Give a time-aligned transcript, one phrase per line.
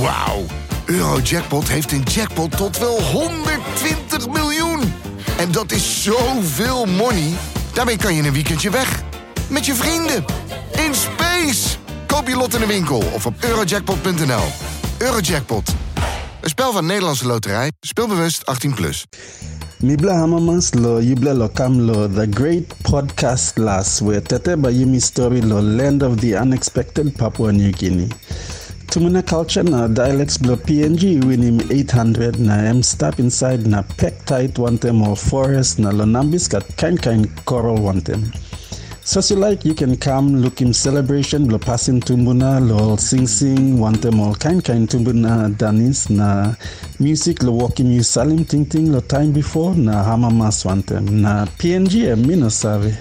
[0.00, 0.44] Wauw.
[0.84, 4.80] Eurojackpot heeft een jackpot tot wel 120 miljoen.
[5.38, 7.32] En dat is zoveel money.
[7.72, 9.02] Daarmee kan je een weekendje weg.
[9.48, 10.24] Met je vrienden.
[10.86, 11.76] In space.
[12.06, 14.44] Koop je lot in de winkel of op eurojackpot.nl.
[14.98, 15.74] Eurojackpot.
[16.40, 17.72] Een spel van Nederlandse Loterij.
[17.80, 18.74] Speelbewust 18+.
[18.74, 19.06] Plus.
[19.78, 25.40] Mibla Hamamas lo Yibla lo Kam lo the great podcast last where Tete Bayimi story
[25.40, 28.08] lo land of the unexpected Papua New Guinea.
[28.90, 34.24] Tumuna culture na dialects blo PNG win him 800 na em step inside na peck
[34.24, 38.24] tight wantem or forest na lo nambis kat kind kind coral wantem.
[39.04, 43.26] So as you like, you can come look him celebration blo passing tumbuna lo sing
[43.26, 46.54] sing wantem all kind kind tumbuna danis na
[46.98, 52.08] music lo walking you salim ting ting lo time before na hamamas wantem na PNG
[52.08, 52.96] em eh, mino save.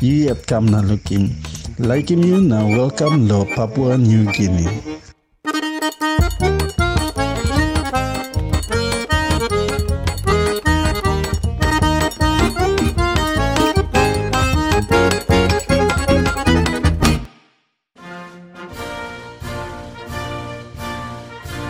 [0.00, 1.30] You yet come na look him.
[1.78, 4.98] Like him you na welcome lo Papua New Guinea.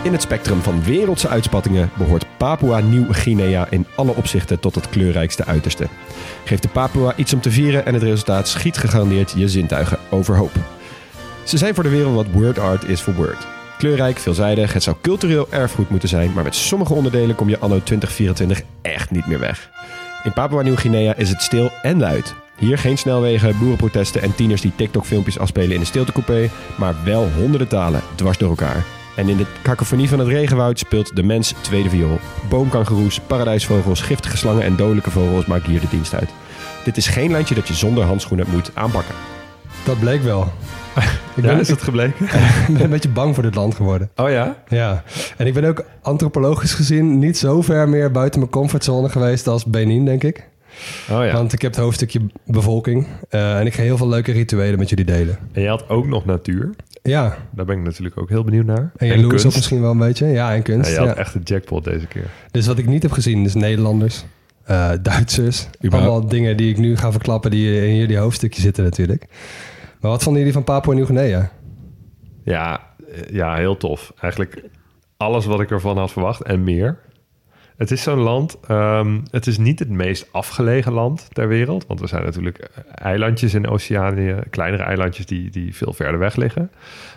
[0.08, 5.44] In het spectrum van wereldse uitspattingen behoort Papua Nieuw-Guinea in alle opzichten tot het kleurrijkste
[5.44, 5.86] uiterste.
[6.44, 10.50] Geef de Papua iets om te vieren en het resultaat schiet gegarandeerd je zintuigen overhoop.
[11.44, 13.46] Ze zijn voor de wereld wat word art is voor word.
[13.78, 17.82] Kleurrijk, veelzijdig, het zou cultureel erfgoed moeten zijn, maar met sommige onderdelen kom je anno
[17.82, 19.70] 2024 echt niet meer weg.
[20.24, 22.34] In Papua Nieuw-Guinea is het stil en luid.
[22.58, 27.68] Hier geen snelwegen, boerenprotesten en tieners die TikTok-filmpjes afspelen in de stiltecoupé, maar wel honderden
[27.68, 28.97] talen dwars door elkaar.
[29.18, 32.18] En in de kakofonie van het regenwoud speelt de mens tweede viool.
[32.48, 36.30] Boomkangeroes, paradijsvogels, giftige slangen en dodelijke vogels maken hier de dienst uit.
[36.84, 39.14] Dit is geen landje dat je zonder handschoenen moet aanpakken.
[39.84, 40.42] Dat bleek wel.
[41.36, 42.26] Ik Ja, ben, is dat gebleken?
[42.68, 44.10] ik ben een beetje bang voor dit land geworden.
[44.16, 44.56] Oh ja?
[44.68, 45.02] Ja,
[45.36, 49.64] en ik ben ook antropologisch gezien niet zo ver meer buiten mijn comfortzone geweest als
[49.64, 50.48] Benin, denk ik.
[51.10, 51.32] Oh ja.
[51.32, 54.88] Want ik heb het hoofdstukje bevolking eh, en ik ga heel veel leuke rituelen met
[54.88, 55.38] jullie delen.
[55.52, 56.70] En je had ook nog natuur.
[57.08, 58.90] Ja, Daar ben ik natuurlijk ook heel benieuwd naar.
[58.96, 59.46] en jaloers kunst.
[59.46, 60.26] ook misschien wel een beetje.
[60.26, 60.88] Ja, en kunst.
[60.90, 62.26] Ja, je Ja, had echt een jackpot deze keer.
[62.50, 64.24] Dus wat ik niet heb gezien is Nederlanders,
[64.64, 65.68] eh, Duitsers.
[65.90, 69.26] Allemaal dingen die ik nu ga verklappen die in jullie hoofdstukje zitten natuurlijk.
[70.00, 71.50] Maar wat vonden jullie van Papua Nieuw-Guinea?
[72.44, 72.80] Ja,
[73.12, 74.12] eh, ja, heel tof.
[74.20, 74.62] Eigenlijk
[75.16, 76.98] alles wat ik ervan had verwacht en meer.
[77.78, 81.86] Het is zo'n land, ehm, het is niet het meest afgelegen land ter wereld.
[81.86, 86.36] Want er zijn natuurlijk eh, eilandjes in Oceanië, kleinere eilandjes die, die veel verder weg
[86.36, 86.70] liggen.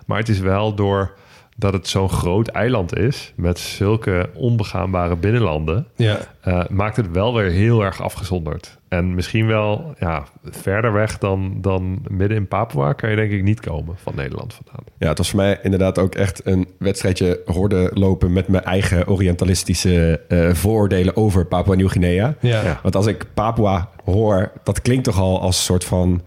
[0.06, 1.14] Maar het is wel door
[1.62, 7.34] dat het zo'n groot eiland is, met zulke onbegaanbare binnenlanden, Ja, eh, maakt het wel
[7.34, 8.80] weer heel erg afgezonderd.
[8.88, 13.44] En misschien wel ja, verder weg dan, dan midden in Papua kan je denk ik
[13.44, 14.84] niet komen van Nederland vandaan.
[14.98, 19.08] Ja, het was voor mij inderdaad ook echt een wedstrijdje horde lopen met mijn eigen
[19.08, 22.36] orientalistische eh, vooroordelen over Papua Nieuw-Guinea.
[22.40, 22.64] ja.
[22.64, 22.80] Ja.
[22.84, 26.22] Want als ik Papua hoor, dat klinkt toch al als een soort van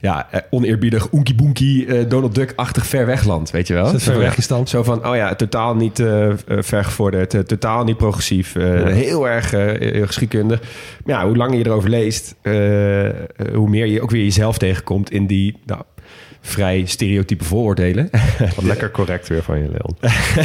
[0.00, 3.98] ja, eh, oneerbiedig oenkie boenkie eh, Donald Duck-achtig ver weg land, weet je wel?
[3.98, 4.64] Ver Zo?
[4.64, 9.48] Zo van, oh ja, totaal niet eh, vergevorderd, totaal niet progressief, heel erg
[10.06, 10.60] geschiedkundig.
[11.04, 12.34] Maar ja, hoe langer je erover leest,
[13.54, 15.82] hoe meer je ook weer jezelf tegenkomt in die nou,
[16.48, 18.10] vrij stereotype vooroordelen.
[18.54, 19.96] Wat lekker correct weer van je, Leon.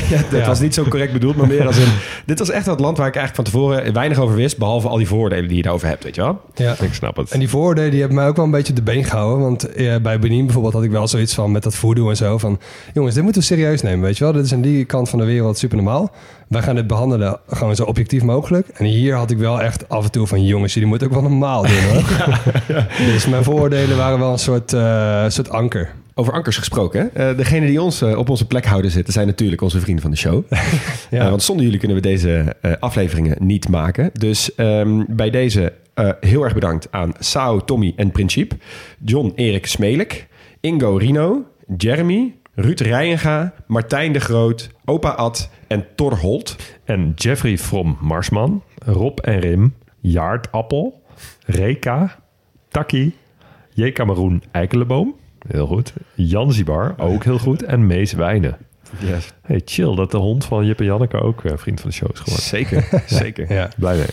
[0.10, 0.48] ja, dat Ja.
[0.48, 1.94] was niet zo correct bedoeld, maar meer als een...
[2.26, 4.98] Dit was echt het land waar ik eigenlijk van tevoren weinig over wist, behalve al
[4.98, 6.42] die vooroordelen die je daarover hebt, weet je wel?
[6.56, 6.76] ja.
[6.82, 7.32] Ik snap het.
[7.32, 9.44] En die vooroordelen die hebben mij ook wel een beetje op de been gehouden.
[9.44, 12.38] Want eh, bij Benin bijvoorbeeld had ik wel zoiets van met dat voodoo en zo.
[12.38, 12.60] Van
[12.94, 14.34] jongens, dit moeten we serieus nemen, weet je wel.
[14.34, 16.12] Dit is aan die kant van de wereld super normaal.
[16.48, 18.68] Wij gaan dit behandelen gewoon zo objectief mogelijk.
[18.68, 21.22] En hier had ik wel echt af en toe van jongens, jullie moeten ook wel
[21.22, 22.04] normaal doen hoor.
[23.14, 25.92] Dus mijn vooroordelen waren wel een soort, eh, soort anker.
[26.16, 27.30] Over ankers gesproken, hè?
[27.30, 30.12] Eh, degene die ons eh, op onze plek houden zitten, zijn natuurlijk onze vrienden van
[30.12, 30.44] de show.
[31.10, 31.30] Ja.
[31.30, 34.10] Want zonder jullie kunnen we deze eh, afleveringen niet maken.
[34.14, 38.56] Dus ehm, bij deze eh, heel erg bedankt aan Sao, Tommy en Principe.
[39.06, 40.28] John Erik Smelik,
[40.60, 41.44] Ingo Rino,
[41.78, 46.56] Jeremy, Ruud Rijenga, Martijn de Groot, Opa Ad en Thor Holt.
[46.84, 51.02] En Jeffrey from Marsman, Rob en Rim, Jaart Appel,
[51.46, 52.20] Reka,
[52.70, 53.16] Taki,
[53.74, 53.92] J.
[53.92, 55.16] Cameroen Eikelenboom,
[55.48, 55.94] heel goed.
[56.16, 57.64] Jan Zibar, ook heel goed.
[57.64, 58.58] En Mees Wijnen.
[59.00, 59.34] Yes.
[59.42, 62.12] Hey, chill dat de hond van Jip en Janneke ook eh, vriend van de show
[62.14, 62.46] is geworden.
[62.46, 62.88] Zeker,
[63.24, 63.54] zeker.
[63.54, 63.70] Ja.
[63.78, 64.06] Blij mee.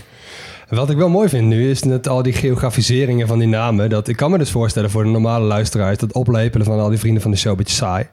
[0.71, 3.91] Wat ik wel mooi vind nu is net al die geografiseringen van die namen.
[3.91, 6.99] Dat, ik kan me dus voorstellen voor de normale luisteraars dat oplepelen van al die
[6.99, 8.07] vrienden van de show een beetje saai.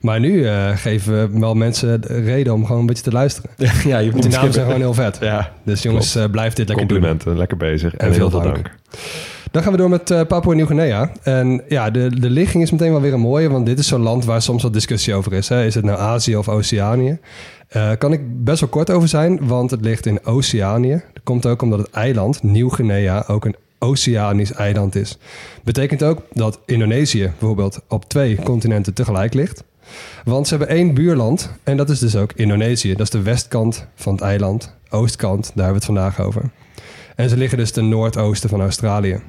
[0.00, 3.50] Maar nu eh, geven we wel mensen de reden om gewoon een beetje te luisteren.
[3.84, 5.18] Ja, je Want die namen zijn gewoon heel vet.
[5.20, 6.96] Ja, Dus jongens, eh, blijf dit lekker doen.
[6.96, 7.92] Complimenten, lekker bezig.
[7.92, 8.54] En, En heel veel veel dank.
[8.64, 8.70] dank.
[9.50, 11.10] Dan gaan we door met uh, Papua Nieuw-Guinea.
[11.22, 14.02] En ja, de, de ligging is meteen wel weer een mooie, want dit is zo'n
[14.02, 15.48] land waar soms wat discussie over is.
[15.48, 15.64] Hè.
[15.64, 17.18] Is het nou Azië of Oceanië?
[17.76, 21.02] Uh, kan ik best wel kort over zijn, want het ligt in Oceanië.
[21.12, 25.18] Dat komt ook omdat het eiland Nieuw-Guinea ook een oceanisch eiland is.
[25.64, 29.64] Betekent ook dat Indonesië bijvoorbeeld op twee continenten tegelijk ligt.
[30.24, 32.90] Want ze hebben één buurland en dat is dus ook Indonesië.
[32.90, 36.42] Dat is de westkant van het eiland, oostkant, daar hebben we het vandaag over.
[37.16, 39.20] En ze liggen dus ten noordoosten van Australië.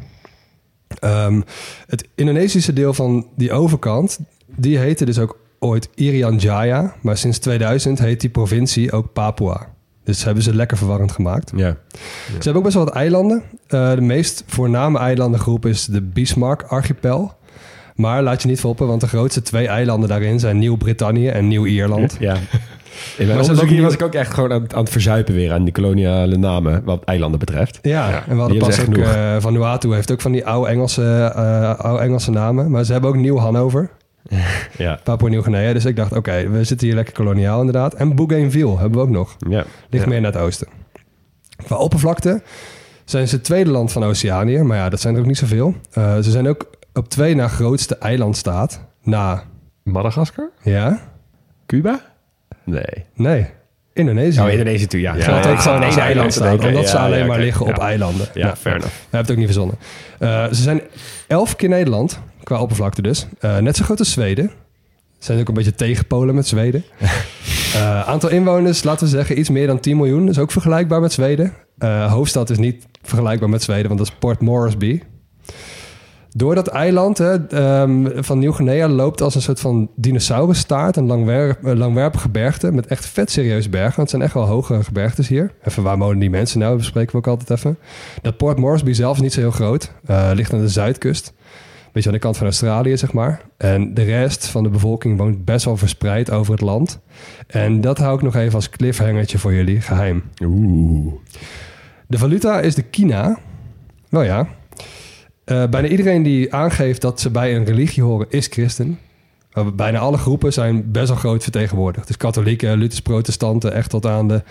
[1.03, 1.44] Um,
[1.88, 6.95] het Indonesische deel van die overkant, die heette dus ook ooit Irian Jaya.
[7.01, 9.68] Maar sinds 2000 heet die provincie ook Papua.
[10.03, 11.51] Dus hebben ze lekker verwarrend gemaakt.
[11.56, 11.77] Ja.
[12.24, 13.44] Ze hebben ook best wel wat eilanden.
[13.68, 17.38] Uh, de meest voorname eilandengroep is de Bismarck-archipel.
[17.95, 22.18] Maar laat je niet volpen, want de grootste twee eilanden daarin zijn Nieuw-Brittannië en Nieuw-Ierland.
[22.19, 22.38] Ja.
[23.18, 25.63] In mijn onderzoek hier was ik ook echt gewoon aan, aan, het verzuipen weer aan
[25.63, 27.80] die koloniale namen, wat eilanden betreft.
[27.81, 28.24] Ja, ja.
[28.27, 32.03] en we hadden pas ook, uh, Vanuatu heeft ook van die oude Engelse, uh, oude
[32.03, 32.71] Engelse namen.
[32.71, 33.89] Maar ze hebben ook Nieuw-Hannover.
[34.77, 35.00] ja.
[35.03, 35.74] Papua Nieuw-Guinea.
[35.74, 37.94] Dus ik dacht, oké, we zitten hier lekker koloniaal inderdaad.
[37.94, 39.36] En Bougainville hebben we ook nog.
[39.50, 39.65] Ja.
[39.89, 40.68] Ligt meer naar het oosten.
[41.65, 42.41] Qua oppervlakte
[43.06, 44.62] zijn ze het tweede land van Oceanië.
[44.62, 45.75] Maar ja, dat zijn er ook niet zoveel.
[45.97, 48.81] Uh, ze zijn ook op twee na grootste eilandstaat.
[49.03, 49.44] Na...
[49.83, 50.50] Madagaskar?
[50.62, 51.00] Ja.
[51.65, 52.01] Cuba?
[52.69, 53.06] Nee.
[53.16, 53.48] Nee.
[53.94, 54.42] Indonesië.
[54.42, 55.16] Oh, Indonesië toe, ja.
[55.16, 58.27] ja Geldt ook gewoon één eiland staan, omdat ja, ze alleen maar liggen op eilanden.
[58.33, 58.94] Ja, nou, fair enough.
[58.95, 59.77] We hebben het ook niet verzonnen.
[60.19, 60.81] Uh, ze zijn
[61.27, 63.27] elf keer Nederland, qua oppervlakte dus.
[63.42, 64.51] Uh, net zo groot als Zweden.
[65.18, 66.83] Zijn ook een beetje tegenpolen met Zweden.
[67.75, 70.25] uh, aantal inwoners, laten we zeggen, iets meer dan 10 miljoen.
[70.25, 71.54] Dat is ook vergelijkbaar met Zweden.
[72.10, 75.01] hoofdstad is niet vergelijkbaar met Zweden, want dat is Port Moresby.
[76.39, 77.33] Door dat eiland hè,
[77.81, 80.95] um, van Nieuw-Guinea loopt als een soort van dinosaurusstaart...
[80.95, 84.01] een langwerp, langwerpige gebergte met echt vet serieuze bergen.
[84.01, 85.51] Het zijn echt wel hoge gebergtes hier.
[85.63, 86.71] Even, waar wonen die mensen nou?
[86.71, 87.77] Dat bespreken we ook altijd even.
[88.21, 89.91] Dat Port Moresby zelf is niet zo heel groot.
[90.09, 91.33] Uh, ligt aan de zuidkust.
[91.91, 93.41] Beetje aan de kant van Australië, zeg maar.
[93.57, 97.00] En de rest van de bevolking woont best wel verspreid over het land.
[97.47, 100.24] En dat hou ik nog even als cliffhangertje voor jullie, geheim.
[100.44, 101.13] Oeh.
[102.07, 103.39] De valuta is de kina.
[104.09, 104.47] Nou ja,
[105.51, 109.00] uh, bijna iedereen die aangeeft dat ze bij een religie horen, is christen.
[109.54, 112.07] Uh, bijna alle groepen zijn best wel groot vertegenwoordigd.
[112.07, 114.44] Dus katholieken, Luthers, protestanten, echt tot aan de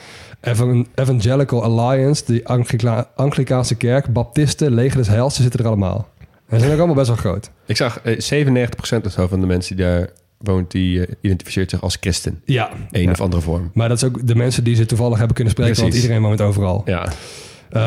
[0.94, 6.08] Evangelical Alliance, de Anglika Anglikaanse kerk, baptisten, leger des heils, ze zitten er allemaal.
[6.48, 7.50] En ze zijn ook allemaal best wel groot.
[7.66, 11.70] Ik zag uh, 97% of zo van de mensen die daar woont, die uh, identificeert
[11.70, 12.40] zich als christen.
[12.44, 12.70] Ja.
[12.90, 13.10] Een ja.
[13.10, 13.70] of andere vorm.
[13.74, 15.92] Maar dat is ook de mensen die ze toevallig hebben kunnen spreken, Precies.
[15.92, 16.82] want iedereen woont overal.
[16.84, 17.12] Ja.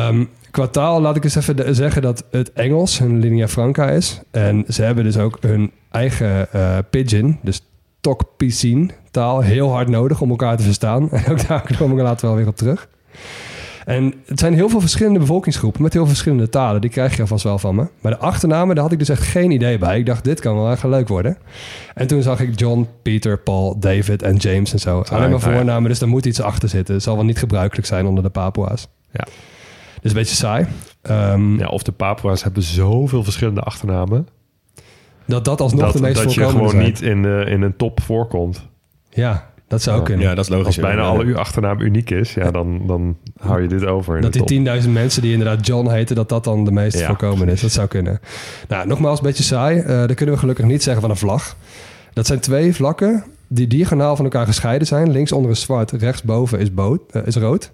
[0.08, 4.20] Um, qua taal laat ik eens even zeggen dat het Engels hun linea franca is.
[4.30, 7.60] En ze hebben dus ook hun eigen uh, pidgin, dus
[8.00, 11.10] Tok-Pisin taal, heel hard nodig om elkaar te verstaan.
[11.10, 12.88] En ook daar kom ik later wel weer op terug.
[13.84, 16.80] En het zijn heel veel verschillende bevolkingsgroepen met heel verschillende talen.
[16.80, 17.88] Die krijg je alvast wel van me.
[18.00, 19.98] Maar de achternamen, daar had ik dus echt geen idee bij.
[19.98, 21.36] Ik dacht, dit kan wel echt leuk worden.
[21.94, 25.00] En toen zag ik John, Peter, Paul, David en James en zo.
[25.00, 26.94] Alleen maar voornamen, dus daar moet iets achter zitten.
[26.94, 28.88] Het zal wel niet gebruikelijk zijn onder de Papua's.
[29.10, 29.26] Ja.
[30.02, 30.66] Dus een beetje saai.
[31.02, 34.28] Um, ja, of de Papua's hebben zoveel verschillende achternamen.
[35.26, 36.92] Dat dat alsnog dat, de meest Dat je voorkomende gewoon zijn.
[36.92, 38.68] niet in, uh, in een top voorkomt.
[39.10, 40.26] Ja, dat zou kunnen.
[40.26, 40.66] Ja, dat is logisch.
[40.66, 44.16] Als bijna alle uw achternaam uniek is, ja, dan, dan hou je dit over.
[44.16, 44.82] in Dat de die top.
[44.82, 47.60] 10.000 mensen die inderdaad John heten, dat dat dan de meest Ja, voorkomende is.
[47.60, 48.20] Dat zou kunnen.
[48.68, 49.78] Nou, nogmaals, een beetje saai.
[49.78, 51.56] Uh, dat kunnen we gelukkig niet zeggen van een vlag.
[52.12, 55.10] Dat zijn twee vlakken die diagonaal van elkaar gescheiden zijn.
[55.10, 57.72] Linksonder is zwart, rechtsboven is, boot, uh, is rood.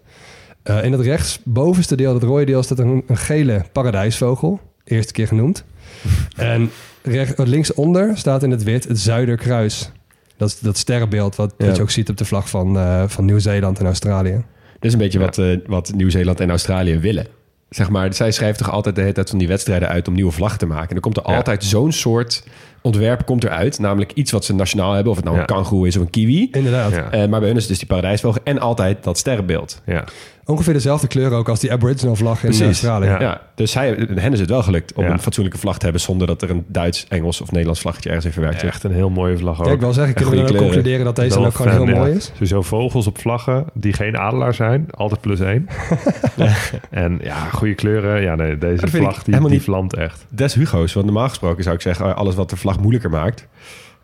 [0.65, 4.61] Uh, in het rechtsbovenste deel, dat rode deel, staat een, een gele paradijsvogel.
[4.85, 5.65] Eerste keer genoemd.
[6.37, 6.71] en
[7.03, 9.91] recht, linksonder staat in het wit het Zuiderkruis.
[10.37, 11.73] Dat is dat sterrenbeeld wat, Ja.
[11.75, 14.33] je ook ziet op de vlag van, uh, van Nieuw-Zeeland en Australië.
[14.73, 17.27] Dat is een beetje wat, uh, wat Nieuw-Zeeland en Australië willen.
[17.71, 20.31] Zeg maar, zij schrijft toch altijd de hele tijd van die wedstrijden uit om nieuwe
[20.33, 20.88] vlaggen te maken.
[20.88, 21.37] En er komt er Ja.
[21.37, 22.45] altijd zo'n soort
[22.88, 23.78] ontwerp komt eruit.
[23.78, 25.11] Namelijk iets wat ze nationaal hebben.
[25.11, 25.42] Of het nou Ja.
[25.42, 26.49] een kangoeroe is of een kiwi.
[26.52, 26.92] Inderdaad.
[26.92, 27.11] Ja.
[27.11, 29.83] Eh, maar bij hun is het dus die paradijsvogel en altijd dat sterrenbeeld.
[29.87, 30.04] Ja.
[30.45, 32.64] Ongeveer dezelfde kleur ook als die Aboriginal vlag in Precies.
[32.66, 33.07] Australië.
[33.07, 33.21] Ja.
[33.21, 33.40] Ja.
[33.54, 35.11] dus zij, hen is het wel gelukt om Ja.
[35.11, 36.00] een fatsoenlijke vlag te hebben...
[36.02, 38.62] zonder dat er een Duits, Engels of Nederlands vlaggetje ergens in verwerkt.
[38.62, 39.66] Echt een heel mooie vlag ook.
[39.66, 41.95] Kijk, wel zeggen, kunnen we dan concluderen dat deze dan ook gewoon heel ja.
[41.99, 42.30] mooi is?
[42.33, 44.87] Sowieso vogels op vlaggen die geen adelaar zijn.
[44.90, 45.66] Altijd plus één.
[46.90, 48.23] En ja, goede kleuren.
[48.23, 50.25] Ja, nee, deze ik vlag die, die vlamt echt.
[50.28, 52.07] Des Hugo's, want normaal gesproken zou ik zeggen...
[52.07, 53.49] oh, alles wat de vlag moeilijker maakt...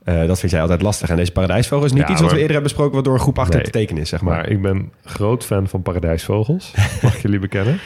[0.05, 1.09] eh, dat vind jij altijd lastig.
[1.09, 2.95] En deze paradijsvogel is niet Ja, iets wat we eerder hebben besproken...
[2.95, 3.65] wat door een groep achter Nee.
[3.65, 4.37] te tekenen is, zeg maar.
[4.37, 6.73] Maar ik ben groot fan van paradijsvogels.
[7.03, 7.79] Mag ik jullie bekennen?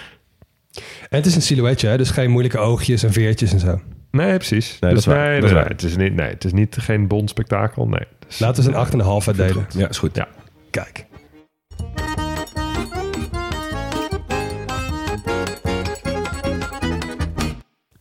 [1.09, 1.97] En het is een silhouetje, hè?
[1.97, 3.81] dus geen moeilijke oogjes en veertjes en zo.
[4.11, 4.77] Nee, precies.
[4.81, 5.29] Nee, dat is waar.
[5.29, 5.71] nee, Dat is nee, waar.
[5.71, 7.89] Het is niet, nee, het is niet geen bond spektakel.
[7.89, 8.01] Nee.
[8.27, 9.67] Dus- Laten we eens een 8,5 uitdelen.
[9.77, 10.17] Ja, is goed.
[10.17, 10.29] Ja.
[10.71, 11.07] Kijk.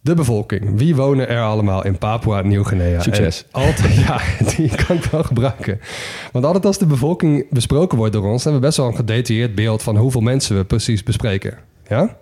[0.07, 0.71] De bevolking.
[0.77, 3.01] Wie wonen er allemaal in Papua Nieuw-Guinea?
[3.01, 3.43] Succes.
[3.51, 4.19] En Altijd, ja,
[4.55, 5.79] die kan ik wel gebruiken.
[6.31, 8.43] Want altijd als de bevolking besproken wordt door ons...
[8.43, 9.83] hebben we best wel een gedetailleerd beeld...
[9.83, 11.57] van hoeveel mensen we precies bespreken.
[11.87, 12.17] Ja?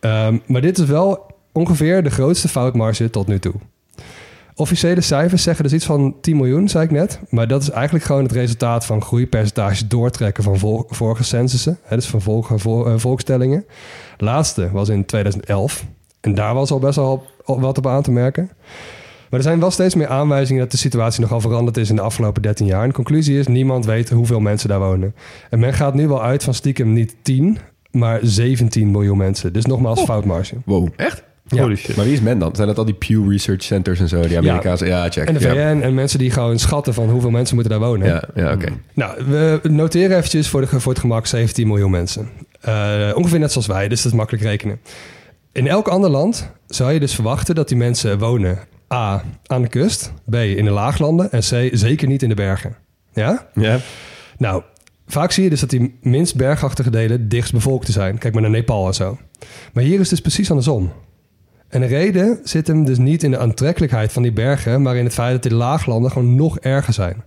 [0.00, 3.54] Ehm, maar dit is wel ongeveer de grootste foutmarge tot nu toe.
[4.54, 7.20] Officiële cijfers zeggen dus iets van 10 miljoen, zei ik net.
[7.28, 11.78] Maar dat is eigenlijk gewoon het resultaat van groeipercentage doortrekken van vol- vorige censussen.
[11.82, 13.64] Hè, dus van vorige vo- eh, volkstellingen.
[14.16, 15.84] Laatste was in 2011.
[16.22, 18.50] En daar was al best wel wat op aan te merken.
[19.30, 22.02] Maar er zijn wel steeds meer aanwijzingen dat de situatie nogal veranderd is in de
[22.02, 22.82] afgelopen 13 jaar.
[22.82, 25.14] En de conclusie is, niemand weet hoeveel mensen daar wonen.
[25.50, 27.58] En men gaat nu wel uit van stiekem niet 10,
[27.90, 29.52] maar 17 miljoen mensen.
[29.52, 30.54] Dus nogmaals foutmarge.
[30.64, 31.22] Wow, echt?
[31.46, 31.62] Ja.
[31.62, 31.96] Holy shit.
[31.96, 32.54] Maar wie is men dan?
[32.54, 34.20] Zijn dat al die Pew Research Centers en zo?
[34.20, 34.86] Die Amerikaanse...
[34.86, 35.28] Ja, check.
[35.28, 35.52] En de ja.
[35.52, 38.08] VN en mensen die gewoon schatten van hoeveel mensen moeten daar wonen.
[38.08, 38.68] Ja, ja oké.
[38.94, 42.28] Nou, we noteren eventjes voor, de, voor het gemak 17 miljoen mensen.
[42.60, 44.80] Eh, ongeveer net zoals wij, dus dat is makkelijk rekenen.
[45.52, 48.58] In elk ander land zou je dus verwachten dat die mensen wonen...
[48.92, 52.76] A, aan de kust, B, in de laaglanden en C, zeker niet in de bergen.
[53.12, 53.48] Ja?
[53.54, 53.78] Ja.
[54.38, 54.62] Nou,
[55.06, 58.18] vaak zie je dus dat die minst bergachtige delen dichtst bevolkt te zijn.
[58.18, 59.18] Kijk maar naar Nepal en zo.
[59.72, 60.92] Maar hier is het dus precies andersom.
[61.68, 64.82] En de reden zit hem dus niet in de aantrekkelijkheid van die bergen...
[64.82, 67.24] maar in het feit dat die laaglanden gewoon nog erger zijn.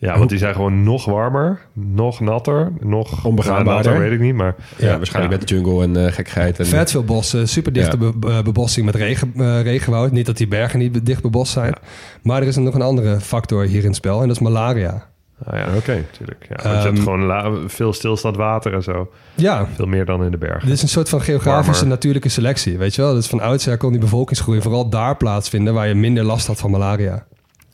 [0.00, 3.92] Ja, want die zijn gewoon nog warmer, nog natter, nog Onbegaanbaarder.
[3.92, 6.58] Ja, natter weet ik niet, maar Ja, waarschijnlijk met de jungle en eh gekkigheid.
[6.58, 8.10] En, Vet veel bossen, super dichte Ja.
[8.12, 10.12] be- be- bebossing met regen, eh, regenwoud.
[10.12, 11.74] Niet dat die bergen niet dicht bebost zijn.
[12.22, 15.06] Maar er is nog een andere factor hier in het spel en dat is malaria.
[15.44, 16.46] Ah ja, oké, natuurlijk.
[16.48, 19.10] Ja, want je hebt Ehm, gewoon veel stilstaand water en zo.
[19.34, 20.66] Ja, Veel meer dan in de bergen.
[20.68, 21.88] dit is een soort van geografische Warmer.
[21.88, 22.78] natuurlijke selectie.
[22.78, 23.14] Weet je wel?
[23.14, 26.70] Dus van oudsher kon die bevolkingsgroei vooral daar plaatsvinden waar je minder last had van
[26.70, 27.26] malaria.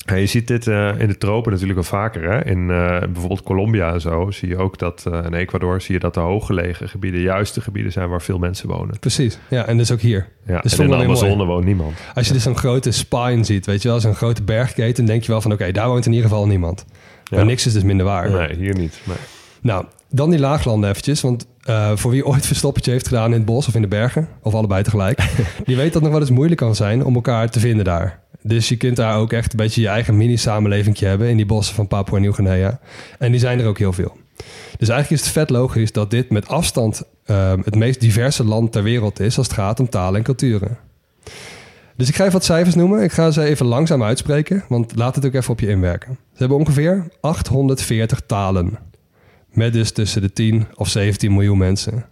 [0.06, 2.30] Ja, je ziet dit eh, in de tropen natuurlijk wel vaker.
[2.30, 2.44] Hè?
[2.44, 5.04] In eh, bijvoorbeeld Colombia en zo zie je ook dat...
[5.12, 7.20] eh in Ecuador zie je dat de hooggelegen gebieden...
[7.20, 8.98] juist de gebieden zijn waar veel mensen wonen.
[8.98, 9.38] Precies.
[9.48, 10.28] Ja, en dus ook hier.
[10.46, 11.92] Ja, Dus en in de Amazone woont niemand.
[12.14, 15.32] Als je dus zo'n grote spine ziet, weet je wel, zo'n grote bergketen, denk je
[15.32, 16.84] wel van oké, daar woont in ieder geval niemand.
[17.24, 17.36] Ja.
[17.36, 18.30] Maar niks is dus minder waar.
[18.30, 19.00] Nee, hier niet.
[19.04, 19.16] Nee.
[19.60, 21.20] Nou, dan die laaglanden eventjes.
[21.20, 21.46] Want
[21.94, 24.82] voor wie ooit verstoppertje heeft gedaan in het bos of in de bergen, of allebei
[24.82, 25.18] tegelijk,
[25.66, 28.22] die weet dat het nog wel eens moeilijk kan zijn om elkaar te vinden daar.
[28.46, 31.74] Dus je kunt daar ook echt een beetje je eigen mini-samenleving hebben in die bossen
[31.74, 32.80] van Papua Nieuw-Guinea.
[33.18, 34.16] En die zijn er ook heel veel.
[34.78, 38.72] Dus eigenlijk is het vet logisch dat dit met afstand eh, het meest diverse land
[38.72, 40.78] ter wereld is als het gaat om talen en culturen.
[41.96, 43.02] Dus ik ga even wat cijfers noemen.
[43.02, 46.18] Ik ga ze even langzaam uitspreken, want laat het ook even op je inwerken.
[46.32, 48.78] Ze hebben ongeveer 840 talen.
[49.50, 52.04] Met dus tussen de 10 of 17 miljoen mensen.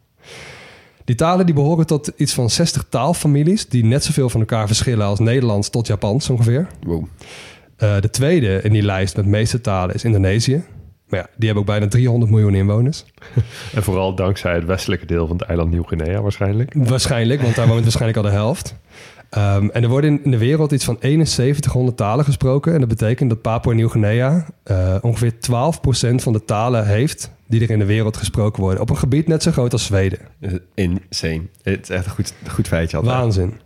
[1.05, 3.69] Die talen die behoren tot iets van 60 taalfamilies...
[3.69, 6.67] die net zoveel van elkaar verschillen als Nederlands tot Japans ongeveer.
[6.87, 7.05] wow.
[7.77, 10.65] Eh, de tweede in die lijst met de meeste talen is Indonesië.
[11.09, 13.05] Maar ja, die hebben ook bijna 300 miljoen inwoners.
[13.75, 16.73] En vooral dankzij het westelijke deel van het eiland Nieuw-Guinea waarschijnlijk.
[16.75, 18.75] Waarschijnlijk, want daar woont waarschijnlijk al de helft.
[19.33, 22.73] Ehm, en er worden in, de wereld iets van 7100 talen gesproken.
[22.73, 25.35] En dat betekent dat Papua Nieuw-Guinea eh, ongeveer 12%
[26.15, 28.81] van de talen heeft die er in de wereld gesproken worden.
[28.81, 30.19] Op een gebied net zo groot als Zweden.
[30.75, 31.43] Insane.
[31.63, 33.17] Het is echt een goed, goed feitje altijd.
[33.17, 33.61] Waanzin.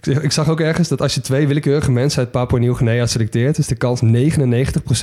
[0.00, 3.58] Ik, ik zag ook ergens dat als je twee willekeurige mensen uit Papua Nieuw-Guinea selecteert,
[3.58, 4.02] is de kans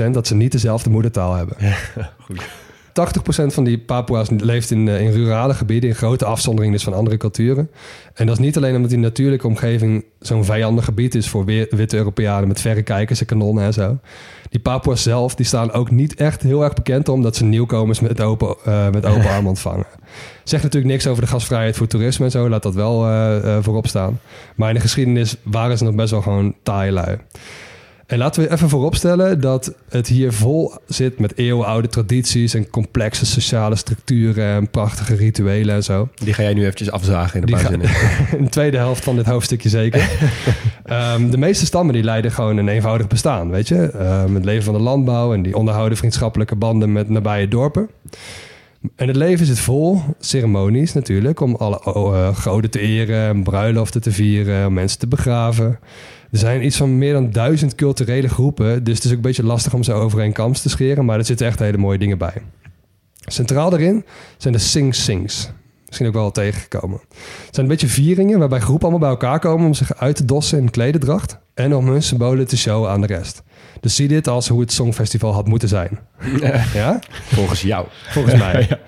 [0.08, 1.58] 99% dat ze niet dezelfde moedertaal hebben.
[2.26, 2.50] goed.
[2.98, 6.94] 80% van die Papua's leeft in, eh, in rurale gebieden, in grote afzondering dus van
[6.94, 7.70] andere culturen.
[8.14, 11.98] En dat is niet alleen omdat die natuurlijke omgeving zo'n vijandig gebied is voor witte
[11.98, 13.98] Europeanen met verrekijkers en kanonnen en zo.
[14.50, 18.00] Die Papua's zelf, die staan ook niet echt heel erg bekend om dat ze nieuwkomers
[18.00, 19.86] met open, eh, met open armen ontvangen.
[20.44, 23.88] Zegt natuurlijk niks over de gastvrijheid voor toerisme en zo, laat dat wel eh, voorop
[23.88, 24.20] staan.
[24.56, 27.18] Maar in de geschiedenis waren ze nog best wel gewoon taaie lui.
[28.08, 33.26] En laten we even vooropstellen dat het hier vol zit met eeuwenoude tradities en complexe
[33.26, 36.10] sociale structuren en prachtige rituelen en zo.
[36.16, 37.72] Die ga jij nu eventjes afzagen in Die paar.
[38.38, 40.10] In de tweede helft van dit hoofdstukje zeker.
[40.84, 43.92] Ehm, de meeste stammen die leiden gewoon een eenvoudig bestaan, weet je.
[43.92, 47.90] Ehm, het leven van de landbouw en die onderhouden vriendschappelijke banden met nabije dorpen.
[48.96, 54.02] En het leven zit vol ceremonies natuurlijk, om alle eh, goden te eren, en bruiloften
[54.02, 55.80] te vieren, om mensen te begraven.
[56.32, 59.44] Er zijn iets van meer dan duizend culturele groepen, dus het is ook een beetje
[59.44, 62.18] lastig om ze over één kam te scheren, maar er zitten echt hele mooie dingen
[62.18, 62.42] bij.
[63.26, 64.06] Centraal daarin
[64.38, 65.50] zijn de sing-sings.
[65.86, 67.00] Misschien ook wel tegengekomen.
[67.46, 70.26] Het zijn een beetje vieringen waarbij groepen allemaal bij elkaar komen om zich uit te
[70.26, 73.44] dossen in klededracht en om hun symbolen te showen aan de rest.
[73.82, 76.00] Dus zie dit als hoe het Songfestival had moeten zijn.
[76.74, 77.00] ja?
[77.24, 77.86] Volgens jou.
[78.10, 78.80] Volgens mij.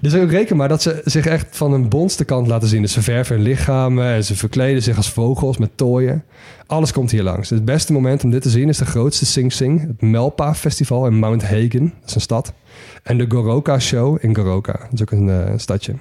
[0.00, 2.82] Dus ook reken maar dat ze zich echt van hun bonste kant laten zien.
[2.82, 6.24] Dus ze verven hun lichamen en ze verkleden zich als vogels met tooien.
[6.66, 7.50] Alles komt hier langs.
[7.50, 9.80] Het beste moment om dit te zien is de grootste Sing Sing.
[9.86, 11.94] Het Melpa Festival in Mount Hagen.
[12.00, 12.52] Dat is een stad.
[13.02, 14.72] En de Goroka Show in Goroka.
[14.72, 15.94] Dat is ook een eh, stadje.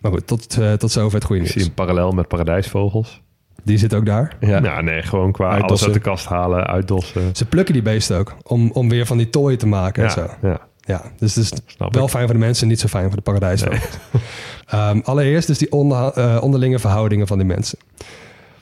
[0.00, 1.68] Maar goed, tot, eh, tot zover het goede Ik zie nieuws.
[1.68, 3.22] een parallel met paradijsvogels.
[3.64, 4.36] Die zit ook daar.
[4.40, 4.62] Ja.
[4.62, 5.86] Ja, nee, gewoon qua alles Uitdossen.
[5.86, 7.36] uit de kast halen, uitdossen.
[7.36, 10.20] Ze plukken die beesten ook, om, om weer van die tooien te maken en zo.
[10.20, 10.60] Ja, ja.
[10.86, 12.10] Ja, dus het is Snap wel ik.
[12.10, 13.98] fijn voor de mensen, niet zo fijn voor de paradijsvogels.
[14.66, 17.78] Ehm, allereerst dus die onder, eh, onderlinge verhoudingen van die mensen.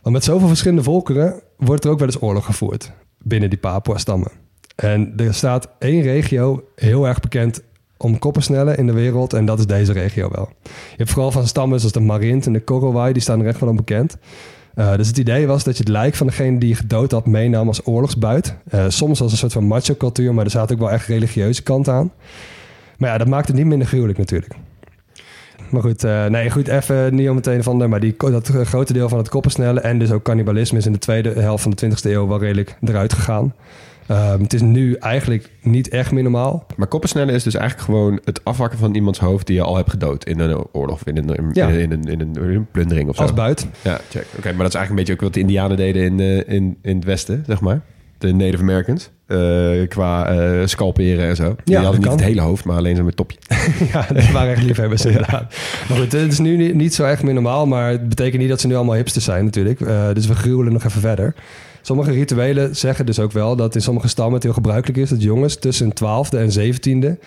[0.02, 4.30] Want met zoveel verschillende volkeren wordt er ook wel eens oorlog gevoerd binnen die Papua-stammen.
[4.76, 7.62] En er staat één regio heel erg bekend
[7.97, 10.49] om koppersnellen in de wereld en dat is deze regio wel.
[10.64, 13.61] Je hebt vooral van stammen zoals de Marint en de Korowai, die staan er echt
[13.61, 14.16] wel onbekend.
[14.75, 17.26] Eh, dus het idee was dat je het lijk van degene die je gedood had
[17.26, 18.57] meenam als oorlogsbuit.
[18.69, 21.88] Eh, soms als een soort van macho-cultuur, maar er zaten ook wel echt religieuze kant
[21.88, 22.12] aan.
[22.99, 24.55] Maar ja, dat maakt het niet minder gruwelijk natuurlijk.
[25.71, 28.49] Maar goed, eh, nee, goed, even niet om het een of ander, maar die, dat
[28.49, 31.71] grote deel van het koppersnellen en dus ook cannibalisme is in de tweede helft van
[31.71, 33.55] de 20e eeuw wel redelijk eruit gegaan.
[34.06, 36.66] Ehm, het is nu eigenlijk niet echt meer normaal.
[36.76, 39.90] Maar koppersnellen is dus eigenlijk gewoon het afwakken van iemands hoofd die je al hebt
[39.90, 41.68] gedood in een oorlog of in een, in, Ja.
[41.68, 43.23] een, in een, in een plundering of zo.
[43.23, 43.66] Als buit.
[43.82, 44.26] Ja, check.
[44.37, 46.76] Oké, maar dat is eigenlijk een beetje ook wat de Indianen deden in, eh, in,
[46.82, 47.80] in het Westen, zeg maar.
[48.18, 49.11] De Native Americans.
[49.26, 49.38] eh,
[49.88, 51.44] qua eh scalperen en zo.
[51.64, 52.18] Die dat hadden niet kan.
[52.18, 53.38] het hele hoofd, maar alleen zo'n met topje.
[53.92, 55.54] ja, dat waren echt liefhebbers inderdaad.
[55.88, 58.49] Maar goed, het is nu niet, niet zo echt meer normaal, maar het betekent niet
[58.50, 59.78] dat ze nu allemaal hipsters zijn natuurlijk.
[60.14, 61.35] Dus we gruwelen nog even verder.
[61.82, 65.22] Sommige rituelen zeggen dus ook wel dat in sommige stammen het heel gebruikelijk is dat
[65.22, 67.18] jongens tussen hun twaalfde en zeventiende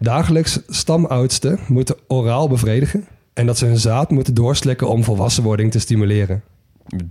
[0.00, 5.78] dagelijks stamoudsten moeten oraal bevredigen en dat ze hun zaad moeten doorslikken om volwassenwording te
[5.78, 6.42] stimuleren.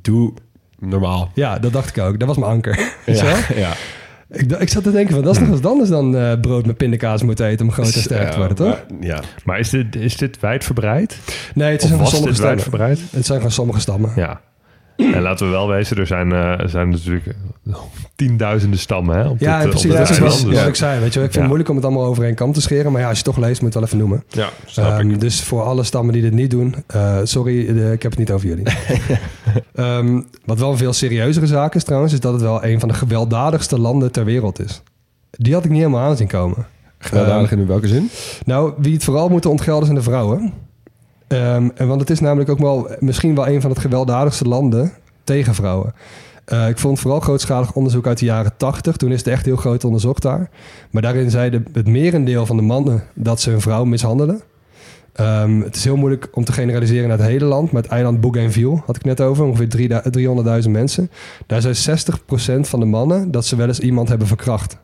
[0.01, 0.33] Doe
[0.79, 1.31] normaal.
[1.33, 2.19] Ja, dat dacht ik ook.
[2.19, 2.91] Dat was mijn anker.
[3.05, 3.73] Ja, ja.
[4.29, 6.77] Ik, ik zat te denken van, dat is nog eens anders dan eh, brood met
[6.77, 8.67] pindakaas moeten eten om groot en sterk te worden, toch?
[8.67, 9.21] maar- ja.
[9.45, 11.19] Maar is dit, is dit wijdverbreid?
[11.53, 12.55] Nee, het gewoon was sommige dit stammen.
[12.57, 12.99] wijdverbreid?
[13.11, 14.11] Het zijn gewoon sommige stammen.
[14.15, 14.41] Ja.
[14.97, 17.35] En laten we wel wezen, er zijn, eh, er zijn natuurlijk
[18.15, 19.17] tienduizenden stammen.
[19.17, 19.91] Hè, op Ja, dit, precies.
[19.91, 20.41] op Dat dit eiland.
[20.41, 20.99] wat Dus- ik zei.
[20.99, 21.39] Weet je, ik vind Ja.
[21.39, 22.91] het moeilijk om het allemaal over één kam te scheren.
[22.91, 24.23] Maar ja, als je het toch leest, moet je het wel even noemen.
[24.29, 25.19] Ja, snap Ehm, ik.
[25.19, 27.59] dus voor alle stammen die dit niet doen, eh, sorry,
[27.91, 28.63] ik heb het niet over jullie.
[29.75, 32.89] Ehm, wat wel een veel serieuzere zaak is trouwens, is dat het wel een van
[32.89, 34.81] de gewelddadigste landen ter wereld is.
[35.31, 36.65] Die had ik niet helemaal aanzien komen.
[36.97, 38.09] Gewelddadig in welke zin?
[38.45, 40.53] Nou, wie het vooral moeten ontgelden zijn de vrouwen.
[41.27, 44.91] En want het is namelijk ook wel misschien wel een van het gewelddadigste landen
[45.23, 45.93] tegen vrouwen.
[46.45, 48.97] Eh, ik vond vooral grootschalig onderzoek uit de jaren 80.
[48.97, 50.49] Toen is het echt heel groot onderzocht daar.
[50.91, 54.41] Maar daarin zeiden het merendeel van de mannen dat ze hun vrouw mishandelen.
[55.13, 57.71] Ehm, het is heel moeilijk om te generaliseren naar het hele land.
[57.71, 59.45] Maar het eiland Bougainville had ik net over.
[59.45, 61.11] Ongeveer drie da- 300.000 mensen.
[61.47, 64.77] Daar zijn 60% van de mannen dat ze wel eens iemand hebben verkracht.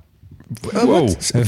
[0.72, 1.10] Wow.
[1.32, 1.46] En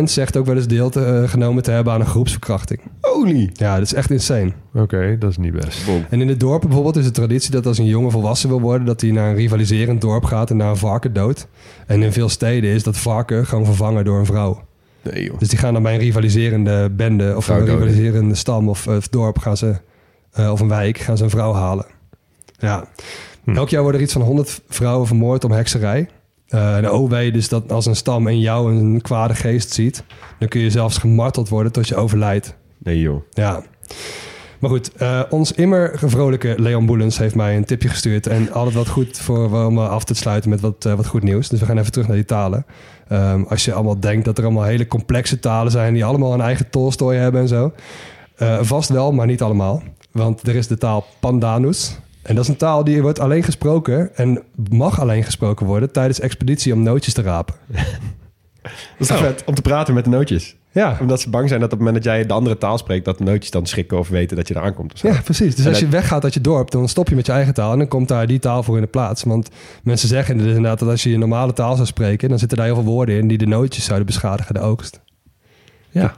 [0.00, 2.80] 14% zegt ook wel eens deel te, eh, genomen te hebben aan een groepsverkrachting.
[3.00, 3.50] Holy.
[3.52, 4.52] Ja, dat is echt insane.
[4.74, 5.88] Oké, dat is niet best.
[6.10, 8.86] En in de dorpen bijvoorbeeld is de traditie dat als een jongen volwassen wil worden,
[8.86, 11.46] dat hij naar een rivaliserend dorp gaat en naar een varken doodt.
[11.86, 14.64] En in veel steden is dat varken gewoon vervangen door een vrouw.
[15.02, 15.38] Nee joh.
[15.38, 17.86] Dus die gaan dan bij een rivaliserende bende of Vrouw een doden.
[17.86, 19.76] rivaliserende stam of, of dorp gaan ze,
[20.32, 21.86] eh, of een wijk gaan ze een vrouw halen.
[22.58, 22.88] Ja.
[23.44, 23.56] Hm.
[23.56, 26.08] Elk jaar worden er iets van 100 vrouwen vermoord om hekserij.
[26.56, 30.04] Eh en wee dus dat als een stam in jou een kwade geest ziet,
[30.38, 32.56] dan kun je zelfs gemarteld worden tot je overlijdt.
[32.78, 33.22] Nee joh.
[33.30, 33.62] Ja.
[34.58, 38.26] Maar goed, eh, ons immer vrolijke Leon Boelens heeft mij een tipje gestuurd.
[38.26, 41.48] En altijd wat goed voor om af te sluiten met wat, eh, wat goed nieuws.
[41.48, 42.66] Dus we gaan even terug naar die talen.
[43.08, 45.94] Ehm, als je allemaal denkt dat er allemaal hele complexe talen zijn...
[45.94, 47.72] die allemaal een eigen Tolstoy hebben en zo.
[48.36, 49.82] Eh, vast wel, maar niet allemaal.
[50.10, 51.98] Want er is de taal Pandanus.
[52.26, 54.16] En dat is een taal die wordt alleen gesproken...
[54.16, 57.54] en mag alleen gesproken worden tijdens expeditie om nootjes te rapen.
[58.62, 60.56] Dat is toch vet om te praten met de nootjes.
[60.72, 63.04] Ja, Omdat ze bang zijn dat op het moment dat jij de andere taal spreekt...
[63.04, 65.00] dat de nootjes dan schrikken of weten dat je eraan komt.
[65.00, 65.54] Ja, precies.
[65.54, 67.72] Dus En als je weggaat uit je dorp, dan stop je met je eigen taal
[67.72, 69.22] en dan komt daar die taal voor in de plaats.
[69.22, 69.48] Want
[69.82, 72.66] mensen zeggen dus inderdaad dat als je je normale taal zou spreken, dan zitten daar
[72.66, 75.00] heel veel woorden in die de nootjes zouden beschadigen, de oogst.
[75.90, 76.16] Ja.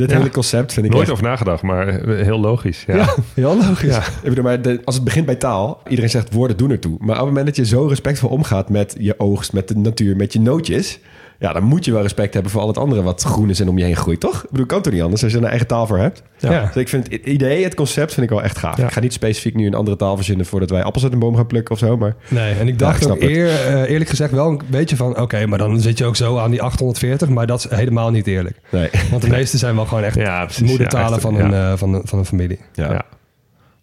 [0.00, 0.16] Dit Ja.
[0.16, 1.12] hele concept vind ik Nooit echt...
[1.12, 2.84] over nagedacht, maar eh, heel logisch.
[2.86, 2.96] Ja.
[2.96, 3.96] Ja, heel logisch.
[3.96, 6.96] Ik bedoel, maar de- als het begint bij taal, iedereen zegt woorden doen ertoe.
[6.98, 10.16] Maar op het moment dat je zo respectvol omgaat met je oogst, met de natuur,
[10.16, 10.98] met je nootjes,
[11.40, 13.68] ja, dan moet je wel respect hebben voor al het andere wat groen is en
[13.68, 14.44] om je heen groeit, toch?
[14.44, 16.22] Ik bedoel, kan toch niet anders als je een eigen taal voor hebt?
[16.38, 16.64] Ja.
[16.64, 18.76] Dus ik vind het idee, het concept vind ik wel echt gaaf.
[18.76, 18.84] Ja.
[18.84, 21.36] Ik ga niet specifiek nu een andere taal verzinnen voordat wij appels uit een boom
[21.36, 24.10] gaan plukken of zo, maar Nee, en ik Ja, dacht ik ook eer, eh, eerlijk
[24.10, 27.28] gezegd wel een beetje van, oké, maar dan zit je ook zo aan die 840,
[27.28, 28.60] maar dat is helemaal niet eerlijk.
[28.70, 28.90] nee.
[29.10, 30.68] Want de meeste zijn wel gewoon echt Ja, precies.
[30.68, 31.40] moedertalen Ja, echt, van, ja.
[31.44, 32.58] een, eh, van, een, van een familie.
[32.72, 32.92] Ja.
[32.92, 33.02] Ja.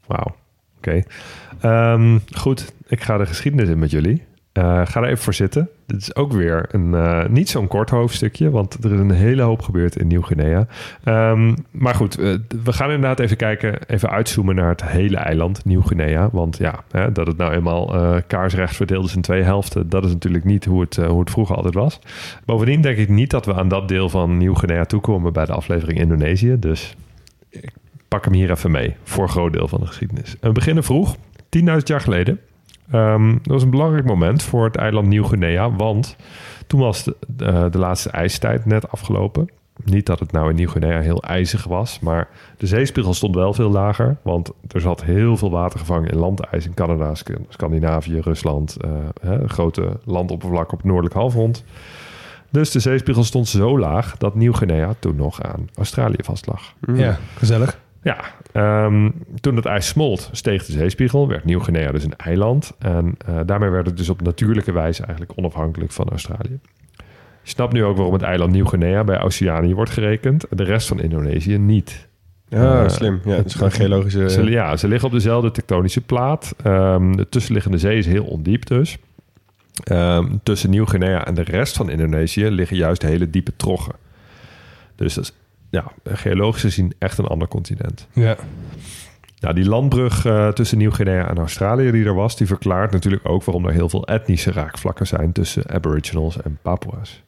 [0.05, 0.35] Wauw.
[0.77, 1.03] Oké.
[1.61, 4.23] Ehm, goed, ik ga de geschiedenis in met jullie.
[4.57, 5.69] Eh, ga er even voor zitten.
[5.85, 9.41] Dit is ook weer een eh, niet zo'n kort hoofdstukje, want er is een hele
[9.41, 10.67] hoop gebeurd in Nieuw-Guinea.
[11.03, 15.65] Ehm, maar goed, eh, we gaan inderdaad even kijken, even uitzoomen naar het hele eiland
[15.65, 16.29] Nieuw-Guinea.
[16.31, 17.95] Want ja, hè, dat het nou eenmaal
[18.27, 21.55] kaarsrecht verdeeld is in twee helften, dat is natuurlijk niet hoe het, hoe het vroeger
[21.55, 21.99] altijd was.
[22.45, 25.99] Bovendien denk ik niet dat we aan dat deel van Nieuw-Guinea toekomen bij de aflevering
[25.99, 26.55] Indonesië.
[26.59, 26.95] Dus
[27.49, 27.73] ik
[28.07, 30.35] pak hem hier even mee voor een groot deel van de geschiedenis.
[30.41, 31.15] We beginnen vroeg,
[31.49, 32.39] 10.000 jaar geleden.
[32.91, 36.15] Ehm, dat was een belangrijk moment voor het eiland Nieuw-Guinea, want
[36.67, 39.49] toen was de, laatste ijstijd net afgelopen.
[39.83, 43.69] Niet dat het nou in Nieuw-Guinea heel ijzig was, maar de zeespiegel stond wel veel
[43.69, 44.17] lager.
[44.21, 47.13] Want er zat heel veel water gevangen in landijs in Canada,
[47.49, 48.77] Scandinavië, Rusland.
[48.77, 51.63] eh, hè, grote landoppervlak op het noordelijk halfrond.
[52.49, 56.73] Dus de zeespiegel stond zo laag dat Nieuw-Guinea toen nog aan Australië vastlag.
[56.93, 57.79] Ja, gezellig.
[58.07, 58.17] Ja,
[58.51, 62.73] ehm, toen het ijs smolt, steeg de zeespiegel, werd Nieuw-Guinea dus een eiland.
[62.79, 66.59] En eh, daarmee werd het dus op natuurlijke wijze eigenlijk onafhankelijk van Australië.
[67.43, 70.87] Je snapt nu ook waarom het eiland Nieuw-Guinea bij Oceanië wordt gerekend en de rest
[70.87, 72.07] van Indonesië niet.
[72.47, 73.19] Ja, Eh, slim.
[73.25, 74.29] Ja, het is gewoon geologische...
[74.29, 76.55] Ze, ja, ze liggen op dezelfde tektonische plaat.
[76.63, 78.97] Ehm, de tussenliggende zee is heel ondiep dus.
[79.83, 83.95] Ehm, tussen Nieuw-Guinea en de rest van Indonesië liggen juist hele diepe troggen.
[84.95, 85.33] Dus dat is
[85.69, 88.07] ja, geologisch gezien echt een ander continent.
[88.13, 88.35] Ja.
[89.39, 93.43] Nou, die landbrug eh, tussen Nieuw-Guinea en Australië die er was, die verklaart natuurlijk ook
[93.43, 97.23] waarom er heel veel etnische raakvlakken zijn tussen Aboriginals en Papua's.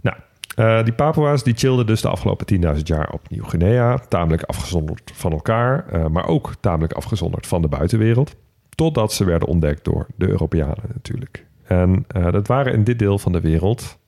[0.00, 0.16] Nou,
[0.54, 5.32] eh, die Papua's die chillden dus de afgelopen 10.000 jaar op Nieuw-Guinea, tamelijk afgezonderd van
[5.32, 8.36] elkaar, eh, maar ook tamelijk afgezonderd van de buitenwereld,
[8.68, 11.46] totdat ze werden ontdekt door de Europeanen natuurlijk.
[11.64, 13.98] En dat waren in dit deel van de wereld,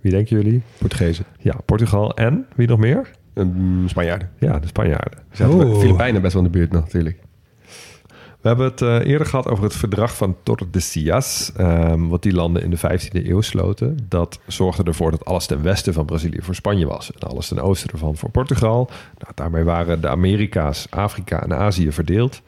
[0.00, 0.62] wie denken jullie?
[0.78, 1.24] Portugezen.
[1.38, 3.10] Ja, Portugal en wie nog meer?
[3.34, 4.30] Um, Spanjaarden.
[4.38, 5.18] Ja, de Spanjaarden.
[5.30, 7.18] Ze zaten de Filipijnen best wel in de buurt nog, natuurlijk.
[8.40, 12.62] We hebben het eh, eerder gehad over het verdrag van Tordesillas, ehm, wat die landen
[12.62, 13.98] in de 15e eeuw sloten.
[14.08, 17.60] Dat zorgde ervoor dat alles ten westen van Brazilië voor Spanje was en alles ten
[17.60, 18.90] oosten ervan voor Portugal.
[19.18, 22.42] Nou, daarmee waren de Amerika's, Afrika en Azië verdeeld.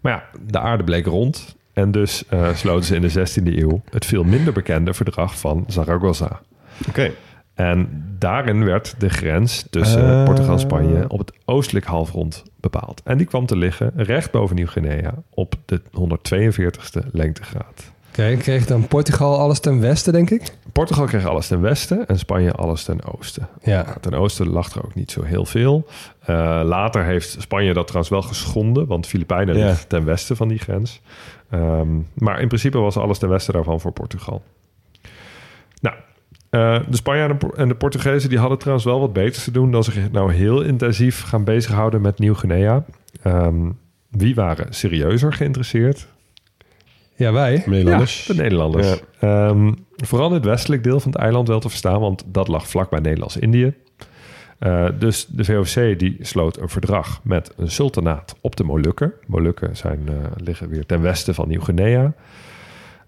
[0.00, 3.82] Maar ja, de aarde bleek rond en dus eh, sloten ze in de 16e eeuw
[3.90, 6.40] het veel minder bekende verdrag van Zaragoza.
[6.88, 7.10] Oké.
[7.54, 10.24] En daarin werd de grens tussen Ah.
[10.24, 13.00] Portugal en Spanje op het oostelijk halfrond bepaald.
[13.04, 17.92] En die kwam te liggen recht boven Nieuw-Guinea op de 142ste lengtegraad.
[18.08, 20.54] Oké, kreeg dan Portugal alles ten westen, denk ik?
[20.72, 23.48] Portugal kreeg alles ten westen en Spanje alles ten oosten.
[23.62, 23.96] Ja.
[24.00, 25.86] Ten oosten lag er ook niet zo heel veel.
[26.20, 29.66] Eh, later heeft Spanje dat trouwens wel geschonden, want Filipijnen Ja.
[29.66, 31.00] ligt ten westen van die grens.
[31.50, 34.42] Ehm, maar in principe was alles ten westen daarvan voor Portugal.
[36.54, 39.84] Eh, de Spanjaarden en de Portugezen die hadden trouwens wel wat beters te doen dan
[39.84, 42.84] zich nou heel intensief gaan bezighouden met Nieuw-Guinea.
[43.22, 43.70] Ehm,
[44.10, 46.06] wie waren serieuzer geïnteresseerd?
[47.14, 47.62] Ja, wij.
[47.66, 48.26] Nederlanders.
[48.26, 49.00] Ja, de Nederlanders.
[49.20, 49.48] Ja.
[49.48, 53.00] Ehm, vooral het westelijk deel van het eiland wel te verstaan, want dat lag vlakbij
[53.00, 53.74] Nederlands-Indië.
[54.58, 59.12] Eh, dus de VOC die sloot een verdrag met een sultanaat op de Molukken.
[59.26, 62.12] Molukken zijn, eh, liggen weer ten westen van Nieuw-Guinea.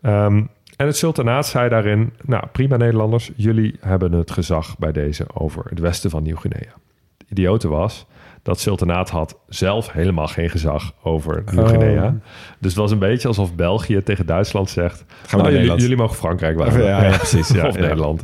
[0.03, 0.43] Ehm,
[0.77, 5.65] en het sultanaat zei daarin, nou prima Nederlanders, jullie hebben het gezag bij deze over
[5.69, 6.73] het westen van Nieuw-Guinea.
[7.19, 8.07] Het idiote was,
[8.43, 12.15] dat sultanaat had zelf helemaal geen gezag over Nieuw-Guinea.
[12.59, 15.97] Dus het was een beetje alsof België tegen Duitsland zegt, naar nou, jullie, Nederland." jullie
[15.97, 16.71] mogen Frankrijk wel.
[16.87, 17.49] Ja, ja, precies.
[17.49, 17.79] Ja, of.
[17.79, 18.23] Nederland.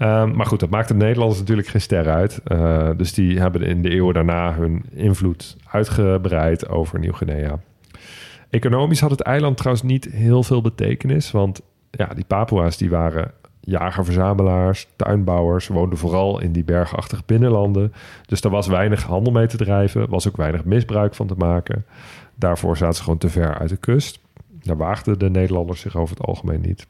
[0.00, 2.40] Ehm, maar goed, dat maakt de Nederlanders natuurlijk geen ster uit.
[2.44, 7.58] Eh, dus die hebben in de eeuwen daarna hun invloed uitgebreid over Nieuw-Guinea.
[8.50, 11.30] Economisch had het eiland trouwens niet heel veel betekenis.
[11.30, 11.60] Want
[11.90, 15.68] ja, die Papua's die waren jager-verzamelaars, tuinbouwers.
[15.68, 17.92] Woonden vooral in die bergachtige binnenlanden.
[18.26, 20.08] Dus daar was weinig handel mee te drijven.
[20.08, 21.84] Was ook weinig misbruik van te maken.
[22.34, 24.18] Daarvoor zaten ze gewoon te ver uit de kust.
[24.62, 26.86] Daar waagden de Nederlanders zich over het algemeen niet.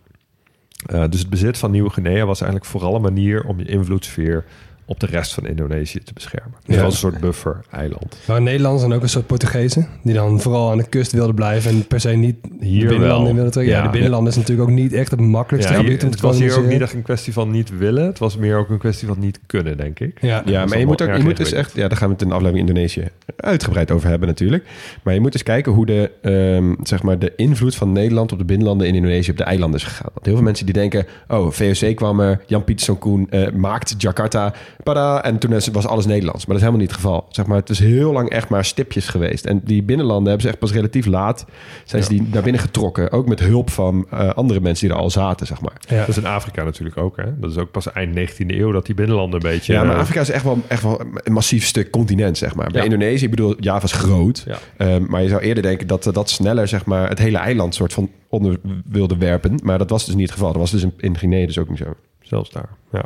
[0.92, 4.44] Uh, dus het bezit van Nieuw-Guinea was eigenlijk vooral een manier om je invloedssfeer
[4.90, 6.54] op de rest van Indonesië te beschermen.
[6.64, 6.82] Dus Ja.
[6.82, 8.16] als een soort buffer-eiland.
[8.26, 9.88] Maar Nederlanders zijn ook een soort Portugezen.
[10.02, 11.70] Die dan vooral aan de kust wilden blijven.
[11.70, 13.28] En per se niet Hier de binnenlanden wel.
[13.28, 13.72] in willen trekken.
[13.72, 13.84] Ja, Ja.
[13.84, 16.26] de binnenlanden is natuurlijk ook niet echt het makkelijkste Ja, hier- gebied om te het
[16.26, 18.06] was hier ook niet echt een kwestie van niet willen.
[18.06, 20.18] Het was meer ook een kwestie van niet kunnen, denk ik.
[20.20, 20.42] Ja.
[20.44, 21.74] Ja, maar je moet, ook, je moet dus echt...
[21.74, 24.64] Ja, daar gaan we het in de aflevering Indonesië uitgebreid over hebben natuurlijk.
[25.02, 28.38] Maar je moet dus kijken hoe de, ehm, zeg maar de invloed van Nederland op
[28.38, 30.10] de binnenlanden in Indonesië op de eilanden is gegaan.
[30.14, 31.06] Want heel veel mensen die denken...
[31.28, 34.54] Oh, VOC kwam er, Jan Pieterszoon Koen eh, maakt Jakarta.
[34.82, 36.46] Pada, en toen was alles Nederlands.
[36.46, 37.26] Maar dat is helemaal niet het geval.
[37.28, 39.44] Zeg maar, het is heel lang echt maar stipjes geweest.
[39.44, 41.46] En die binnenlanden hebben ze echt pas relatief laat...
[41.84, 43.12] zijn ze die naar binnen getrokken.
[43.12, 45.72] Ook met hulp van eh, andere mensen die er al zaten, zeg maar.
[45.88, 45.98] Ja.
[45.98, 47.16] Dat is in Afrika natuurlijk ook.
[47.16, 47.38] Hè?
[47.38, 49.72] Dat is ook pas eind 19e eeuw dat die binnenlanden een beetje...
[49.72, 52.70] Ja, maar eh, Afrika is echt wel, echt wel een massief stuk continent, zeg maar.
[52.70, 52.84] Bij Ja.
[52.84, 54.44] Indonesië, ik bedoel, Java is groot.
[54.46, 54.58] Ja.
[54.76, 57.74] Ehm, maar je zou eerder denken dat eh, dat sneller, zeg maar, het hele eiland
[57.74, 59.60] soort van onder wilde werpen.
[59.62, 60.52] Maar dat was dus niet het geval.
[60.52, 61.94] Dat was dus in, in Guinea dus ook niet zo.
[62.20, 63.04] Zelfs daar, ja.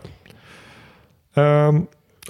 [1.35, 1.81] Ehm,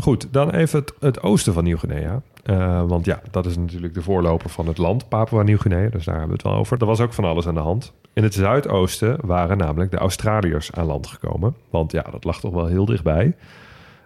[0.03, 2.23] goed, dan even het, het oosten van Nieuw-Guinea.
[2.43, 5.88] Eh, want ja, dat is natuurlijk de voorloper van het land, Papua-Nieuw-Guinea.
[5.88, 6.81] Dus daar hebben we het wel over.
[6.81, 7.93] Er was ook van alles aan de hand.
[8.12, 11.57] In het zuidoosten waren namelijk de Australiërs aan land gekomen.
[11.71, 13.37] Want ja, dat lag toch wel heel dichtbij.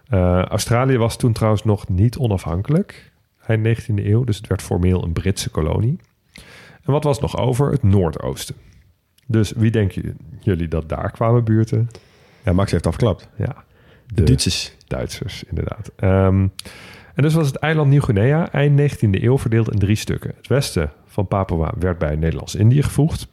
[0.07, 3.11] Eh, Australië was toen trouwens nog niet onafhankelijk.
[3.47, 4.23] eind 19e eeuw.
[4.23, 5.99] Dus het werd formeel een Britse kolonie.
[6.83, 7.71] En wat was nog over?
[7.71, 8.55] Het Noordoosten.
[9.25, 11.87] Dus wie denken jullie dat daar kwamen buurten?
[12.43, 13.29] Ja, Max heeft afgeklapt.
[13.35, 13.63] Ja,
[14.13, 14.75] De Duitsers.
[14.87, 15.91] Duitsers, inderdaad.
[15.95, 16.47] Ehm,
[17.15, 20.33] en dus was het eiland Nieuw-Guinea eind 19e eeuw verdeeld in drie stukken.
[20.37, 23.27] Het westen van Papua werd bij Nederlands-Indië gevoegd.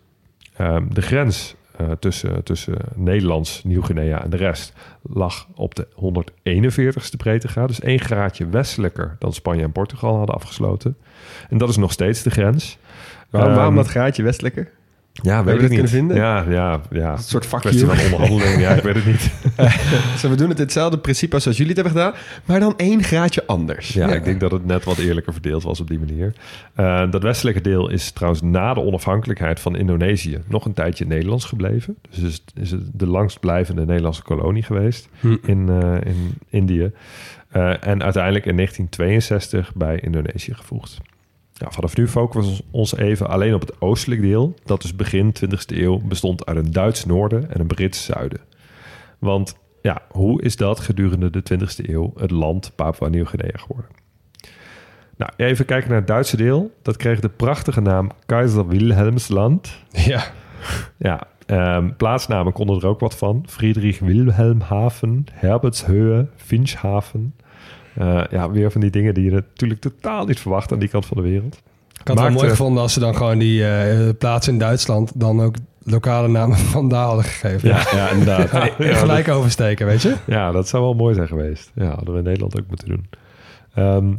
[0.57, 7.17] Ehm, de grens eh, tussen, tussen Nederlands, Nieuw-Guinea en de rest lag op de 141ste
[7.17, 7.69] breedtegraad.
[7.69, 10.97] Dus één graadje westelijker dan Spanje en Portugal hadden afgesloten.
[11.49, 12.79] En dat is nog steeds de grens.
[13.31, 14.71] Waarom, Ehm, waarom dat graadje westelijker?
[15.23, 15.79] Ja, weet weet ik dat niet.
[15.79, 16.17] kunnen vinden?
[16.17, 17.13] Ja, ja, ja.
[17.13, 17.97] Een soort Kwestie you.
[17.97, 18.61] van onderhandeling.
[18.61, 19.31] Ja, ik weet het niet.
[20.19, 22.13] Zo, we doen het hetzelfde principe als jullie het hebben gedaan,
[22.45, 23.93] maar dan één graadje anders.
[23.93, 26.33] Ja, ik denk dat het net wat eerlijker verdeeld was op die manier.
[26.75, 31.45] Eh, dat westelijke deel is trouwens na de onafhankelijkheid van Indonesië nog een tijdje Nederlands
[31.45, 31.97] gebleven.
[32.11, 35.09] Dus is het, is het de langstblijvende Nederlandse kolonie geweest
[35.43, 36.93] in, eh, in Indië.
[37.49, 41.01] Eh, en uiteindelijk in 1962 bij Indonesië gevoegd.
[41.59, 44.55] Ja, vanaf nu focussen we ons even alleen op het oostelijk deel.
[44.65, 48.41] Dat dus begin 20e eeuw bestond uit een Duits noorden en een Brits zuiden.
[49.19, 53.91] Want ja, hoe is dat gedurende de 20e eeuw het land Papua Nieuw-Guinea geworden?
[55.17, 56.75] Nou, even kijken naar het Duitse deel.
[56.83, 59.75] Dat kreeg de prachtige naam Kaiser Wilhelmsland.
[60.07, 60.25] Ja.
[60.97, 63.45] Ja, ehm, plaatsnamen konden er ook wat van.
[63.49, 67.35] Friedrich Wilhelmhaven, Herbertshöhe, Finchhaven.
[67.97, 71.07] Eh, ja, weer van die dingen die je natuurlijk totaal niet verwacht aan die kant
[71.07, 71.55] van de wereld.
[71.55, 71.63] Ik
[71.99, 75.13] had het wel Maakte- mooi gevonden als ze dan gewoon die eh plaats in Duitsland
[75.21, 77.69] dan ook lokale namen vandaar hadden gegeven.
[77.69, 78.51] Ja, ja inderdaad.
[78.79, 80.15] Ja, Ja, gelijk oversteken, weet je?
[80.27, 81.71] Ja, dat zou wel mooi zijn geweest.
[81.75, 83.07] Ja, hadden we in Nederland ook moeten doen.
[83.75, 84.15] Ehm,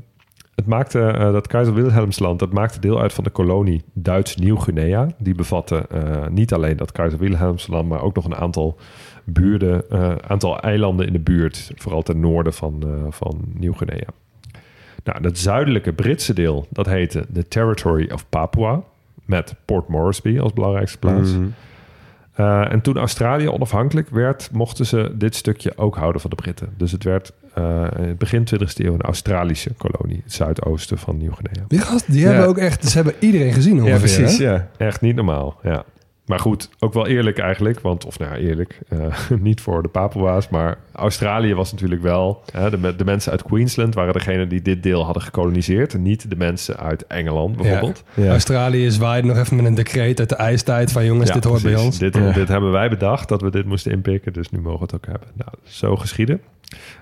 [0.55, 5.07] het maakte, eh, dat Keizer Wilhelmsland, dat maakte deel uit van de kolonie Duits Nieuw-Guinea.
[5.17, 8.77] Die bevatte eh, niet alleen dat Keizer Wilhelmsland, maar ook nog een aantal
[9.29, 14.07] buurden, eh, aantal eilanden in de buurt, vooral ten noorden van, eh, van Nieuw-Guinea.
[15.03, 18.81] Nou, het zuidelijke Britse deel, dat heette de Territory of Papua,
[19.25, 21.31] met Port Moresby als belangrijkste plaats.
[21.31, 21.45] Mhm.
[22.39, 26.73] Uh, en toen Australië onafhankelijk werd, mochten ze dit stukje ook houden van de Britten.
[26.77, 31.17] Dus het werd uh, in het begin 20e eeuw een Australische kolonie, het zuidoosten van
[31.17, 31.65] Nieuw-Guinea.
[31.67, 32.27] Die gasten, die Ja.
[32.29, 33.93] hebben ook echt, ze hebben iedereen gezien ongeveer.
[33.93, 34.37] Ja, precies.
[34.37, 34.43] hè?
[34.43, 34.67] Ja.
[34.77, 35.83] Echt niet normaal, ja.
[36.27, 40.49] Maar goed, ook wel eerlijk eigenlijk, want, of nou eerlijk, uh, niet voor de Papua's,
[40.49, 45.03] maar Australië was natuurlijk wel, de, de, mensen uit Queensland waren degene die dit deel
[45.03, 48.03] hadden gekoloniseerd, en niet de mensen uit Engeland bijvoorbeeld.
[48.13, 48.23] Ja.
[48.23, 48.29] Ja.
[48.29, 51.61] Australië zwaaide nog even met een decreet uit de ijstijd van jongens, Ja, dit hoort
[51.61, 51.77] precies.
[51.77, 51.97] bij ons.
[51.97, 54.95] Dit, dit hebben wij bedacht, dat we dit moesten inpikken, dus nu mogen we het
[54.95, 55.27] ook hebben.
[55.33, 56.41] Nou, zo geschieden.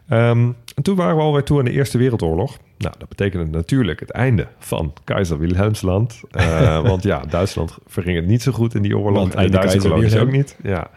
[0.10, 2.58] Um, en toen waren we alweer toe aan de Eerste Wereldoorlog.
[2.78, 6.22] Nou, dat betekende natuurlijk het einde van Keizer Wilhelmsland.
[6.32, 9.20] Uh, want ja, Duitsland verging het niet zo goed in die oorlog.
[9.20, 10.58] Want en Keizer kolonies ook niet.
[10.64, 10.90] Ja.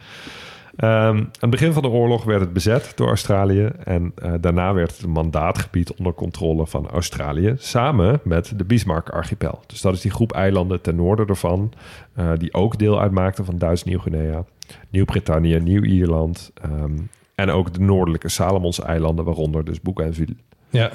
[0.81, 3.70] Um, aan het begin van de oorlog werd het bezet door Australië.
[3.85, 7.54] En uh, daarna werd het mandaatgebied onder controle van Australië.
[7.59, 9.61] Samen met de Bismarck-archipel.
[9.66, 11.72] Dus dat is die groep eilanden ten noorden ervan.
[12.18, 14.44] Uh, die ook deel uitmaakten van Duits-Nieuw-Guinea.
[14.90, 16.52] Nieuw-Brittannië, Nieuw-Ierland.
[16.64, 20.37] Um, en ook de noordelijke Salomons-eilanden, waaronder dus Bougainville.
[20.70, 20.90] Ja.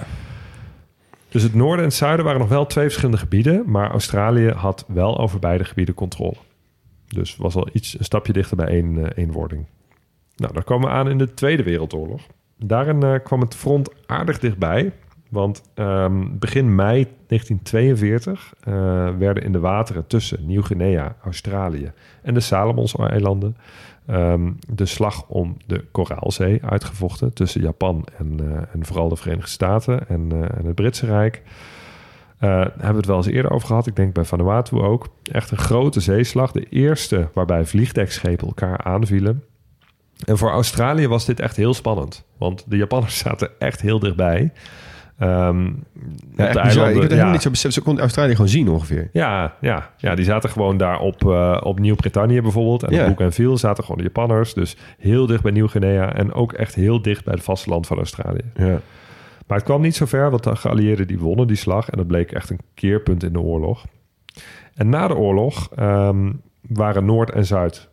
[1.29, 3.63] Dus het noorden en het zuiden waren nog wel twee verschillende gebieden.
[3.65, 6.35] Maar Australië had wel over beide gebieden controle.
[7.07, 9.65] Dus was al iets een stapje dichter bij één uh, eenwording.
[10.35, 12.21] Nou, daar komen we aan in de Tweede Wereldoorlog.
[12.57, 14.91] Daarin uh, kwam het front aardig dichtbij.
[15.29, 18.73] Want um, begin mei 1942 uh,
[19.17, 23.55] werden in de wateren tussen Nieuw-Guinea, Australië en de Salomons-eilanden
[24.09, 29.49] um, de slag om de Koraalzee uitgevochten tussen Japan en, uh, en vooral de Verenigde
[29.49, 31.41] Staten en, uh, en het Britse Rijk.
[31.45, 33.87] Uh, daar hebben we het wel eens eerder over gehad.
[33.87, 35.07] Ik denk bij Vanuatu ook.
[35.31, 36.51] Echt een grote zeeslag.
[36.51, 39.43] De eerste waarbij vliegdekschepen elkaar aanvielen.
[40.25, 42.25] En voor Australië was dit echt heel spannend.
[42.37, 44.51] Want de Japanners zaten echt heel dichtbij.
[45.21, 45.83] Um,
[46.35, 47.31] ja, op de eilanden, ik heb het helemaal ja.
[47.31, 47.73] niet zo beseft.
[47.73, 49.09] Ze konden Australië gewoon zien ongeveer.
[49.11, 52.83] Ja, ja, ja, die zaten gewoon daar op, uh, op Nieuw-Brittannië bijvoorbeeld.
[52.83, 54.53] En op Bougainville zaten gewoon de Japanners.
[54.53, 56.13] Dus heel dicht bij Nieuw-Guinea.
[56.13, 58.51] En ook echt heel dicht bij het vasteland van Australië.
[58.55, 58.79] Ja.
[59.47, 61.89] Maar het kwam niet zo ver, want de geallieerden die wonnen die slag.
[61.89, 63.85] En dat bleek echt een keerpunt in de oorlog.
[64.75, 67.89] En na de oorlog um, waren Noord en Zuid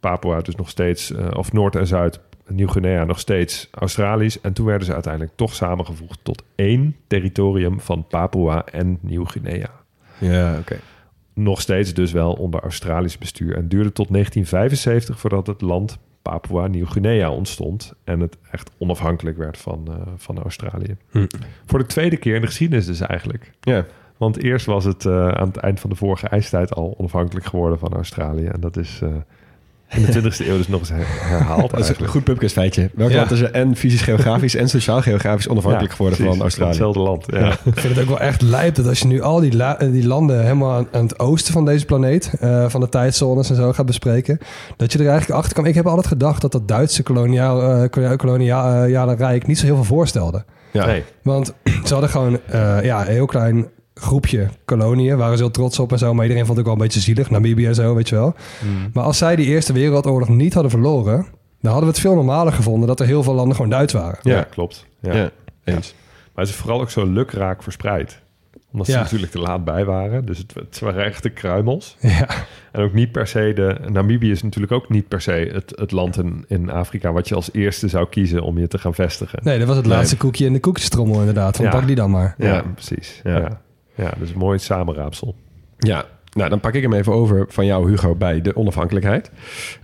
[0.00, 1.10] Papua dus nog steeds...
[1.10, 4.40] Uh, of Noord en Zuid Nieuw-Guinea nog steeds Australisch.
[4.40, 9.70] En toen werden ze uiteindelijk toch samengevoegd tot één territorium van Papua en Nieuw-Guinea.
[10.18, 10.60] Ja, oké.
[10.60, 10.78] Okay.
[11.34, 13.56] Nog steeds dus wel onder Australisch bestuur.
[13.56, 17.92] En duurde tot 1975 voordat het land Papua Nieuw-Guinea ontstond.
[18.04, 20.96] En het echt onafhankelijk werd van, uh, van Australië.
[21.10, 21.26] Hm.
[21.66, 23.50] Voor de tweede keer in de geschiedenis dus eigenlijk.
[23.60, 23.84] Ja.
[24.16, 27.78] Want eerst was het uh, aan het eind van de vorige ijstijd al onafhankelijk geworden
[27.78, 28.46] van Australië.
[28.46, 29.08] En dat is uh,
[29.88, 32.90] in de 20e eeuw dus nog eens her- herhaald Dat is een goed pubquiz feitje.
[32.94, 33.16] Welk Ja.
[33.16, 36.34] land is er en fysisch geografisch en sociaal geografisch onafhankelijk geworden precies.
[36.34, 36.70] van Australië?
[36.70, 37.50] Hetzelfde land, ja.
[37.52, 40.06] Ik vind het ook wel echt lijp dat als je nu al die, la- die
[40.06, 43.72] landen helemaal aan, aan het oosten van deze planeet, eh, van de tijdzones en zo
[43.72, 44.38] gaat bespreken,
[44.76, 45.66] dat je er eigenlijk achter kwam.
[45.66, 49.84] Ik heb altijd gedacht dat dat Duitse koloniaal, eh, koloniale rijk niet zo heel veel
[49.84, 50.44] voorstelde.
[50.70, 50.86] Ja.
[50.86, 53.66] Nee, Want ze hadden gewoon eh, ja, een heel klein
[54.00, 55.16] groepje koloniën.
[55.16, 56.14] Waren ze heel trots op en zo.
[56.14, 57.30] Maar iedereen vond het ook wel een beetje zielig.
[57.30, 58.34] Namibië en zo, weet je wel.
[58.92, 61.16] Maar als zij die Eerste Wereldoorlog niet hadden verloren...
[61.60, 62.88] dan hadden we het veel normaler gevonden...
[62.88, 64.18] dat er heel veel landen gewoon Duits waren.
[64.22, 64.42] ja, Ja.
[64.42, 64.86] klopt.
[65.00, 65.14] Ja.
[65.14, 65.30] Ja,
[65.64, 65.94] eens.
[66.34, 68.20] Maar het is vooral ook zo lukraak verspreid.
[68.72, 69.00] Omdat ze Ja.
[69.00, 70.24] natuurlijk te laat bij waren.
[70.24, 71.96] Dus het, het waren echte kruimels.
[72.00, 72.28] Ja,
[72.72, 73.76] En ook niet per se de...
[73.88, 77.12] Namibië is natuurlijk ook niet per se het, het land in, in Afrika...
[77.12, 79.38] wat je als eerste zou kiezen om je te gaan vestigen.
[79.42, 79.94] nee, dat was het Nee.
[79.96, 81.56] laatste koekje in de koekjestrommel inderdaad.
[81.56, 81.70] Van Ja.
[81.70, 82.34] pak die dan maar.
[82.38, 82.62] Ja, Ja.
[82.74, 83.20] precies.
[83.24, 83.60] Ja.
[83.98, 84.04] Ja.
[84.04, 84.12] Ja.
[84.18, 85.34] dus een mooi samenraapsel.
[85.78, 89.30] Ja, nou dan pak ik hem even over van jou, Hugo, bij de onafhankelijkheid.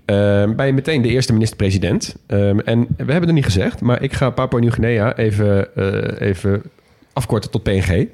[0.05, 2.17] Ehm, bij meteen de eerste minister-president.
[2.27, 6.63] Ehm, en we hebben het niet gezegd, maar ik ga Papua Nieuw-Guinea even, eh, even
[7.13, 8.07] afkorten tot PNG.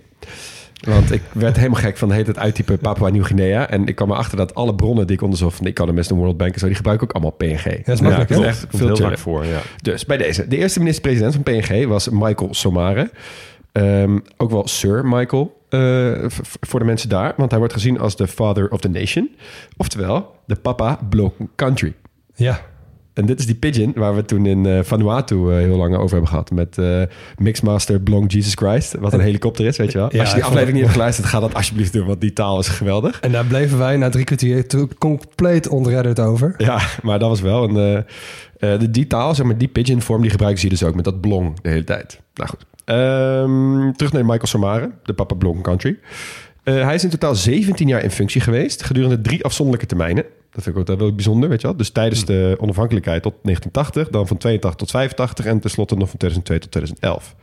[0.80, 3.68] Want ik werd helemaal gek van de hele tijd uittypen Papua Nieuw-Guinea.
[3.68, 6.36] En ik kwam erachter dat alle bronnen die ik onderzocht van de Economist en World
[6.36, 7.84] Bank en zo, die gebruiken ook allemaal PNG.
[7.84, 8.48] dat is makkelijk, dat hè?
[8.48, 9.60] is echt veel vaak voor, ja.
[9.82, 10.48] Dus bij deze.
[10.48, 13.10] De eerste minister-president van PNG was Michael Somare.
[13.72, 16.12] Ehm, ook wel Sir Michael eh,
[16.60, 17.34] voor de mensen daar.
[17.36, 19.30] Want hij wordt gezien als de father of the nation.
[19.76, 21.94] Oftewel, de papa block country.
[22.34, 22.60] Ja,
[23.14, 26.10] En dit is die pigeon waar we toen in eh, Vanuatu eh, heel lang over
[26.10, 26.50] hebben gehad.
[26.50, 26.76] Met
[27.38, 28.94] Mixmaster Blong Jesus Christ.
[28.94, 30.08] Wat een helikopter is, weet je wel.
[30.12, 32.06] Ja, Als je die aflevering niet hebt geluisterd, ga dat alsjeblieft doen.
[32.06, 33.20] Want die taal is geweldig.
[33.20, 34.66] en daar bleven wij na drie kwartier
[34.98, 36.54] compleet ontredderd over.
[36.58, 38.04] Ja, maar dat was wel een...
[38.58, 41.04] de, die taal, zeg maar, die pigeon vorm, die gebruiken ze hier dus ook met
[41.04, 42.20] dat blong de hele tijd.
[42.34, 42.66] Nou goed.
[42.90, 45.98] Ehm, terug naar Michael Somare, de papa blong country.
[46.62, 50.24] Eh, hij is in totaal 17 jaar in functie geweest, gedurende drie afzonderlijke termijnen.
[50.50, 51.76] Dat vind ik ook wel bijzonder, weet je wel.
[51.76, 56.18] Dus tijdens de onafhankelijkheid tot 1980, dan van 82 tot 85 en tenslotte nog van
[56.18, 57.34] 2002 tot 2011.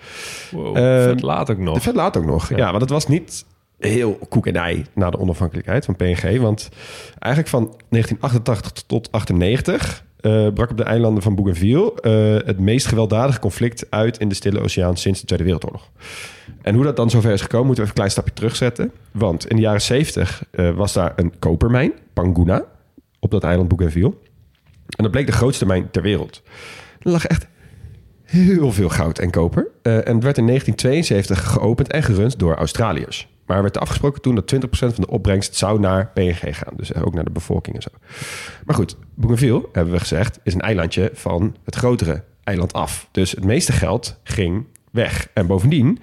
[0.51, 1.81] Wow, vet laat ook nog.
[1.81, 2.49] Vet laat ook nog.
[2.49, 2.57] Ja.
[2.57, 2.69] Ja.
[2.69, 3.45] want het was niet
[3.79, 6.39] heel koek en ei na de onafhankelijkheid van PNG.
[6.39, 6.69] Want
[7.19, 12.85] eigenlijk van 1988 tot 98 eh, brak op de eilanden van Bougainville eh, het meest
[12.87, 15.89] gewelddadige conflict uit in de Stille Oceaan sinds de Tweede Wereldoorlog.
[16.61, 18.91] En hoe dat dan zover is gekomen, moeten we even een klein stapje terugzetten.
[19.11, 22.65] Want in de jaren 70 eh, was daar een kopermijn, Panguna,
[23.19, 24.13] op dat eiland Bougainville.
[24.95, 26.41] En dat bleek de grootste mijn ter wereld.
[26.99, 27.47] Er lag echt
[28.23, 29.67] heel veel goud en koper.
[29.81, 33.27] En het werd in 1972 geopend en gerund door Australiërs.
[33.47, 36.73] Maar er werd afgesproken toen dat 20% van de opbrengst zou naar PNG gaan.
[36.75, 37.89] Dus ook naar de bevolking en zo.
[38.65, 43.07] Maar goed, Bougainville, hebben we gezegd, is een eilandje van het grotere eiland af.
[43.11, 45.29] Dus het meeste geld ging weg.
[45.33, 45.99] En bovendien,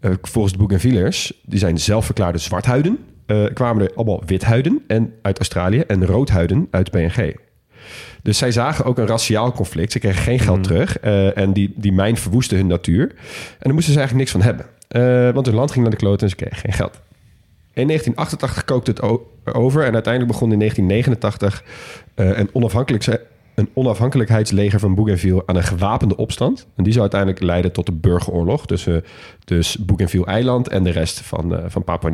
[0.00, 5.38] eh, volgens de Bougainvillers, die zijn zelfverklaarde zwarthuiden, eh, kwamen er allemaal withuiden en uit
[5.38, 7.34] Australië en roodhuiden uit PNG.
[8.22, 9.92] Dus zij zagen ook een raciaal conflict.
[9.92, 10.98] Ze kregen geen geld terug.
[10.98, 13.02] eh, en die, die mijn verwoestte hun natuur.
[13.02, 14.66] En daar moesten ze eigenlijk niks van hebben.
[14.88, 17.00] Eh, want hun land ging naar de kloten en ze kregen geen geld.
[17.72, 19.02] In 1988 kookte het
[19.54, 19.84] over.
[19.84, 21.64] En uiteindelijk begon in 1989
[22.14, 23.08] eh, een, onafhankelijks,
[23.54, 26.66] een onafhankelijkheidsleger van Bougainville aan een gewapende opstand.
[26.76, 29.04] En die zou uiteindelijk leiden tot de burgeroorlog tussen
[29.44, 32.10] dus Bougainville-eiland en de rest van, eh, van Papua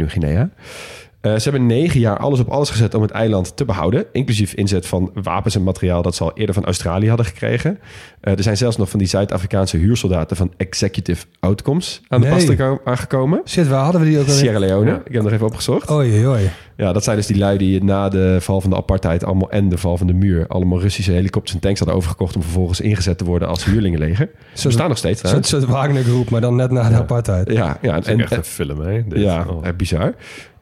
[1.23, 4.05] Eh, ze hebben negen jaar alles op alles gezet om het eiland te behouden.
[4.13, 7.79] Inclusief inzet van wapens en materiaal dat ze al eerder van Australië hadden gekregen.
[8.21, 12.57] Eh, er zijn zelfs nog van die Zuid-Afrikaanse huursoldaten van Executive Outcomes aan de Nee.
[12.57, 13.41] pas aangekomen.
[13.47, 14.39] Shit, waar hadden we die ook alweer?
[14.39, 14.91] Sierra Leone.
[14.91, 15.01] Ja.
[15.05, 15.91] Ik heb nog even opgezocht.
[15.91, 16.51] Oei, oei.
[16.77, 19.69] Ja, dat zijn dus die lui die na de val van de apartheid allemaal en
[19.69, 23.19] de val van de muur allemaal Russische helikopters en tanks hadden overgekocht om vervolgens ingezet
[23.19, 24.31] te worden als huurlingenleger.
[24.55, 25.21] Ze bestaan nog steeds.
[25.21, 25.49] Trouwens.
[25.49, 27.53] soort Wagner-groep, maar dan net na de apartheid.
[27.53, 29.03] Ja, ja, Dat is ook echt een film, hè?
[29.09, 29.21] Dit.
[29.21, 29.63] ja, Oh.
[29.77, 30.15] bizar.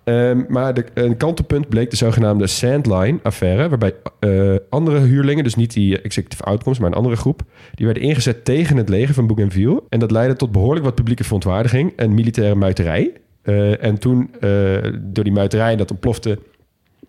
[0.05, 3.69] Ehm, maar een kantelpunt bleek de zogenaamde Sandline-affaire...
[3.69, 6.79] waarbij eh, andere huurlingen, dus niet die executive outcomes...
[6.79, 7.43] maar een andere groep,
[7.75, 9.83] die werden ingezet tegen het leger van Bougainville.
[9.89, 11.93] En dat leidde tot behoorlijk wat publieke verontwaardiging...
[11.97, 13.13] en militaire muiterij.
[13.43, 16.39] Eh, en toen, eh, door die muiterij, dat ontplofte...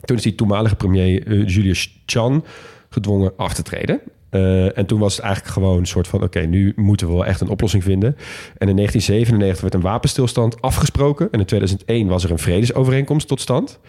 [0.02, 2.46] toen is die toenmalige premier eh, Julius Chan
[2.90, 4.02] gedwongen af te treden.
[4.32, 6.24] Eh, en toen was het eigenlijk gewoon een soort van...
[6.24, 8.16] oké, nu moeten we wel echt een oplossing vinden.
[8.58, 11.28] En in 1997 werd een wapenstilstand afgesproken.
[11.32, 13.80] En in 2001 was er een vredesovereenkomst tot stand.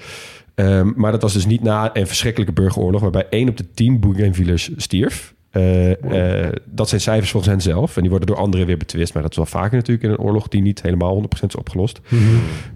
[0.54, 3.00] Ehm, maar dat was dus niet na een verschrikkelijke burgeroorlog...
[3.00, 5.34] waarbij één op de tien Bougainvillers stierf.
[5.52, 7.94] Eh, eh, dat zijn cijfers volgens hen zelf.
[7.96, 9.14] En die worden door anderen weer betwist.
[9.14, 10.48] Maar dat is wel vaker natuurlijk in een oorlog...
[10.48, 12.00] die niet helemaal 100% is opgelost.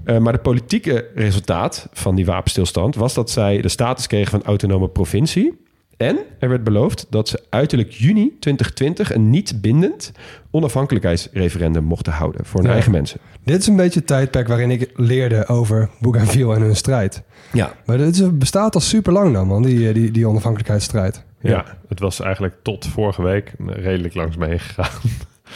[0.04, 2.94] Eh, maar de politieke resultaat van die wapenstilstand...
[2.94, 5.64] was dat zij de status kregen van autonome provincie...
[5.96, 10.12] En er werd beloofd dat ze uiterlijk juni 2020 een niet bindend
[10.50, 12.74] onafhankelijkheidsreferendum mochten houden voor hun Ja.
[12.74, 13.20] eigen mensen.
[13.44, 17.22] Dit is een beetje het tijdperk waarin ik leerde over Bougainville en hun strijd.
[17.52, 17.72] Ja.
[17.86, 21.24] Maar dit bestaat al super lang dan, man, die, die, die onafhankelijkheidsstrijd.
[21.40, 24.90] Ja, het was eigenlijk tot vorige week redelijk langs me heen gegaan.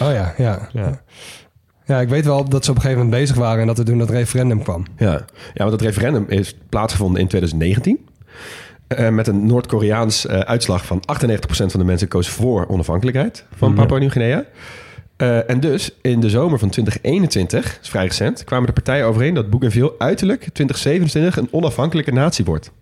[0.01, 0.69] Oh ja, ja.
[0.73, 1.03] Ja.
[1.87, 3.61] Ja, ik weet wel dat ze op een gegeven moment bezig waren...
[3.61, 4.85] en dat er toen dat referendum kwam.
[4.97, 5.11] Ja.
[5.55, 7.99] ja, want het referendum is plaatsgevonden in 2019.
[8.91, 13.75] Eh, met een Noord-Koreaans eh, uitslag van 98% van de mensen koos voor onafhankelijkheid van
[13.75, 14.45] Papua Nieuw-Guinea.
[15.17, 19.35] Eh, en dus in de zomer van 2021, is vrij recent, kwamen de partijen overeen
[19.35, 22.73] dat Bougainville uiterlijk 2027 een onafhankelijke natie wordt.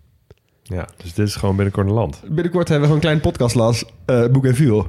[0.63, 2.21] Ja, dus dit is gewoon binnenkort een land.
[2.27, 4.85] Binnenkort hebben we gewoon een klein podcastlas uh, Bougainville.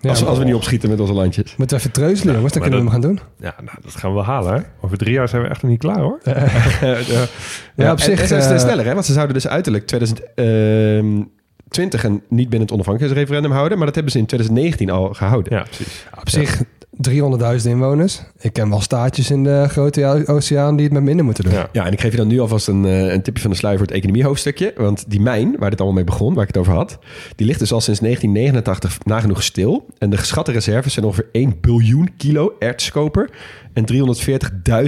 [0.00, 1.56] Ja, als, als we niet opschieten met onze landjes.
[1.56, 2.52] Moeten we even treuzelen, jongens.
[2.52, 3.20] Dan kunnen we hem gaan doen.
[3.38, 4.54] Ja, nou, dat gaan we wel halen.
[4.54, 4.60] Hè?
[4.80, 6.18] Over drie jaar zijn we echt nog niet klaar hoor.
[7.76, 8.92] Ja, op zich, en eh, sneller, hè?
[8.92, 13.76] Want ze zouden dus uiterlijk 2020 en niet binnen het onafhankelijkheidsreferendum houden.
[13.76, 15.56] Maar dat hebben ze in 2019 al gehouden.
[15.56, 16.06] Ja, precies.
[16.20, 16.62] Op zich
[17.08, 18.22] 300.000 inwoners.
[18.40, 21.52] Ik ken wel staatjes in de grote oceaan die het met minder moeten doen.
[21.52, 21.68] Ja.
[21.72, 23.78] Ja, en ik geef je dan nu alvast een, eh, een tipje van de sluier
[23.78, 24.72] voor het economiehoofdstukje.
[24.76, 26.98] Want die mijn, waar dit allemaal mee begon, waar ik het over had...
[27.36, 29.86] die ligt dus al sinds 1989 nagenoeg stil.
[29.98, 33.30] En de geschatte reserves zijn ongeveer 1 biljoen kilo ertskoper...
[33.72, 33.84] en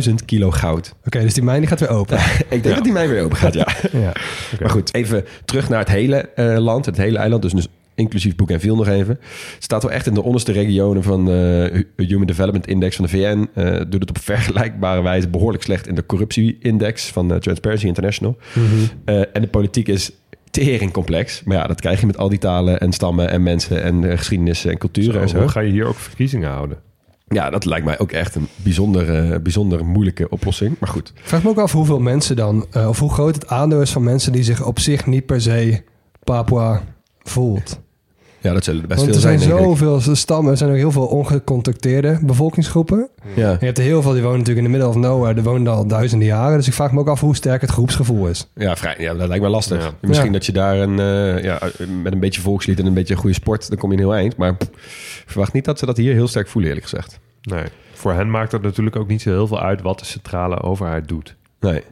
[0.08, 0.94] 340.000 kilo goud.
[1.04, 2.18] Oké, dus die mijn die gaat weer open.
[2.48, 3.68] Ik denk dat die mijn weer open gaat, ja.
[3.92, 4.12] ja.
[4.60, 7.42] Maar goed, even terug naar het hele eh, land, het hele eiland.
[7.42, 7.68] Dus, dus
[8.02, 9.18] inclusief Bougainville nog even.
[9.58, 13.48] Staat wel echt in de onderste regionen van de Human Development Index van de VN.
[13.54, 18.36] Eh doet het op vergelijkbare wijze behoorlijk slecht in de corruptie-index van eh, Transparency International.
[19.04, 20.12] Eh, en de politiek is
[20.52, 21.42] tering complex.
[21.44, 24.18] Maar ja, dat krijg je met al die talen en stammen en mensen en eh,
[24.18, 26.78] geschiedenissen en culturen en Zo, hoe ga je hier ook verkiezingen houden?
[27.28, 30.76] Ja, dat lijkt mij ook echt een bijzonder, eh, bijzonder moeilijke oplossing.
[30.78, 33.80] Maar goed, vraag me ook af hoeveel mensen dan, eh, of hoe groot het aandeel
[33.80, 35.82] is van mensen die zich op zich niet per se
[36.24, 36.82] Papua
[37.22, 37.80] voelt.
[38.42, 39.78] Ja, dat zullen er best Want veel er zijn zijn, denk ik.
[39.78, 43.08] zoveel stammen, er zijn ook heel veel ongecontacteerde bevolkingsgroepen.
[43.34, 43.50] Ja.
[43.50, 45.42] En je hebt er heel veel die wonen natuurlijk in de middle of nowhere, die
[45.42, 46.56] wonen al duizenden jaren.
[46.56, 48.48] Dus ik vraag me ook af hoe sterk het groepsgevoel is.
[48.54, 49.82] Ja, vrij, ja, dat lijkt me lastig.
[49.84, 49.90] Ja.
[50.00, 50.32] Misschien Ja.
[50.32, 51.58] dat je daar een, eh, ja,
[52.02, 54.36] met een beetje volkslied en een beetje goede sport, dan kom je een heel eind.
[54.36, 54.70] Maar pff,
[55.26, 57.18] verwacht niet dat ze dat hier heel sterk voelen, eerlijk gezegd.
[57.42, 57.64] Nee.
[57.92, 61.08] Voor hen maakt het natuurlijk ook niet zo heel veel uit wat de centrale overheid
[61.08, 61.36] doet.
[61.60, 61.82] Nee.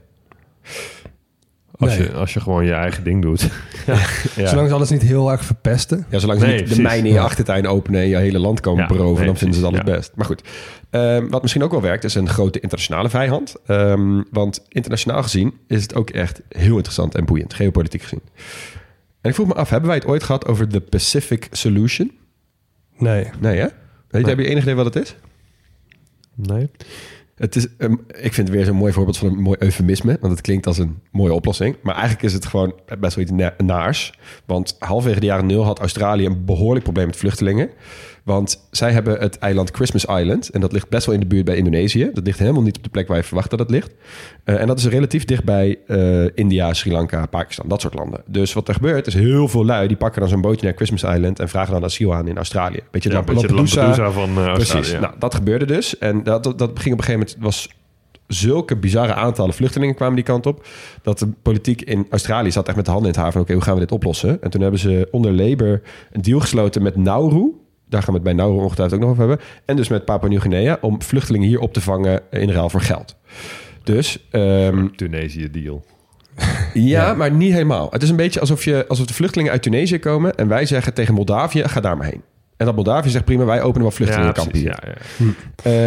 [1.80, 2.06] Als, Nee.
[2.06, 3.40] je, als je gewoon je eigen ding doet.
[4.36, 4.46] ja.
[4.46, 6.06] Zolang ze alles niet heel erg verpesten.
[6.10, 8.60] Ja, zolang ze Nee, niet de mijnen in je achtertuin openen en je hele land
[8.60, 10.12] komen Ja, beroven, nee, dan vinden ze het alles best.
[10.14, 10.42] Maar goed,
[10.90, 13.54] Ehm, wat misschien ook wel werkt, is een grote internationale vijand.
[13.66, 18.20] Ehm, want internationaal gezien is het ook echt heel interessant en boeiend, geopolitiek gezien.
[19.20, 22.12] En ik vroeg me af, hebben wij het ooit gehad over de Pacific Solution?
[22.98, 23.26] Nee.
[23.40, 23.66] Nee, hè?
[24.08, 25.14] Weet, Heb je enig idee wat het is?
[26.34, 26.70] Nee.
[27.40, 30.16] Het is, ehm, ik vind het weer zo'n mooi voorbeeld van een mooi eufemisme.
[30.20, 31.76] Want het klinkt als een mooie oplossing.
[31.82, 34.18] Maar eigenlijk is het gewoon best wel iets na- naars.
[34.46, 37.70] Want halverwege de jaren nul had Australië een behoorlijk probleem met vluchtelingen.
[38.30, 40.48] Want zij hebben het eiland Christmas Island.
[40.48, 42.10] En dat ligt best wel in de buurt bij Indonesië.
[42.12, 43.94] Dat ligt helemaal niet op de plek waar je verwacht dat het ligt.
[44.44, 48.22] Eh, en dat is relatief dicht bij eh, India, Sri Lanka, Pakistan, dat soort landen.
[48.26, 51.02] Dus wat er gebeurt is heel veel lui die pakken dan zo'n bootje naar Christmas
[51.02, 51.40] Island...
[51.40, 52.80] en vragen dan asiel aan in Australië.
[52.90, 53.80] Beetje Ja, de Lampedusa.
[53.80, 54.80] Lampedusa van eh, Australië.
[54.80, 55.00] Precies.
[55.00, 55.98] Nou, dat gebeurde dus.
[55.98, 57.36] En dat, dat, dat ging op een gegeven moment...
[57.38, 57.68] was
[58.26, 60.66] zulke bizarre aantallen vluchtelingen kwamen die kant op...
[61.02, 63.40] dat de politiek in Australië zat echt met de handen in het haar van...
[63.40, 64.42] oké, hoe gaan we dit oplossen?
[64.42, 67.54] En toen hebben ze onder Labour een deal gesloten met Nauru...
[67.90, 69.46] Daar gaan we het bij Nauru ongetwijfeld ook nog over hebben.
[69.64, 70.78] En dus met Papua Nieuw-Guinea...
[70.80, 73.16] om vluchtelingen hier op te vangen in ruil voor geld.
[73.84, 75.84] Dus ehm, Tunesië deal.
[76.74, 77.88] ja, maar niet helemaal.
[77.90, 80.34] Het is een beetje alsof, je, alsof de vluchtelingen uit Tunesië komen...
[80.34, 82.22] en wij zeggen tegen Moldavië, ga daar maar heen.
[82.56, 84.78] En dat Moldavië zegt prima, wij openen wel vluchtelingenkampen hier.
[84.84, 85.32] ja, ja.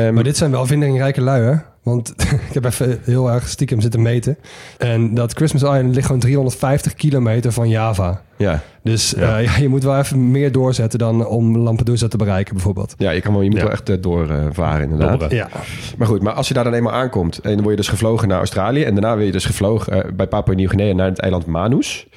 [0.06, 1.56] Ehm, Maar dit zijn wel vindingrijke lui, hè?
[1.84, 2.13] Want
[2.47, 4.38] ik heb even heel erg stiekem zitten meten.
[4.77, 8.21] En dat Christmas Island ligt gewoon 350 kilometer van Java.
[8.38, 8.61] ja.
[8.84, 9.21] Dus Ja.
[9.21, 9.38] ja.
[9.51, 12.95] ja, je moet wel even meer doorzetten dan om Lampedusa te bereiken, bijvoorbeeld.
[12.97, 13.63] Ja, je, kan wel, je moet Ja.
[13.63, 15.09] wel echt eh, doorvaren inderdaad.
[15.09, 15.36] Dobberen.
[15.36, 15.49] Ja.
[15.97, 17.38] Maar goed, maar als je daar dan eenmaal aankomt...
[17.39, 18.84] en dan word je dus gevlogen naar Australië...
[18.84, 22.07] en daarna word je dus gevlogen eh, bij Papua Nieuw-Guinea naar het eiland Manus.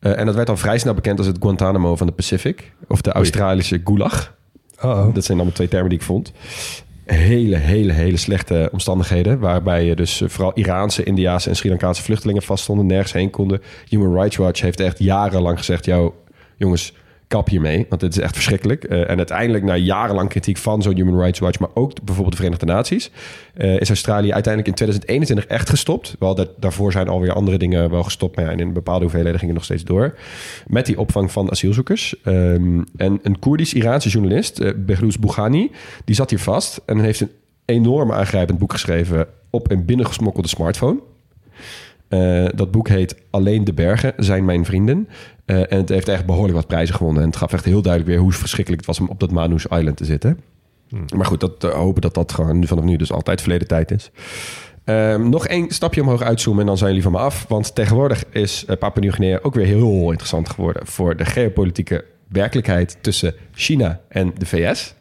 [0.00, 2.72] Eh, en dat werd al vrij snel bekend als het Guantanamo van de Pacific.
[2.88, 4.34] Of de Australische Gulag.
[4.82, 6.32] Oh, Dat zijn allemaal twee termen die ik vond.
[7.14, 9.38] Hele, hele, hele slechte omstandigheden.
[9.38, 12.86] Waarbij je dus eh, vooral Iraanse, Indiaanse en Sri Lankaanse vluchtelingen vaststonden.
[12.86, 13.62] Nergens heen konden.
[13.88, 15.84] Human Rights Watch heeft echt jarenlang gezegd...
[15.84, 16.14] Yo,
[16.56, 16.92] jongens,
[17.32, 17.86] kap hiermee.
[17.88, 18.84] Want het is echt verschrikkelijk.
[18.84, 21.58] Eh, en uiteindelijk, na jarenlang kritiek van zo'n Human Rights Watch...
[21.58, 23.10] maar ook bijvoorbeeld de Verenigde Naties...
[23.54, 26.16] eh, is Australië uiteindelijk in 2021 echt gestopt.
[26.18, 28.36] Wel, dat, daarvoor zijn alweer andere dingen wel gestopt.
[28.36, 30.14] Maar ja, en in bepaalde hoeveelheden gingen nog steeds door.
[30.66, 32.14] Met die opvang van asielzoekers.
[32.22, 35.16] Ehm, en een Koerdisch-Iraanse journalist, eh Behrouz
[36.04, 37.30] die zat hier vast en heeft een
[37.64, 39.26] enorm aangrijpend boek geschreven...
[39.50, 41.00] op een binnengesmokkelde smartphone.
[42.12, 45.08] Eh, dat boek heet Alleen de bergen zijn mijn vrienden.
[45.44, 47.22] Eh, en het heeft echt behoorlijk wat prijzen gewonnen.
[47.22, 49.66] En het gaf echt heel duidelijk weer hoe verschrikkelijk het was om op dat Manus
[49.66, 50.40] Island te zitten.
[51.16, 53.90] Maar goed, dat, eh, hopen dat dat gewoon nu vanaf nu dus altijd verleden tijd
[53.90, 54.10] is.
[54.84, 57.44] Ehm, nog één stapje omhoog uitzoomen en dan zijn jullie van me af.
[57.48, 63.34] Want tegenwoordig is Papua Nieuw-Guinea ook weer heel interessant geworden voor de geopolitieke werkelijkheid tussen
[63.54, 64.94] China en de VS.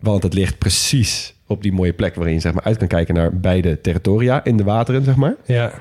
[0.00, 3.14] Want het ligt precies op die mooie plek waarin je zeg maar, uit kan kijken
[3.14, 5.34] naar beide territoria in de wateren, zeg maar.
[5.44, 5.72] Ja.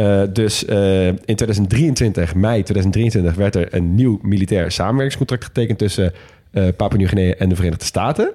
[0.00, 6.12] Uh, dus uh, in 2023, mei 2023, werd er een nieuw militair samenwerkingscontract getekend tussen
[6.52, 8.32] uh, Papua-Nieuw-Guinea en de Verenigde Staten.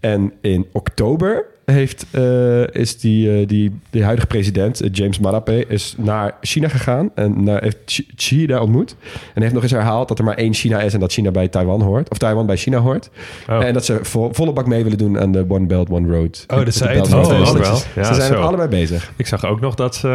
[0.00, 5.66] En in oktober heeft, uh, is die, uh, die, de huidige president, uh, James Marape,
[5.66, 8.96] is naar China gegaan en heeft Xi daar ontmoet.
[9.34, 11.48] En heeft nog eens herhaald dat er maar één China is en dat China bij
[11.48, 12.10] Taiwan hoort.
[12.10, 13.10] Of Taiwan bij China hoort.
[13.48, 13.64] Oh.
[13.64, 16.44] En dat ze vo, volle bak mee willen doen aan de One Belt, One Road.
[16.48, 17.78] Oh, dat zei het oh, wel.
[17.94, 19.12] Ja, ze zijn er allebei bezig.
[19.16, 20.08] Ik zag ook nog dat ze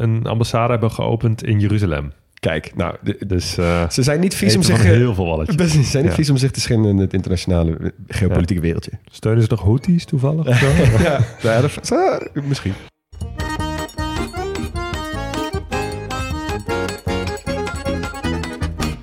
[0.00, 2.12] een ambassade hebben geopend in Jeruzalem.
[2.40, 4.82] Kijk, nou, dus, uh, ze zijn niet vies om zich...
[4.82, 5.72] heel veel walletjes.
[5.72, 6.18] Ze zijn niet ja.
[6.18, 8.60] vies om zich te schinden in het internationale geopolitieke ja.
[8.60, 8.90] wereldje.
[9.10, 10.60] Steunen ze nog Houthis toevallig?
[11.02, 12.72] ja, ja dat, misschien.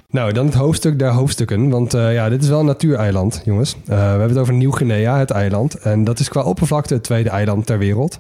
[0.10, 1.70] Nou, dan het hoofdstuk der hoofdstukken.
[1.70, 3.76] Want uh, ja, dit is wel een natuureiland, jongens.
[3.76, 5.74] Uh, we hebben het over Nieuw-Guinea, het eiland.
[5.74, 8.20] En dat is qua oppervlakte het tweede eiland ter wereld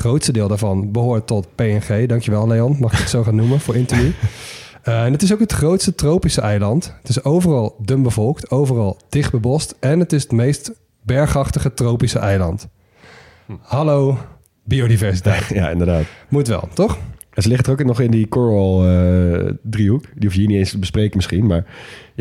[0.00, 2.08] grootste deel daarvan behoort tot PNG.
[2.08, 2.76] Dankjewel, Leon.
[2.80, 4.10] Mag ik het zo gaan noemen voor interview?
[4.84, 6.94] Uh, en het is ook het grootste tropische eiland.
[6.98, 9.74] Het is overal dun bevolkt, overal dicht bebost.
[9.80, 10.72] En het is het meest
[11.02, 12.68] bergachtige tropische eiland.
[13.60, 14.18] Hallo,
[14.64, 15.48] biodiversiteit.
[15.58, 16.04] Ja, inderdaad.
[16.28, 16.98] Moet wel, toch?
[17.30, 20.04] En ze liggen er ook nog in die coral uh, driehoek.
[20.14, 21.46] Die hoef je hier niet eens te bespreken misschien.
[21.46, 21.64] Maar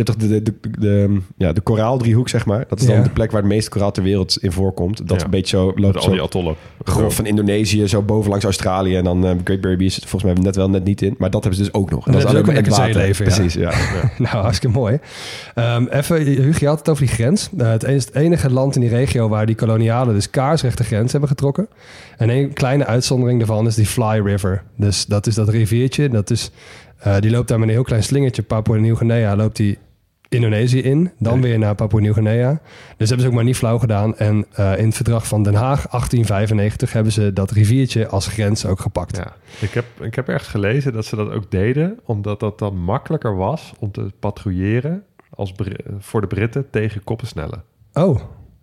[0.04, 2.66] hebt toch de, de, de, de ja, de koraaldriehoek, zeg maar.
[2.68, 3.02] Dat is dan Ja.
[3.04, 5.08] de plek waar het meeste koraal ter wereld in voorkomt.
[5.08, 5.24] Dat Ja.
[5.26, 6.56] een beetje zo loopt al die atollen.
[6.84, 8.96] grof van Indonesië, zo bovenlangs Australië.
[8.96, 11.16] En dan eh, Great Barrier Reef zit er volgens mij net wel net niet in.
[11.18, 12.06] Maar dat hebben ze dus ook nog.
[12.06, 13.36] En Dat dat is ook een lekker zeeleven, ja.
[13.36, 13.72] Precies, ja.
[14.18, 15.00] Nou, hartstikke mooi.
[15.56, 17.50] Ehm, even, Hugo, je had het over die grens.
[17.58, 21.12] Eh, het is het enige land in die regio waar die kolonialen dus kaarsrechte grens
[21.12, 21.68] hebben getrokken.
[22.18, 24.64] En een kleine uitzondering daarvan is die Fly River.
[24.78, 26.10] Dus dat is dat riviertje.
[26.10, 26.52] Dat is,
[27.00, 28.42] eh, die loopt daar met een heel klein slingertje.
[28.44, 29.78] Papua-Nieuw-Guinea loopt die
[30.30, 31.12] Indonesië in.
[31.18, 32.62] Dan weer naar Papua-Nieuw-Guinea.
[32.98, 34.18] Dus hebben ze ook maar niet flauw gedaan.
[34.18, 38.66] En eh, in het verdrag van Den Haag 1895 hebben ze dat riviertje als grens
[38.66, 39.18] ook gepakt.
[39.18, 42.78] Ja, ik heb, ik heb ergens gelezen dat ze dat ook deden, omdat dat dan
[42.78, 45.54] makkelijker was om te patrouilleren als
[46.00, 47.64] voor de Britten tegen koppensnellen.
[47.94, 48.20] Oh,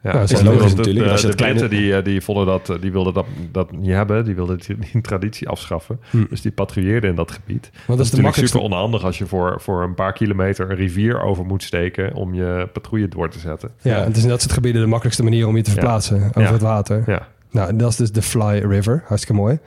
[0.07, 1.97] Ja, Nou, dat is logisch de- natuurlijk, De, als je de het kleine- Britten die,
[1.97, 5.49] eh, die vonden dat, die wilden dat, dat niet hebben, die wilden die, die traditie
[5.49, 6.01] afschaffen.
[6.11, 6.25] Hm.
[6.31, 7.71] Dus die patrouilleerden in dat gebied.
[7.73, 8.59] want dat is de Dat is natuurlijk makkelijkste...
[8.59, 12.35] super onhandig als je voor, voor een paar kilometer een rivier over moet steken om
[12.35, 13.71] je patrouille door te zetten.
[13.81, 16.41] Ja, het is in dat soort gebieden de makkelijkste manier om je te verplaatsen over
[16.43, 16.53] Ja.
[16.53, 17.03] het water.
[17.07, 19.03] Ja, Nou, dat is dus de Fly River.
[19.07, 19.59] Hartstikke mooi.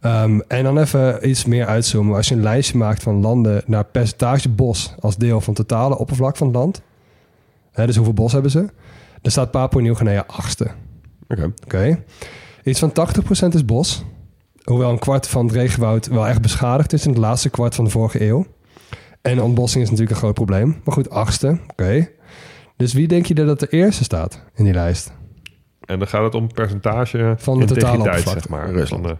[0.00, 2.16] Ehm, en dan even iets meer uitzoomen.
[2.16, 5.98] Als je een lijstje maakt van landen naar percentage bos als deel van het totale
[5.98, 6.82] oppervlak van het land.
[7.72, 8.66] Hè, dus hoeveel bos hebben ze?
[9.26, 10.66] Dan staat Papua Nieuw-Guinea achtste.
[11.28, 11.52] Oké.
[11.64, 12.02] Oké.
[12.64, 14.04] Iets van 80% is bos.
[14.64, 17.84] Hoewel een kwart van het regenwoud wel echt beschadigd is in het laatste kwart van
[17.84, 18.46] de vorige eeuw.
[19.22, 20.80] En ontbossing is natuurlijk een groot probleem.
[20.84, 21.58] Maar goed, achtste.
[21.66, 22.08] Oké.
[22.76, 25.12] Dus wie denk je dat de eerste staat in die lijst?
[25.84, 28.30] en dan gaat het om percentage Van de totale oppervlakte.
[28.40, 28.70] zeg maar.
[28.70, 29.14] Rusland.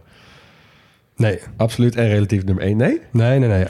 [1.16, 2.76] Nee, Absoluut en relatief nummer één.
[2.76, 3.00] Nee?
[3.12, 3.48] nee, nee.
[3.48, 3.66] Nee,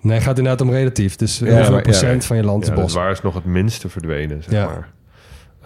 [0.00, 1.16] nee het gaat inderdaad om relatief.
[1.16, 2.94] Dus Ja, hoeveel maar- procent ja, van je land is ja, dus bos?
[2.94, 4.64] waar is nog het minste verdwenen, zeg Ja.
[4.66, 4.94] maar.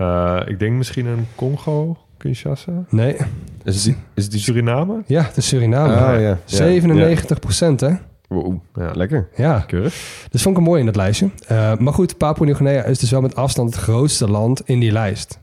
[0.00, 3.16] Eh, ik denk misschien een Congo, Kinshasa, Nee.
[3.64, 5.02] Is het die, is het die Suriname.
[5.06, 5.94] Ja, is Suriname.
[5.94, 6.38] Ah, ja.
[6.44, 7.90] 97 procent, hè?
[8.28, 8.90] Wow, Ja.
[8.94, 9.28] lekker.
[9.36, 9.94] Ja, Keurig.
[10.30, 11.30] dus vond ik hem mooi in dat lijstje.
[11.46, 15.38] Eh, maar goed, Papua-Nieuw-Guinea is dus wel met afstand het grootste land in die lijst.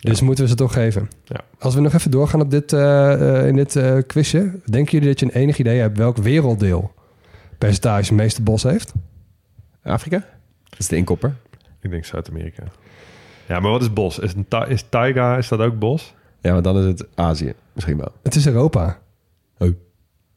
[0.00, 1.08] Dus moeten we ze toch geven.
[1.24, 1.40] Ja.
[1.58, 4.60] Als we nog even doorgaan op dit, eh, eh, in dit eh, quizje.
[4.64, 6.92] Denken jullie dat je een enig idee hebt welk werelddeel
[7.58, 8.92] percentage het meeste bos heeft?
[9.82, 10.24] Afrika?
[10.68, 11.34] Dat is de inkopper.
[11.80, 12.62] Ik denk Zuid-Amerika.
[13.50, 14.18] Ja, maar wat is bos?
[14.18, 16.14] Is, een ta- is taiga, is dat ook bos?
[16.40, 17.52] Ja, maar dan is het Azië.
[17.72, 18.08] Misschien wel.
[18.22, 18.98] Het is Europa.
[19.58, 19.68] Oh.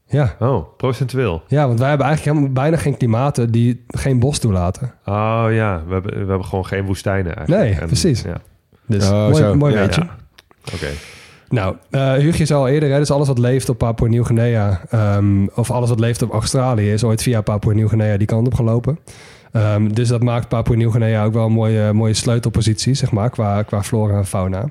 [0.07, 0.35] Ja.
[0.39, 1.41] Oh, procentueel.
[1.47, 4.93] ja, want wij hebben eigenlijk helemaal bijna geen klimaten die geen bos toelaten.
[5.05, 7.77] Oh ja, we hebben, we hebben gewoon geen woestijnen eigenlijk.
[7.79, 8.21] Nee, precies.
[8.21, 8.37] Ja,
[8.85, 9.55] Dus Oh, mooi, zo.
[9.55, 10.01] mooi Ja, weetje.
[10.01, 10.15] ja.
[10.73, 10.87] oké.
[11.49, 14.81] Nou, uh, Hugo zei al eerder, hè, dus alles wat leeft op Papua Nieuw-Guinea...
[14.89, 16.91] ehm, of alles wat leeft op Australië...
[16.91, 18.99] is ooit via Papua Nieuw-Guinea die kant op gelopen.
[19.53, 22.93] Ehm, dus dat maakt Papua Nieuw-Guinea ook wel een mooie, mooie sleutelpositie...
[22.93, 24.69] zeg maar, qua, qua flora en fauna.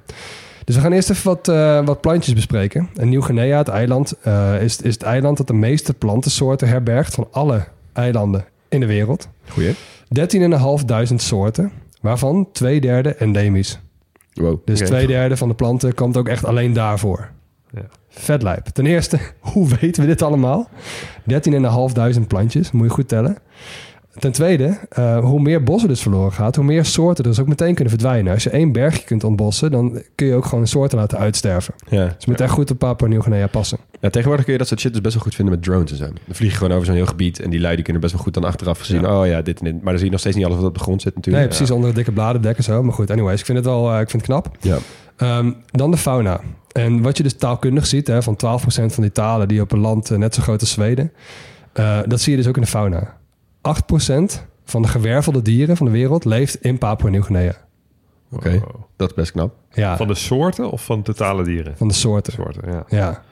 [0.65, 2.89] Dus we gaan eerst even wat, eh, wat plantjes bespreken.
[2.97, 5.37] En Nieuw-Guinea, het eiland, eh, is, is het eiland...
[5.37, 9.29] dat de meeste plantensoorten herbergt van alle eilanden in de wereld.
[9.49, 9.75] Goeie.
[11.09, 13.81] 13.500 soorten, waarvan twee derde endemisch.
[14.33, 14.61] Wow.
[14.65, 14.89] Dus Oké.
[14.89, 17.31] twee derde van de planten komt ook echt alleen daarvoor.
[17.75, 17.83] Ja.
[18.09, 18.67] Vet lijp.
[18.67, 19.19] Ten eerste,
[19.53, 20.69] hoe weten we dit allemaal?
[22.19, 23.37] 13.500 plantjes, moet je goed tellen.
[24.19, 27.75] Ten tweede, eh, hoe meer bossen dus verloren gaat, hoe meer soorten dus ook meteen
[27.75, 28.33] kunnen verdwijnen.
[28.33, 31.75] Als je één bergje kunt ontbossen, dan kun je ook gewoon soorten laten uitsterven.
[31.89, 32.05] Ja.
[32.05, 33.79] Dus je moet echt goed op Papua Nieuw-Guinea passen.
[34.01, 35.97] ja, tegenwoordig kun je dat soort shit dus best wel goed vinden met drones en
[35.97, 36.05] zo.
[36.05, 38.23] Dan vlieg je gewoon over zo'n heel gebied en die lui die kunnen best wel
[38.23, 39.09] goed dan achteraf zien.
[39.09, 39.75] Oh ja, dit en dit.
[39.75, 41.49] Maar dan zie je nog steeds niet alles wat op de grond zit Nee, natuurlijk.
[41.55, 42.83] precies onder de dikke bladerdek en zo.
[42.83, 44.57] Maar goed, anyways, ik vind het wel eh, ik vind het knap.
[44.61, 44.77] Ja.
[45.17, 46.41] Ehm, dan de fauna.
[46.73, 49.79] En wat je dus taalkundig ziet, hè, van 12% van die talen die op een
[49.81, 51.13] land eh, net zo groot als Zweden,
[52.07, 53.21] dat zie je dus ook in de fauna.
[53.63, 57.55] 8% van de gewervelde dieren van de wereld leeft in Papua Nieuw-Guinea.
[58.31, 58.75] Oké, Wow.
[58.97, 59.55] dat is best knap.
[59.73, 61.77] Ja, Van de soorten of van totale dieren?
[61.77, 62.33] van de soorten.
[62.33, 62.85] soorten, ja.
[62.89, 63.23] Ja.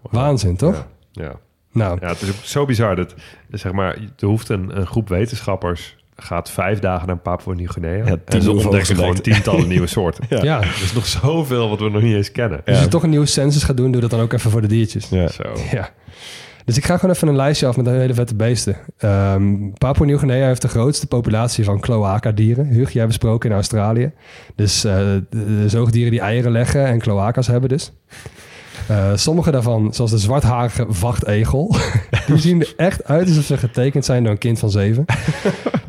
[0.00, 0.86] Waanzin, toch?
[1.12, 1.22] Ja.
[1.24, 1.32] ja.
[1.72, 3.14] Nou, Ja, het is ook zo bizar dat
[3.50, 8.16] zeg maar, er hoeft een, een groep wetenschappers gaat vijf dagen naar Papua Nieuw-Guinea Ja,
[8.24, 10.24] en ze ontdekken gewoon tientallen nieuwe soorten.
[10.46, 10.60] ja.
[10.60, 12.60] Er is nog zoveel wat we nog niet eens kennen.
[12.64, 14.60] Dus als je toch een nieuwe census gaat doen, doe dat dan ook even voor
[14.60, 15.08] de diertjes.
[15.08, 15.28] Ja.
[15.28, 15.42] Zo.
[15.70, 15.90] Ja.
[16.70, 18.76] Dus ik ga gewoon even een lijstje af met een hele vette beesten.
[18.98, 22.66] Ehm Papua Nieuw-Guinea heeft de grootste populatie van cloaca-dieren.
[22.66, 24.12] Hug, jij besproken in Australië.
[24.54, 27.92] Dus eh, de, de zoogdieren die eieren leggen en cloacas hebben dus.
[28.88, 31.76] Eh, sommige daarvan, zoals de zwartharige vachtegel...
[32.26, 35.04] die zien er echt uit alsof ze getekend zijn door een kind van zeven.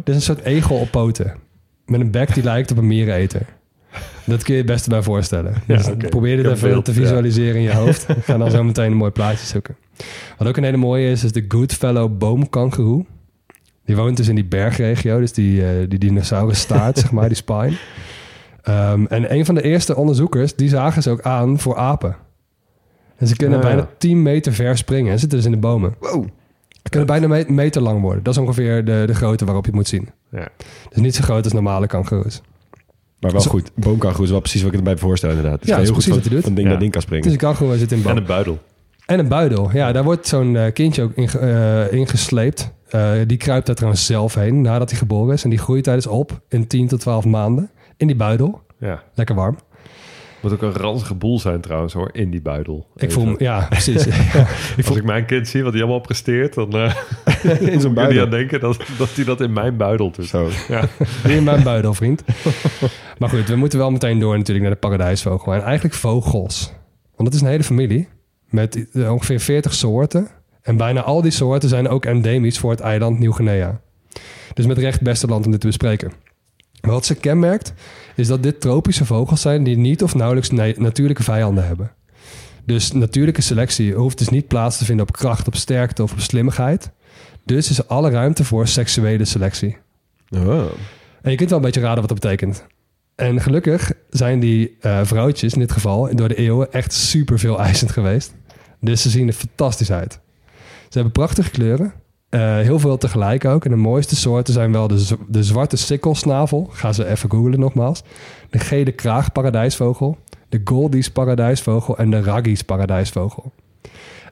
[0.04, 1.34] Dit is een soort egel op poten.
[1.86, 3.46] Met een bek die lijkt op een miereneter.
[4.26, 5.54] Dat kun je het beste bij voorstellen.
[5.68, 6.10] Ja, Dus.
[6.10, 7.02] Probeer dit even te ja.
[7.02, 8.06] visualiseren in je hoofd.
[8.24, 9.76] Ga dan zo meteen een mooi plaatje zoeken.
[10.38, 13.06] Wat ook een hele mooie is, is de Goodfellow boomkangeroe.
[13.86, 17.38] Die woont dus in die bergregio, dus die, eh die dinosaurus staart, zeg maar, die
[17.38, 17.74] spine.
[18.62, 22.16] Ehm, en een van de eerste onderzoekers, die zagen ze ook aan voor apen.
[23.18, 23.70] En ze kunnen Ah, ja.
[23.70, 25.96] bijna 10 meter ver springen en zitten dus in de bomen.
[26.00, 26.24] Wow.
[26.70, 28.24] Ze kunnen bijna me- een meter lang worden.
[28.24, 30.10] Dat is ongeveer de, de grootte waarop je het moet zien.
[30.32, 30.48] Ja.
[30.90, 32.42] Dus niet zo groot als normale kangoeroes.
[33.20, 33.72] Maar wel Zo- goed.
[33.76, 35.60] Boomkangoeroe is wel precies wat ik erbij voorstel inderdaad.
[35.60, 36.44] Het Ja, heel dat is goed precies van, wat hij doet.
[36.44, 36.72] van ding Ja.
[36.72, 37.24] naar ding kan springen.
[37.24, 38.12] Dus een kangoeroe zit in boom.
[38.12, 38.60] En een buidel.
[39.12, 39.70] En een buidel.
[39.74, 42.74] Ja, daar wordt zo'n eh, kindje ook in, eh, ingesleept.
[42.90, 45.44] Eh, die kruipt daar trouwens zelf heen nadat hij geboren is.
[45.44, 47.70] En die groeit dus op in 10 tot 12 maanden.
[47.98, 48.62] In die buidel.
[48.80, 49.04] Ja.
[49.14, 49.58] Lekker warm.
[50.42, 52.88] Moet ook een ranzige boel zijn trouwens hoor, in die buidel.
[52.96, 54.08] Ik voel ja, precies.
[54.88, 56.96] Als ik mijn kind zie wat hij allemaal presteert, dan eh
[57.74, 58.24] in zo'n ik buidel.
[58.24, 60.26] aan denken dat, dat hij dat in mijn buidel doet.
[60.26, 60.50] Zo.
[60.68, 60.88] Ja.
[61.28, 62.24] In mijn buidel, vriend.
[63.18, 65.54] Maar goed, we moeten wel meteen door natuurlijk naar de paradijsvogel.
[65.54, 66.74] En eigenlijk vogels.
[67.16, 68.08] Want het is een hele familie
[68.52, 70.28] met ongeveer 40 soorten.
[70.62, 73.82] En bijna al die soorten zijn ook endemisch voor het eiland Nieuw-Guinea.
[74.54, 76.12] Dus met recht beste land om dit te bespreken.
[76.82, 77.74] Wat ze kenmerkt,
[78.16, 81.92] is dat dit tropische vogels zijn die niet of nauwelijks na- natuurlijke vijanden hebben.
[82.66, 86.20] Dus natuurlijke selectie hoeft dus niet plaats te vinden op kracht, op sterkte of op
[86.20, 86.92] slimmigheid.
[87.46, 89.78] Dus is er alle ruimte voor seksuele selectie.
[90.30, 90.64] Oh.
[91.22, 92.66] En je kunt wel een beetje raden wat dat betekent.
[93.16, 97.60] En gelukkig zijn die eh, vrouwtjes in dit geval door de eeuwen echt super veel
[97.60, 98.34] eisend geweest.
[98.82, 100.20] Dus ze zien er fantastisch uit.
[100.90, 101.94] Ze hebben prachtige kleuren.
[102.30, 103.66] eh, heel veel tegelijk ook.
[103.66, 106.68] En de mooiste soorten zijn wel de, de zwarte sikkelsnavel.
[106.72, 108.04] Ga ze even googlen nogmaals.
[108.50, 110.18] De gele kraagparadijsvogel.
[110.50, 111.98] De Goldies paradijsvogel.
[111.98, 113.52] En de Raggies paradijsvogel.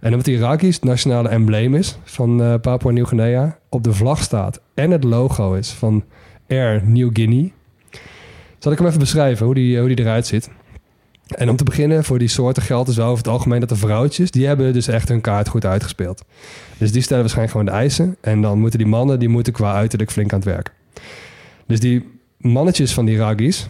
[0.02, 4.22] En omdat die Raggies het nationale embleem is van eh, Papua Nieuw-Guinea, op de vlag
[4.24, 6.04] staat en het logo is van
[6.50, 7.48] Air New Guinea.
[8.58, 10.50] Zal ik hem even beschrijven hoe die, hoe die eruit ziet.
[11.36, 13.76] En om te beginnen, voor die soorten geldt dus wel over het algemeen dat de
[13.76, 16.24] vrouwtjes, die hebben dus echt hun kaart goed uitgespeeld.
[16.78, 18.16] Dus die stellen waarschijnlijk gewoon de eisen.
[18.22, 20.72] En dan moeten die mannen, die moeten qua uiterlijk flink aan het werk.
[21.66, 23.70] Dus die mannetjes van die raggies,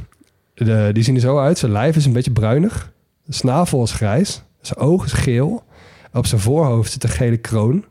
[0.54, 1.58] de, die zien er zo uit.
[1.58, 2.92] Zijn lijf is een beetje bruinig.
[3.24, 4.42] De snavel is grijs.
[4.62, 5.64] Zijn oog is geel.
[6.14, 7.86] Op zijn voorhoofd zit een gele kroon.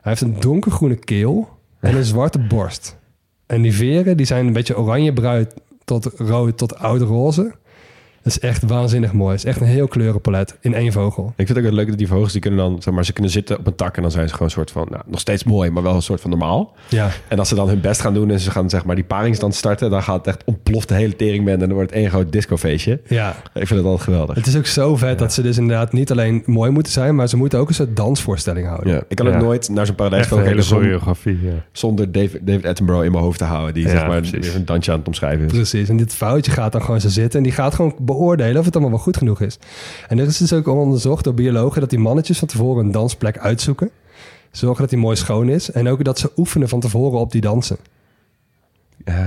[0.00, 1.48] Hij heeft een donkergroene keel
[1.80, 2.96] en een zwarte borst.
[3.46, 5.48] En die veren die zijn een beetje oranjebruin
[5.84, 7.54] tot rood tot oud-roze.
[8.24, 9.30] Dat is echt waanzinnig mooi.
[9.30, 11.24] Het is echt een heel kleurenpalet in één vogel.
[11.26, 13.12] Ik vind het ook wel leuk dat die vogels, die kunnen dan, zeg maar, ze
[13.12, 15.20] kunnen zitten op een tak en dan zijn ze gewoon een soort van, nou, nog
[15.20, 16.72] steeds mooi, maar wel een soort van normaal.
[16.88, 19.04] Ja, En als ze dan hun best gaan doen en ze gaan, zeg maar, die
[19.04, 22.10] paringsstand starten, dan gaat het echt ontploft de hele teringband en dan wordt het één
[22.10, 23.00] groot discofeestje.
[23.08, 23.36] ja.
[23.54, 24.36] Ik vind het altijd geweldig.
[24.36, 27.28] Het is ook zo vet dat ze dus inderdaad niet alleen mooi moeten zijn, maar
[27.28, 28.92] ze moeten ook een soort dansvoorstelling houden.
[28.94, 31.38] Ja, ik kan ook nooit naar zo'n een paradijsvogel hele choreografie.
[31.42, 31.50] Ja.
[31.72, 33.74] zonder David, David Attenborough in mijn hoofd te houden.
[33.74, 34.46] Die Ja, zeg maar precies.
[34.46, 35.52] weer een dansje aan het omschrijven is.
[35.52, 35.88] Precies.
[35.88, 38.74] En dit vrouwtje gaat dan gewoon zo zitten en die gaat gewoon beoordelen of het
[38.74, 39.58] allemaal wel goed genoeg is.
[40.08, 43.38] En er is dus ook onderzocht door biologen dat die mannetjes van tevoren een dansplek
[43.38, 43.90] uitzoeken.
[44.50, 45.70] Zorgen dat die mooi schoon is.
[45.70, 47.76] En ook dat ze oefenen van tevoren op die dansen.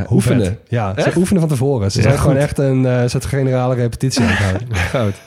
[0.09, 0.45] Oefenen.
[0.45, 0.59] vet.
[0.67, 1.13] Ja, Echt?
[1.13, 1.91] ze oefenen van tevoren.
[1.91, 5.13] Ze Ja, zijn gewoon echt een eh, soort generale repetitie aan het houden.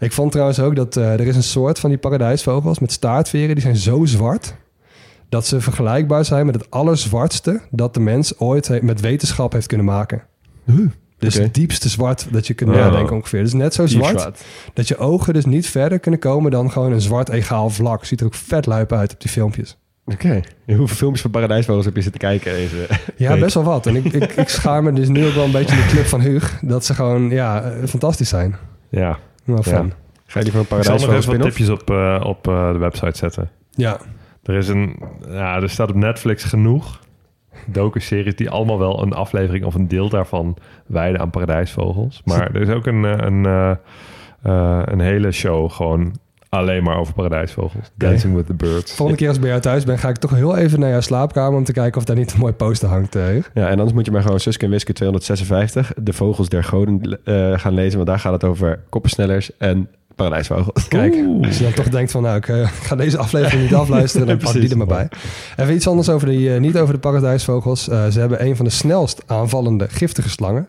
[0.00, 3.54] Ik vond trouwens ook dat eh, er is een soort van die paradijsvogels met staartveren.
[3.54, 4.54] Die zijn zo zwart
[5.28, 9.86] dat ze vergelijkbaar zijn met het allerzwartste dat de mens ooit met wetenschap heeft kunnen
[9.86, 10.22] maken.
[11.24, 13.42] Dus het diepste zwart dat je kunt nadenken ongeveer.
[13.42, 14.44] Dus net zo zwart zwart.
[14.74, 18.04] dat je ogen dus niet verder kunnen komen dan gewoon een zwart egaal vlak.
[18.04, 19.76] Ziet er ook vet luip uit op die filmpjes.
[20.04, 20.40] Oké.
[20.66, 23.40] Hoeveel filmpjes van Paradijsvogels heb je zitten kijken deze Ja, week?
[23.40, 23.86] best wel wat.
[23.86, 26.04] En ik, ik, ik schaar me dus nu ook wel een beetje in de club
[26.06, 26.58] van Huug.
[26.62, 28.56] Dat ze gewoon, ja, eh, fantastisch zijn.
[28.88, 29.18] Ja.
[29.44, 29.92] Wel fan.
[30.26, 32.48] Ga je die van een Ik zal nog Paradijsvogels even wat tipjes op, eh, op
[32.48, 33.50] eh, de website zetten.
[33.70, 33.98] Ja.
[34.42, 37.00] Er is een, ja, er staat op Netflix genoeg
[37.66, 40.56] docu-series die allemaal wel een aflevering of een deel daarvan
[40.86, 42.22] wijden aan paradijsvogels.
[42.24, 43.70] Maar er is ook een, eh, een, eh,
[44.42, 46.14] eh, een hele show gewoon
[46.48, 47.90] alleen maar over paradijsvogels.
[47.94, 48.94] Dancing with the Birds.
[48.94, 51.00] Volgende keer als ik bij jou thuis ben, ga ik toch heel even naar jouw
[51.00, 53.14] slaapkamer om te kijken of daar niet een mooi poster hangt.
[53.14, 53.50] Huug.
[53.54, 57.18] Ja, en anders moet je maar gewoon Suske en Wiske 256, De Vogels der Goden,
[57.58, 57.96] gaan lezen.
[57.96, 60.88] Want daar gaat het over koppensnellers en paradijsvogels.
[60.88, 61.46] Kijk, Oeh.
[61.46, 64.38] als je dan toch denkt van, nou, ik eh, ga deze aflevering niet afluisteren, dan
[64.38, 65.08] pak die er maar bij.
[65.56, 67.88] Even iets anders over die, eh, niet over de paradijsvogels.
[67.88, 70.68] Eh, ze hebben een van de snelst aanvallende giftige slangen.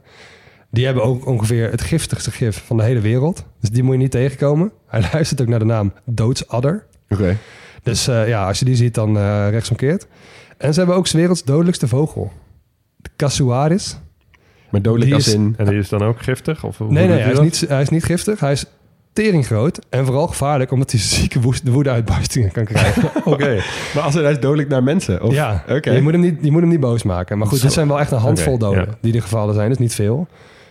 [0.72, 3.46] Die hebben ook ongeveer het giftigste gif van de hele wereld.
[3.60, 4.72] Dus die moet je niet tegenkomen.
[4.88, 6.86] Hij luistert ook naar de naam doodsadder.
[7.10, 7.38] Oké.
[7.84, 10.08] Dus eh, ja, als je die ziet, dan eh rechtsomkeerd.
[10.58, 12.32] En ze hebben ook 's werelds dodelijkste vogel.
[12.98, 13.98] De Casuaris.
[14.70, 15.54] Maar dodelijk Die als is- in...
[15.58, 16.64] En die is dan ook giftig?
[16.64, 18.40] Of Nee, nee, hij is, niet, hij is niet giftig.
[18.40, 18.66] Hij is
[19.16, 23.10] teringgroot en vooral gevaarlijk omdat hij zieke woedeuitbarstingen kan krijgen.
[23.34, 23.56] Oké.
[23.96, 25.22] Maar als hij is dodelijk naar mensen?
[25.24, 25.34] Of...
[25.34, 25.92] ja, Oké.
[25.92, 27.38] je, moet hem niet, je moet hem niet boos maken.
[27.38, 28.96] Maar goed, dit zijn wel echt een handvol doden ja.
[29.02, 29.70] die er gevallen zijn.
[29.70, 30.28] Dus niet veel.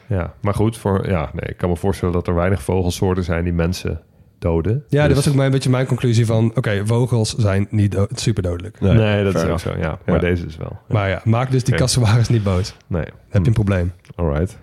[0.06, 3.44] Ja, maar goed, voor, ja, nee, ik kan me voorstellen dat er weinig vogelsoorten zijn
[3.44, 4.00] die mensen
[4.38, 4.84] doden.
[4.88, 6.52] Ja, Dus- dat was ook mijn, een beetje mijn conclusie van...
[6.54, 8.80] oké, vogels zijn niet do- super dodelijk.
[8.80, 9.98] Nee, dat is ook zo, ja.
[10.06, 10.20] Maar Ja.
[10.20, 10.78] deze is wel.
[10.88, 11.74] Maar ja, maak dus die.
[11.74, 12.74] Casuaris niet boos.
[12.88, 13.08] Dan Nee.
[13.28, 13.92] heb je een probleem.
[14.14, 14.56] Alright.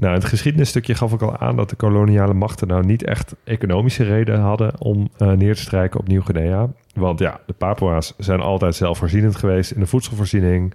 [0.00, 4.04] Nou, het geschiedenisstukje gaf ik al aan dat de koloniale machten nou niet echt economische
[4.04, 6.68] reden hadden om eh, neer te strijken op Nieuw-Guinea.
[6.94, 10.74] Want ja, de Papua's zijn altijd zelfvoorzienend geweest in de voedselvoorziening.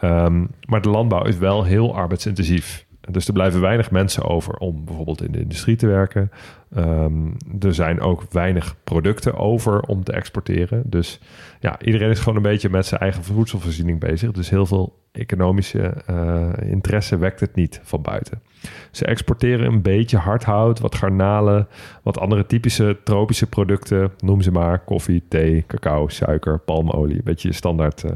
[0.00, 2.86] Ehm, maar de landbouw is wel heel arbeidsintensief.
[3.10, 6.30] Dus er blijven weinig mensen over om bijvoorbeeld in de industrie te werken.
[6.74, 7.26] Ehm,
[7.60, 10.82] er zijn ook weinig producten over om te exporteren.
[10.86, 11.20] Dus
[11.60, 14.32] ja, iedereen is gewoon een beetje met zijn eigen voedselvoorziening bezig.
[14.32, 18.42] Dus heel veel economische eh, interesse wekt het niet van buiten.
[18.90, 21.68] Ze exporteren een beetje hardhout, wat garnalen,
[22.02, 24.12] wat andere typische tropische producten.
[24.18, 27.16] Noem ze maar koffie, thee, cacao, suiker, palmolie.
[27.16, 28.04] Een beetje je standaard.
[28.04, 28.12] eh.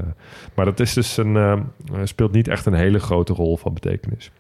[0.55, 1.61] maar dat is dus een, eh,
[2.05, 4.31] speelt niet echt een hele grote rol van betekenis.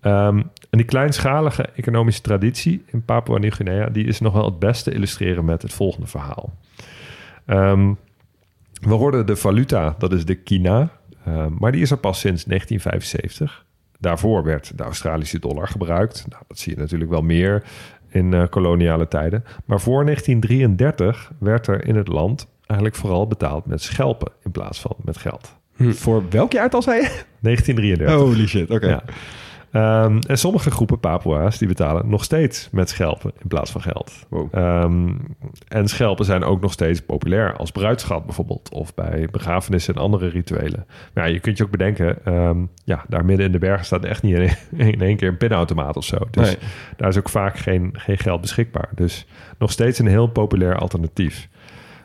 [0.00, 0.38] Ehm,
[0.70, 3.88] en die kleinschalige economische traditie in Papua Nieuw-Guinea...
[3.88, 6.52] die is nog wel het beste te illustreren met het volgende verhaal.
[7.46, 7.92] Ehm,
[8.80, 10.90] we hoorden de valuta, dat is de kina,
[11.24, 13.64] ehm, maar die is er pas sinds 1975.
[13.98, 16.26] Daarvoor werd de Australische dollar gebruikt.
[16.28, 17.62] Nou, dat zie je natuurlijk wel meer
[18.08, 19.44] in eh, koloniale tijden.
[19.64, 24.80] Maar voor 1933 werd er in het land eigenlijk vooral betaald met schelpen in plaats
[24.80, 25.58] van met geld.
[25.76, 27.08] Voor welk jaar al zei je?
[27.40, 28.16] 1933.
[28.16, 28.88] Holy shit, oké.
[28.88, 29.02] Ja.
[29.72, 34.12] Ehm, en sommige groepen Papua's die betalen nog steeds met schelpen in plaats van geld.
[34.28, 34.48] Wow.
[34.54, 35.12] Ehm,
[35.68, 38.70] en schelpen zijn ook nog steeds populair als bruidschat bijvoorbeeld.
[38.72, 40.86] Of bij begrafenissen en andere rituelen.
[41.14, 44.04] Maar ja, je kunt je ook bedenken, ehm, ja, daar midden in de bergen staat
[44.04, 44.50] echt niet in,
[44.92, 46.16] in één keer een pinautomaat of zo.
[46.30, 46.58] Dus Nee.
[46.96, 48.88] daar is ook vaak geen, geen geld beschikbaar.
[48.94, 49.26] Dus
[49.58, 51.48] nog steeds een heel populair alternatief.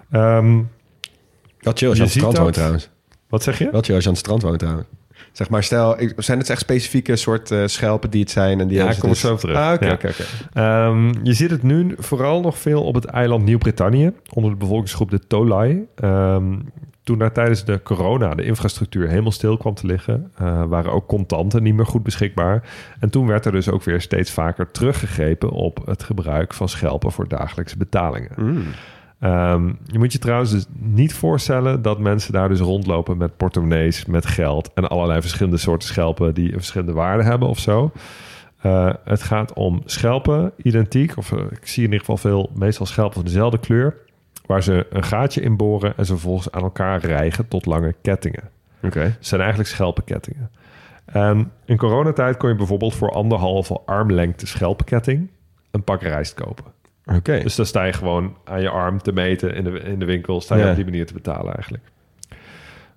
[0.10, 2.90] Wel chill als je, Je aan het strand woont trouwens.
[3.30, 3.72] wat zeg je?
[3.72, 4.88] Wel chill als je aan het strand woont trouwens.
[5.36, 8.60] Zeg maar, stel, zijn het echt specifieke soort eh, schelpen die het zijn?
[8.60, 9.58] En die Ja, ik kom dus- zo terug.
[9.58, 9.98] Ah, Ja.
[10.54, 15.10] Ehm, je ziet het nu vooral nog veel op het eiland Nieuw-Brittannië, onder de bevolkingsgroep
[15.10, 15.86] de Tolai.
[15.96, 16.54] Ehm,
[17.04, 21.08] toen daar tijdens de corona de infrastructuur helemaal stil kwam te liggen, eh, waren ook
[21.08, 22.64] contanten niet meer goed beschikbaar.
[23.00, 27.12] En toen werd er dus ook weer steeds vaker teruggegrepen op het gebruik van schelpen
[27.12, 28.32] voor dagelijkse betalingen.
[28.36, 28.64] Mm.
[29.26, 34.06] Ehm, je moet je trouwens dus niet voorstellen dat mensen daar dus rondlopen met portemonnees,
[34.06, 37.92] met geld en allerlei verschillende soorten schelpen die verschillende waarde hebben of zo.
[38.62, 42.86] Eh, het gaat om schelpen, identiek, of eh, ik zie in ieder geval veel, meestal
[42.86, 43.98] schelpen van dezelfde kleur,
[44.46, 48.50] waar ze een gaatje in boren en ze vervolgens aan elkaar rijgen tot lange kettingen.
[48.84, 49.00] Oké.
[49.00, 50.52] Het zijn eigenlijk schelpenkettingen.
[51.06, 55.30] En in coronatijd kon je bijvoorbeeld voor anderhalve armlengte schelpenketting
[55.72, 56.75] een pak rijst kopen.
[57.06, 57.40] Oké.
[57.40, 60.42] Dus dan sta je gewoon aan je arm te meten in de, in de winkel.
[60.42, 60.70] Sta je Ja.
[60.70, 61.84] op die manier te betalen eigenlijk.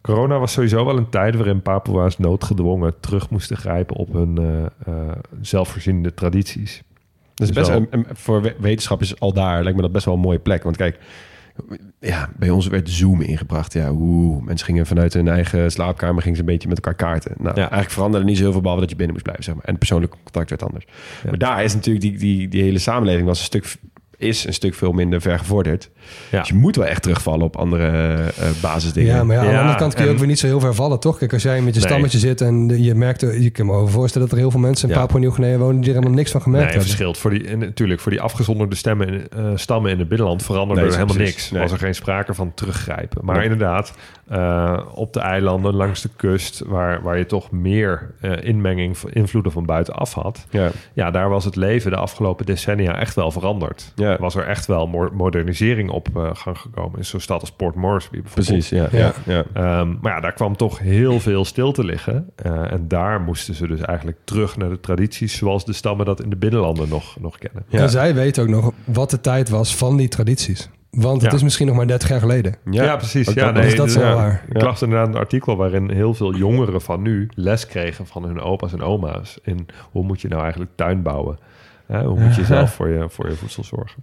[0.00, 4.64] Corona was sowieso wel een tijd waarin Papua's noodgedwongen terug moesten grijpen op hun eh,
[4.94, 6.82] eh, zelfvoorzienende tradities.
[7.34, 10.14] Dus is best wel- voor we- wetenschap is al daar, lijkt me dat best wel
[10.14, 10.62] een mooie plek.
[10.62, 10.98] Want kijk,
[12.00, 13.72] ja, bij ons werd Zoom ingebracht.
[13.72, 17.32] Ja, oeh, mensen gingen vanuit hun eigen slaapkamer gingen ze een beetje met elkaar kaarten.
[17.36, 17.60] Nou, Ja.
[17.60, 19.64] eigenlijk veranderde niet zo heel veel, behalve dat je binnen moest blijven, zeg maar.
[19.64, 20.84] En persoonlijk contact werd anders.
[21.22, 21.28] Ja.
[21.30, 23.76] Maar daar is natuurlijk die, die, die hele samenleving was een stuk
[24.18, 25.90] is een stuk veel minder vergevorderd.
[26.30, 26.38] Ja.
[26.38, 27.86] Dus je moet wel echt terugvallen op andere
[28.38, 29.14] eh, basisdingen.
[29.14, 30.60] Ja, maar ja, aan de andere kant kun je en- ook weer niet zo heel
[30.60, 31.18] ver vallen, toch?
[31.18, 31.88] Kijk, als jij met je Nee.
[31.88, 33.20] stammetje zit en je merkt...
[33.20, 35.00] Je kan me over voorstellen dat er heel veel mensen in Ja.
[35.00, 35.80] Papua Nieuw-Guinea wonen...
[35.80, 36.88] die er helemaal niks van gemerkt Nee, hebben.
[36.96, 37.18] verschilt.
[37.18, 40.80] Voor die, en natuurlijk, voor die afgezonderde stemmen, in- eh, stammen in het binnenland veranderde
[40.82, 41.34] Nee, er helemaal precies.
[41.34, 41.50] niks.
[41.50, 41.62] Nee.
[41.62, 43.24] Was er geen sprake van teruggrijpen.
[43.24, 43.44] Maar Nee.
[43.44, 43.92] inderdaad,
[44.28, 49.52] eh, op de eilanden, langs de kust, waar, waar je toch meer eh, inmenging, invloeden
[49.52, 50.46] van buitenaf had.
[50.50, 50.70] Ja.
[50.92, 53.92] Ja, daar was het leven de afgelopen decennia echt wel veranderd.
[53.94, 54.07] Ja.
[54.18, 57.74] Was er echt wel mo- modernisering op eh, gang gekomen in zo'n stad als Port
[57.74, 58.46] Moresby bijvoorbeeld.
[58.48, 58.88] Precies, ja.
[58.92, 59.12] Ja.
[59.26, 59.44] ja.
[59.52, 62.30] Ehm, maar ja, daar kwam toch heel veel stil te liggen.
[62.36, 65.36] Eh, en daar moesten ze dus eigenlijk terug naar de tradities...
[65.36, 67.64] zoals de stammen dat in de binnenlanden nog, nog kennen.
[67.68, 67.78] Ja.
[67.80, 70.68] En zij weten ook nog wat de tijd was van die tradities.
[70.90, 71.36] Want het Ja.
[71.36, 72.54] is misschien nog maar 30 jaar geleden.
[72.70, 73.32] Ja, precies.
[73.32, 74.14] Ja, dat- nee, dus dat is wel ja.
[74.14, 74.44] waar.
[74.48, 78.40] Ik las inderdaad een artikel waarin heel veel jongeren van nu les kregen van hun
[78.40, 79.38] opa's en oma's.
[79.42, 81.38] In hoe moet je nou eigenlijk tuin bouwen?
[81.88, 84.02] Hè, hoe moet je zelf voor je, voor je voedsel zorgen?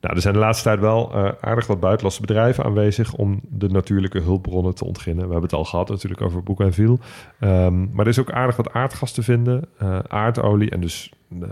[0.00, 3.68] Nou, er zijn de laatste tijd wel eh, aardig wat buitenlandse bedrijven aanwezig om de
[3.68, 5.24] natuurlijke hulpbronnen te ontginnen.
[5.26, 6.98] We hebben het al gehad natuurlijk over Boek en Viel.
[7.40, 9.64] Ehm, maar er is ook aardig wat aardgas te vinden.
[9.78, 11.48] eh, aardolie en dus eh,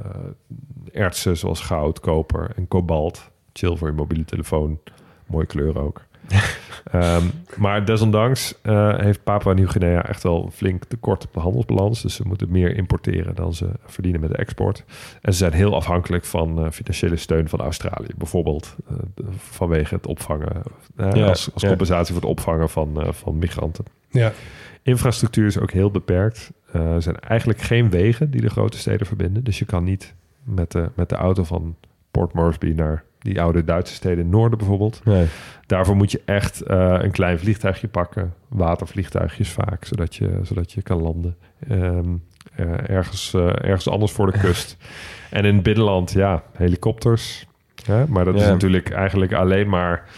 [0.93, 3.31] ertsen zoals goud, koper en kobalt.
[3.53, 4.79] Chill voor je mobiele telefoon.
[5.27, 6.03] Mooie kleur ook.
[6.91, 7.25] Ehm,
[7.57, 12.03] maar desondanks eh, heeft Papua Nieuw-Guinea echt wel een flink tekort op de handelsbalans.
[12.03, 14.85] Dus ze moeten meer importeren dan ze verdienen met de export.
[15.21, 18.11] En ze zijn heel afhankelijk van eh, financiële steun van Australië.
[18.17, 18.97] Bijvoorbeeld eh,
[19.37, 20.63] vanwege het opvangen,
[20.97, 21.69] Ja, als, als ja.
[21.69, 23.85] compensatie voor het opvangen van, van migranten.
[24.09, 24.33] Ja.
[24.83, 26.51] Infrastructuur is ook heel beperkt.
[26.73, 29.45] Er zijn eigenlijk geen wegen die de grote steden verbinden.
[29.45, 31.77] Dus je kan niet met de, met de auto van
[32.11, 35.01] Port Moresby naar die oude Duitse steden in noorden bijvoorbeeld.
[35.05, 35.27] Nee.
[35.67, 38.35] Daarvoor moet je echt eh, een klein vliegtuigje pakken.
[38.49, 41.37] Watervliegtuigjes vaak, zodat je, zodat je kan landen.
[41.69, 42.15] Ehm,
[42.55, 44.77] eh, ergens, eh, ergens anders voor de kust.
[45.31, 47.47] en in het binnenland, ja, helikopters.
[47.85, 48.07] Hè?
[48.07, 50.09] Maar dat is natuurlijk eigenlijk alleen maar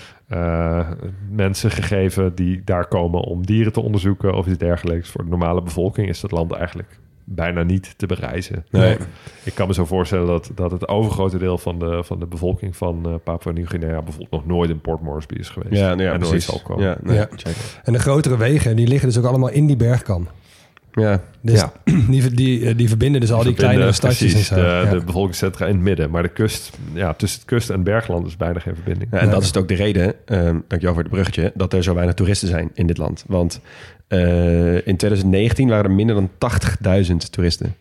[1.31, 5.11] mensen gegeven die daar komen om dieren te onderzoeken of iets dergelijks.
[5.11, 8.65] Voor de normale bevolking is dat land eigenlijk bijna niet te bereizen.
[8.71, 8.97] Nee.
[9.45, 12.77] Ik kan me zo voorstellen dat, dat het overgrote deel van de, van de bevolking
[12.77, 15.81] van eh Papua Nieuw-Guinea bijvoorbeeld nog nooit in Port Moresby is geweest.
[15.81, 16.45] Ja, ja, en nooit precies.
[16.45, 16.85] zal komen.
[16.85, 17.29] Ja, nee, Ja.
[17.37, 17.55] check.
[17.83, 20.29] En de grotere wegen, die liggen dus ook allemaal in die bergkam.
[20.95, 21.21] Ja.
[21.43, 21.73] Dus Ja.
[22.11, 24.63] die, die, eh, die verbinden dus al die, kleinere stadjes precies en zo.
[24.63, 24.85] de, Ja.
[24.99, 26.11] de bevolkingscentra in het midden.
[26.11, 29.11] Maar de kust, ja, tussen het kust en bergland is bijna geen verbinding.
[29.13, 31.95] Ja, en dat is ook de reden, ehm dankjewel voor het bruggetje, dat er zo
[31.95, 33.25] weinig toeristen zijn in dit land.
[33.29, 33.61] Want
[34.13, 36.31] eh, in 2019 waren er minder dan
[37.11, 37.75] 80.000 toeristen.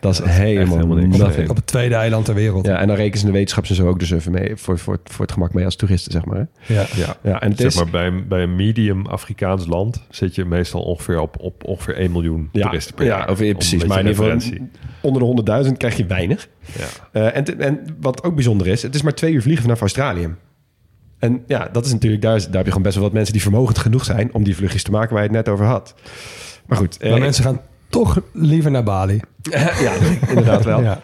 [0.00, 1.48] Dat is Ja, dat is echt helemaal, helemaal niks.
[1.50, 2.66] Op het tweede eiland ter wereld.
[2.66, 4.98] Ja, en dan rekenen ze de wetenschappers en zo ook dus even mee voor, voor,
[5.04, 6.46] voor het gemak mee als toeristen, zeg maar.
[6.66, 6.84] Ja.
[6.96, 7.16] Ja.
[7.22, 10.44] Ja, en het Zeg is, maar, bij, een- bij een medium Afrikaans land zit je
[10.44, 13.30] meestal ongeveer op, op ongeveer 1 miljoen ja, toeristen per ja, jaar.
[13.30, 13.84] of, Om een precies.
[13.84, 14.68] Maar in ieder geval referentie.
[15.00, 16.48] onder de 100.000 krijg je weinig.
[16.78, 16.84] Ja.
[17.12, 19.80] Eh, en, te- en wat ook bijzonder is, het is maar twee uur vliegen vanaf
[19.80, 20.34] Australië.
[21.18, 23.32] En ja, dat is natuurlijk, daar, is, daar heb je gewoon best wel wat mensen
[23.32, 25.94] die vermogend genoeg zijn om die vluchtjes te maken waar je het net over had.
[26.66, 29.20] Maar goed, eh, Maar mensen gaan toch liever naar Bali.
[29.86, 29.92] ja,
[30.28, 30.82] inderdaad wel.
[30.82, 31.00] Ja.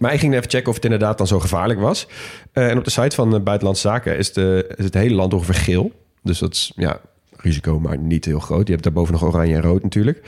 [0.00, 2.08] Maar ik ging even checken of het inderdaad dan zo gevaarlijk was.
[2.52, 5.34] Eh, en op de site van eh, Buitenlandse Zaken is, de, is het hele land
[5.34, 5.92] ongeveer geel.
[6.22, 7.00] Dus dat is ja,
[7.36, 8.66] risico, maar niet heel groot.
[8.66, 10.22] Je hebt daarboven nog oranje en rood natuurlijk.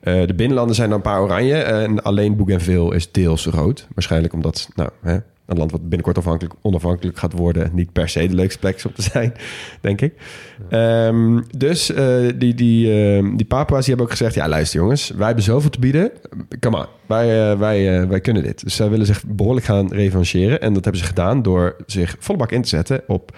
[0.00, 1.54] Eh, de binnenlanden zijn dan een paar oranje.
[1.54, 3.86] En alleen Bougainville is deels rood.
[3.94, 5.18] Waarschijnlijk omdat nou, hè,
[5.48, 7.70] een land wat binnenkort afhankelijk, onafhankelijk gaat worden...
[7.72, 9.32] niet per se de leukste plek om te zijn,
[9.80, 10.14] denk ik.
[10.68, 14.34] Ehm, dus eh, die, die, ehm, die Papua's die hebben ook gezegd...
[14.34, 16.12] ja, luister jongens, wij hebben zoveel te bieden.
[16.60, 18.64] Come on, wij, eh, wij, eh, wij kunnen dit.
[18.64, 20.60] Dus zij willen zich behoorlijk gaan revancheren.
[20.60, 23.02] En dat hebben ze gedaan door zich volle bak in te zetten...
[23.06, 23.36] op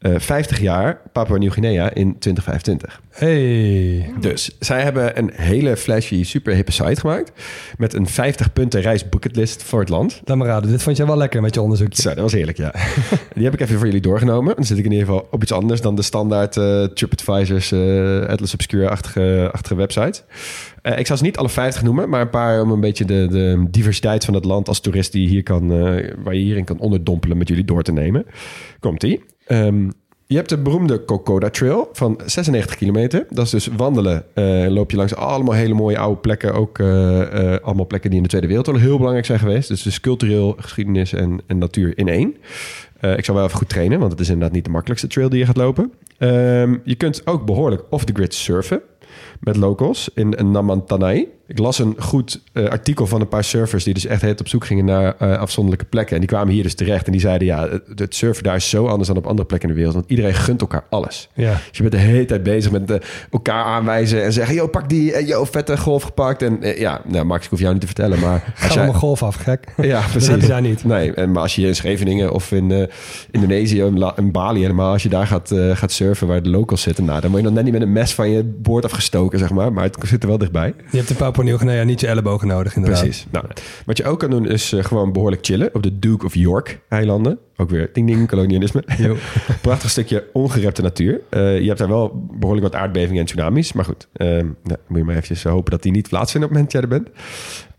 [0.00, 3.00] eh 50 jaar Papua Nieuw-Guinea in 2025.
[3.10, 4.14] Hey.
[4.20, 7.32] Dus zij hebben een hele flashy, super hippe site gemaakt...
[7.78, 10.20] met een 50 punten reis bucketlist voor het land.
[10.24, 12.02] Laat maar raden, dit vond jij wel lekker met je onderzoekje.
[12.02, 12.74] Zo, dat was heerlijk, ja.
[13.34, 14.54] Die heb ik even voor jullie doorgenomen.
[14.54, 18.26] Dan zit ik in ieder geval op iets anders dan de standaard eh TripAdvisors, eh
[18.26, 20.22] Atlas Obscure-achtige achtige website.
[20.82, 23.26] Eh, ik zal ze niet alle 50 noemen, maar een paar om een beetje de,
[23.30, 26.78] de diversiteit van het land als toerist die hier kan, eh, waar je hierin kan
[26.78, 28.26] onderdompelen met jullie door te nemen.
[28.80, 29.24] Komt-ie.
[29.50, 29.88] Ehm,
[30.26, 33.26] je hebt de beroemde Kokoda Trail van 96 kilometer.
[33.30, 34.24] Dat is dus wandelen.
[34.34, 36.54] eh, loop je langs allemaal hele mooie oude plekken.
[36.54, 39.68] Ook eh, eh, allemaal plekken die in de Tweede Wereldoorlog heel belangrijk zijn geweest.
[39.68, 42.36] Dus, dus cultureel, geschiedenis en, en natuur in één.
[43.16, 45.38] Ik zal wel even goed trainen, want het is inderdaad niet de makkelijkste trail die
[45.38, 45.92] je gaat lopen.
[46.18, 48.80] Ehm, je kunt ook behoorlijk off the grid surfen
[49.40, 51.28] met locals in Namantanai.
[51.50, 54.48] Ik las een goed eh, artikel van een paar surfers die dus echt heet op
[54.48, 56.14] zoek gingen naar eh, afzonderlijke plekken.
[56.14, 58.68] En die kwamen hier dus terecht en die zeiden ja, het, het surfen daar is
[58.68, 59.98] zo anders dan op andere plekken in de wereld.
[59.98, 61.28] Want iedereen gunt elkaar alles.
[61.34, 61.52] Ja.
[61.52, 62.96] Dus je bent de hele tijd bezig met eh,
[63.30, 66.42] elkaar aanwijzen en zeggen, yo, pak die, en yo, vette golf gepakt.
[66.42, 68.82] En ja, nou Max, ik hoef jou niet te vertellen, maar Ga jij...
[68.82, 69.64] mijn golf af, gek.
[69.90, 70.40] Ja, precies.
[70.40, 70.84] je daar niet.
[70.84, 72.88] Nee, en, maar als je in Scheveningen of in
[73.30, 76.82] Indonesië, in, La- in Bali helemaal, als je daar gaat, gaat surfen waar de locals
[76.82, 79.38] zitten, nou, dan word je dan net niet met een mes van je boord afgestoken,
[79.38, 79.72] zeg maar.
[79.72, 80.74] Maar het zit er wel dichtbij.
[80.90, 83.00] Je hebt in Papua Nieuw-Guinea niet je ellebogen nodig, inderdaad.
[83.02, 83.26] Precies.
[83.30, 83.44] Nou,
[83.86, 86.80] wat je ook kan doen is eh, gewoon behoorlijk chillen op de Duke of York
[86.88, 87.38] eilanden.
[87.56, 88.84] Ook weer ding ding, kolonialisme.
[89.62, 91.20] Prachtig stukje ongerepte natuur.
[91.28, 93.72] Eh, je hebt daar wel behoorlijk wat aardbevingen en tsunamis.
[93.72, 96.64] Maar goed, eh, nou, moet je maar eventjes hopen dat die niet plaatsvinden op het
[96.64, 97.12] moment dat jij er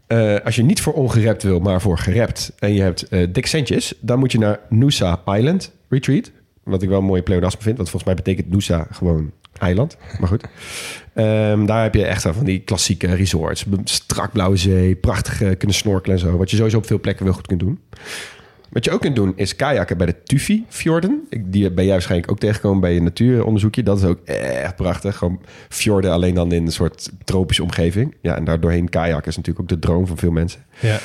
[0.06, 0.46] bent.
[0.46, 4.20] Als je niet voor ongerept wil, maar voor gerept en je hebt dik centjes, dan
[4.20, 6.32] moet je naar Noosa Island Retreat.
[6.64, 9.98] Wat ik wel een mooie pleonasme vind, want volgens mij betekent Noosa gewoon eiland.
[10.20, 10.44] Maar goed.
[11.14, 13.66] Ehm, daar heb je echt van die klassieke resorts.
[13.84, 16.38] Strak blauwe zee, prachtig eh, kunnen snorkelen en zo.
[16.38, 17.80] Wat je sowieso op veel plekken wel goed kunt doen.
[18.70, 21.22] Wat je ook kunt doen is kajakken bij de Tufi-fjorden.
[21.30, 23.84] Ik- Die ben jij waarschijnlijk ook tegengekomen bij je natuuronderzoekje.
[23.84, 25.18] Dat is ook echt prachtig.
[25.18, 28.16] Gewoon fjorden alleen dan in een soort tropische omgeving.
[28.22, 30.62] Ja, en daar doorheen kajakken is natuurlijk ook de droom van veel mensen.
[30.80, 31.00] Ja.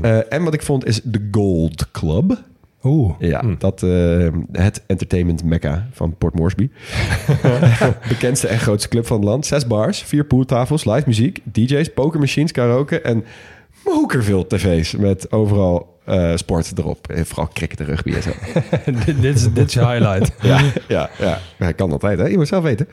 [0.00, 2.42] Eh, en wat ik vond is de Gold Club.
[2.84, 3.14] Oeh.
[3.18, 6.70] Ja, dat, eh, het entertainment mecca van Port Moresby.
[8.08, 9.46] Bekendste en grootste club van het land.
[9.46, 13.24] Zes bars, vier pooltafels, live muziek, DJ's, pokermachines, karaoke en
[13.84, 17.08] mokerveel tv's met overal eh, sport erop.
[17.08, 18.30] Eh, Vooral cricket en rugby en zo.
[19.06, 20.32] dit, dit is, dit is je highlight.
[20.40, 21.38] ja, ja, ja.
[21.68, 22.26] Ik kan altijd, hè?
[22.26, 22.88] Je moet zelf weten.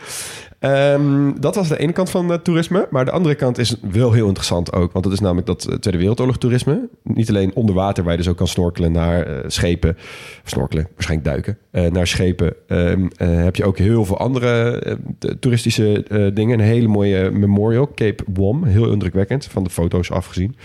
[0.60, 2.88] Ehm, dat was de ene kant van het toerisme.
[2.90, 4.92] Maar de andere kant is wel heel interessant ook.
[4.92, 6.90] Want dat is namelijk dat eh, Tweede Wereldoorlog toerisme.
[7.04, 9.98] Niet alleen onder water, waar je dus ook kan snorkelen naar eh, schepen.
[10.44, 11.58] Snorkelen, waarschijnlijk duiken.
[11.94, 12.54] naar schepen.
[12.68, 14.82] Ehm, eh, heb je ook heel veel andere
[15.20, 16.60] de- toeristische dingen.
[16.60, 18.64] Een hele mooie memorial, Cape Wom.
[18.64, 20.56] Heel indrukwekkend, van de foto's afgezien.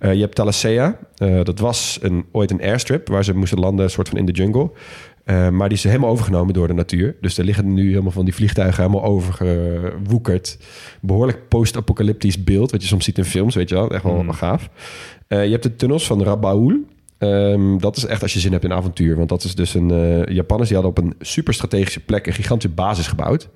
[0.00, 0.98] Je hebt Talasea.
[1.16, 4.32] Eh, dat was een, ooit een airstrip waar ze moesten landen, soort van in de
[4.32, 4.70] jungle.
[5.28, 7.16] Eh, maar die is helemaal overgenomen door de natuur.
[7.20, 10.58] Dus er liggen nu helemaal van die vliegtuigen helemaal overgewoekerd.
[11.00, 13.90] Behoorlijk post-apocalyptisch beeld, wat je soms ziet in films, weet je wel.
[13.90, 14.68] Echt wel gaaf.
[15.26, 16.72] Eh, je hebt de tunnels van Rabaul.
[17.18, 19.16] Ehm, dat is echt als je zin hebt in avontuur.
[19.16, 19.90] Want dat is dus een...
[19.90, 23.48] eh Japanners die hadden op een super strategische plek een gigantische basis gebouwd.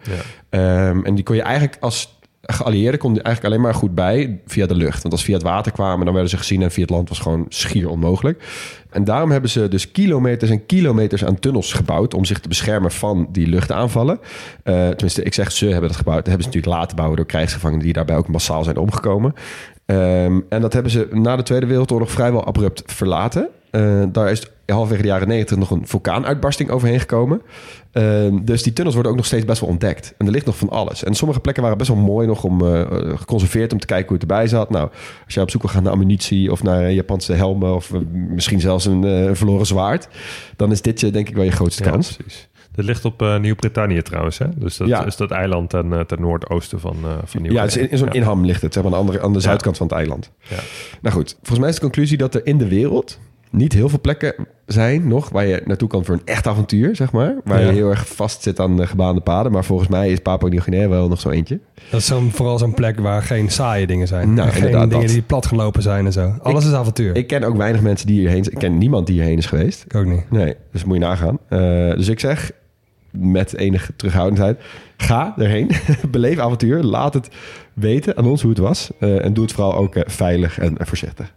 [0.48, 4.40] Ehm, en die kon je eigenlijk als geallieerde kon je eigenlijk alleen maar goed bij
[4.46, 5.02] via de lucht.
[5.02, 7.18] Want als via het water kwamen, dan werden ze gezien en via het land was
[7.18, 8.44] gewoon schier onmogelijk.
[8.90, 12.90] En daarom hebben ze dus kilometers en kilometers aan tunnels gebouwd om zich te beschermen
[12.90, 14.20] van die luchtaanvallen.
[14.62, 16.16] Eh, tenminste, ik zeg ze hebben dat gebouwd.
[16.16, 19.34] Dat hebben ze natuurlijk laten bouwen door krijgsgevangenen die daarbij ook massaal zijn omgekomen.
[19.86, 23.48] Ehm, en dat hebben ze na de Tweede Wereldoorlog vrijwel abrupt verlaten.
[23.70, 27.42] Eh, daar is halverwege de jaren 90 nog een vulkaanuitbarsting overheen gekomen.
[27.92, 30.14] Ehm, dus die tunnels worden ook nog steeds best wel ontdekt.
[30.18, 31.04] En er ligt nog van alles.
[31.04, 32.80] En sommige plekken waren best wel mooi nog om eh,
[33.14, 34.70] geconserveerd om te kijken hoe het erbij zat.
[34.70, 34.90] Nou,
[35.24, 38.60] als je op zoek wil gaan naar ammunitie of naar Japanse helmen of eh, misschien
[38.60, 40.08] zelfs een, eh, een verloren zwaard,
[40.56, 42.16] dan is dit je denk ik wel je grootste Ja, kans.
[42.16, 42.48] precies.
[42.74, 44.38] Dit ligt op eh, Nieuw-Brittannië trouwens.
[44.38, 44.46] Hè?
[44.56, 45.04] Dus dat Ja.
[45.06, 47.90] is dat eiland ten, eh, ten noordoosten van, eh van nieuw Ja, het is in,
[47.90, 49.96] in zo'n inham ligt het, zeg maar, aan de, andere, aan de zuidkant van het
[49.96, 50.30] eiland.
[50.48, 50.56] Ja.
[51.02, 53.18] Nou goed, volgens mij is de conclusie dat er in de wereld
[53.50, 54.34] niet heel veel plekken
[54.66, 57.36] zijn nog waar je naartoe kan voor een echt avontuur, zeg maar.
[57.44, 57.66] Waar Ja.
[57.66, 59.52] je heel erg vast zit aan de gebaande paden.
[59.52, 61.60] Maar volgens mij is Papua Nieuw-Guinea wel nog zo eentje.
[61.90, 64.34] Dat is zo'n, vooral zo'n plek waar geen saaie dingen zijn.
[64.34, 65.08] Nou, geen dingen dat.
[65.08, 66.34] die platgelopen zijn en zo.
[66.42, 67.16] Alles is avontuur.
[67.16, 68.54] Ik ken ook weinig mensen die hierheen zijn.
[68.54, 69.84] Ik ken niemand die hierheen is geweest.
[69.84, 70.30] Ik ook niet.
[70.30, 71.38] Nee, dus moet je nagaan.
[71.48, 71.58] Eh,
[71.96, 72.50] dus ik zeg,
[73.12, 74.60] met enige terughoudendheid,
[74.96, 75.70] ga erheen.
[76.10, 76.82] Beleef avontuur.
[76.82, 77.28] Laat het
[77.72, 78.90] weten aan ons hoe het was.
[78.98, 81.34] Eh, en doe het vooral ook eh, veilig en eh, voorzichtig.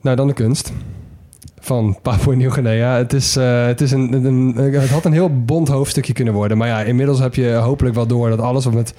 [0.00, 0.72] Nou, dan de kunst
[1.60, 2.96] van Papua Nieuw-Guinea.
[2.96, 6.58] Het, is, het, is een, een, het had een heel bond hoofdstukje kunnen worden.
[6.58, 8.94] Maar ja, inmiddels heb je hopelijk wel door dat alles wat met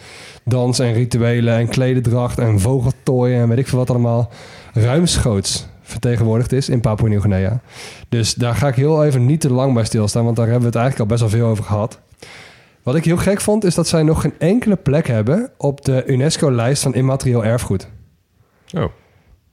[0.46, 4.32] dans en rituelen en klededracht en vogeltooien en weet ik veel wat allemaal
[4.74, 7.62] ruimschoots vertegenwoordigd is in Papua Nieuw-Guinea.
[8.10, 10.78] Dus daar ga ik heel even niet te lang bij stilstaan, want daar hebben we
[10.78, 12.00] het eigenlijk al best wel veel over gehad.
[12.84, 16.04] Wat ik heel gek vond, is dat zij nog geen enkele plek hebben op de
[16.06, 17.88] UNESCO-lijst van immaterieel erfgoed.
[18.74, 18.86] Oh,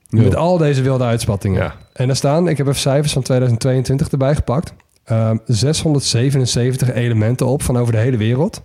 [0.09, 1.63] Met al deze wilde uitspattingen.
[1.63, 1.75] Ja.
[1.93, 4.73] En daar staan, ik heb even cijfers van 2022 erbij gepakt.
[5.05, 8.63] Ehm, 677 elementen op van over de hele wereld.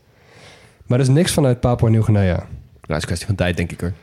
[0.85, 2.35] Maar er is niks vanuit Papua Nieuw-Guinea.
[2.35, 2.45] Nou,
[2.81, 3.93] dat is een kwestie van tijd, denk ik hoor.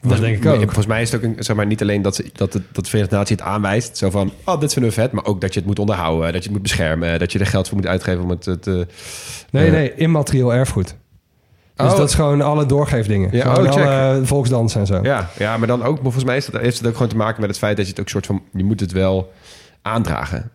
[0.00, 0.60] Dat denk ik ook.
[0.60, 2.84] Volgens mij is het ook een, zeg maar, niet alleen dat, ze, dat, het, dat
[2.84, 3.96] de Verenigde Natie het aanwijst.
[3.96, 5.12] Zo van, oh, dit vinden we vet.
[5.12, 6.24] Maar ook dat je het moet onderhouden.
[6.24, 7.18] Dat je het moet beschermen.
[7.18, 8.86] Dat je er geld voor moet uitgeven om het eh, te...
[9.50, 9.72] Nee, Eh.
[9.72, 10.96] nee, immaterieel erfgoed.
[11.76, 11.96] Dus Oh.
[11.96, 13.28] dat is gewoon alle doorgeefdingen.
[13.32, 14.98] Ja, Gewoon oh, alle volksdansen en zo.
[15.02, 17.40] Ja, ja, maar dan ook, volgens mij is dat, heeft het ook gewoon te maken
[17.40, 19.32] met het feit dat je het ook soort van, je moet het wel
[19.82, 20.50] aandragen.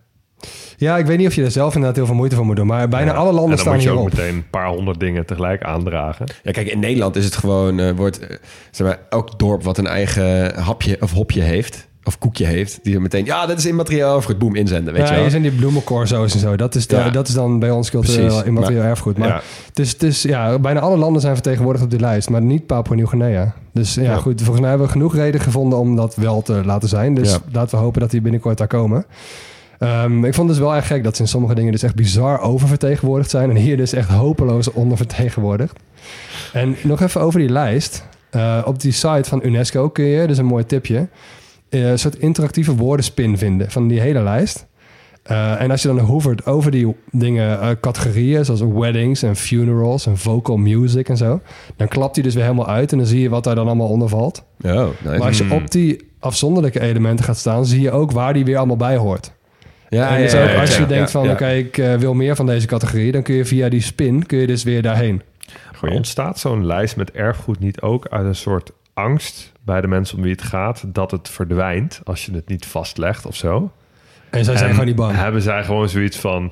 [0.77, 2.67] Ja, ik weet niet of je er zelf inderdaad heel veel moeite voor moet doen.
[2.67, 3.17] Maar bijna Ja.
[3.17, 4.13] alle landen en dan staan moet je ook hierop.
[4.17, 6.25] meteen een paar honderd dingen tegelijk aandragen.
[6.43, 8.37] Ja, kijk, in Nederland is het gewoon, eh, wordt, eh,
[8.71, 12.95] zeg maar, elk dorp wat een eigen hapje of hopje heeft, of koekje heeft, die
[12.95, 15.21] er meteen, ja, dat is immaterieel erfgoed, boem, inzenden, weet ja, je wel.
[15.21, 16.55] hier zijn die bloemencorso's en zo.
[16.55, 17.09] Dat is, da- Ja.
[17.09, 19.17] dat is dan bij ons cultureel immaterieel erfgoed.
[19.17, 19.41] Maar Ja.
[19.67, 22.65] het is, het is, ja, bijna alle landen zijn vertegenwoordigd op die lijst, maar niet
[22.65, 23.53] Papua Nieuw-Guinea.
[23.73, 24.15] Dus ja, Ja.
[24.17, 27.13] goed, volgens mij hebben we genoeg reden gevonden om dat wel te laten zijn.
[27.13, 27.37] Dus Ja.
[27.51, 29.05] laten we hopen dat die binnenkort daar komen.
[29.83, 31.95] Ehm, ik vond het dus wel erg gek dat ze in sommige dingen dus echt
[31.95, 33.49] bizar oververtegenwoordigd zijn.
[33.49, 35.79] En hier dus echt hopeloos ondervertegenwoordigd.
[36.53, 38.07] En nog even over die lijst.
[38.29, 41.07] Eh, op die site van UNESCO kun je, dus een mooi tipje,
[41.69, 44.65] eh, een soort interactieve woordenspin vinden van die hele lijst.
[45.23, 50.05] Eh, en als je dan hovert over die dingen, eh, categorieën zoals weddings en funerals
[50.05, 51.39] en vocal music en zo,
[51.75, 53.87] dan klapt die dus weer helemaal uit en dan zie je wat daar dan allemaal
[53.89, 54.43] onder valt.
[54.61, 55.17] Oh, nice.
[55.17, 55.51] Maar als je Mm.
[55.51, 59.31] op die afzonderlijke elementen gaat staan, zie je ook waar die weer allemaal bij hoort.
[59.93, 61.31] Ja, en dus ja, ook ja, als je ja, denkt ja, van, ja.
[61.31, 64.37] oké, ik eh, wil meer van deze categorie, dan kun je via die spin, kun
[64.37, 65.21] je dus weer daarheen.
[65.81, 70.17] Maar ontstaat zo'n lijst met erfgoed niet ook uit een soort angst bij de mensen
[70.17, 73.71] om wie het gaat dat het verdwijnt als je het niet vastlegt of zo?
[74.29, 75.15] En zij zijn En gewoon niet bang.
[75.15, 76.51] Hebben zij gewoon zoiets van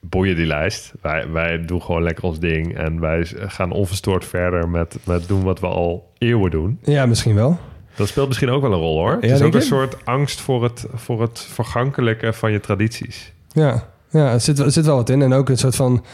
[0.00, 0.92] boeien die lijst.
[1.00, 5.42] Wij, wij doen gewoon lekker ons ding en wij gaan onverstoord verder met, met doen
[5.42, 6.78] wat we al eeuwen doen.
[6.82, 7.58] Ja, misschien wel.
[7.96, 9.12] Dat speelt misschien ook wel een rol hoor.
[9.20, 13.32] het is ook een soort angst voor het, voor het vergankelijke van je tradities.
[13.48, 15.22] Ja, ja er, zit, er zit wel wat in.
[15.22, 16.04] En ook een soort van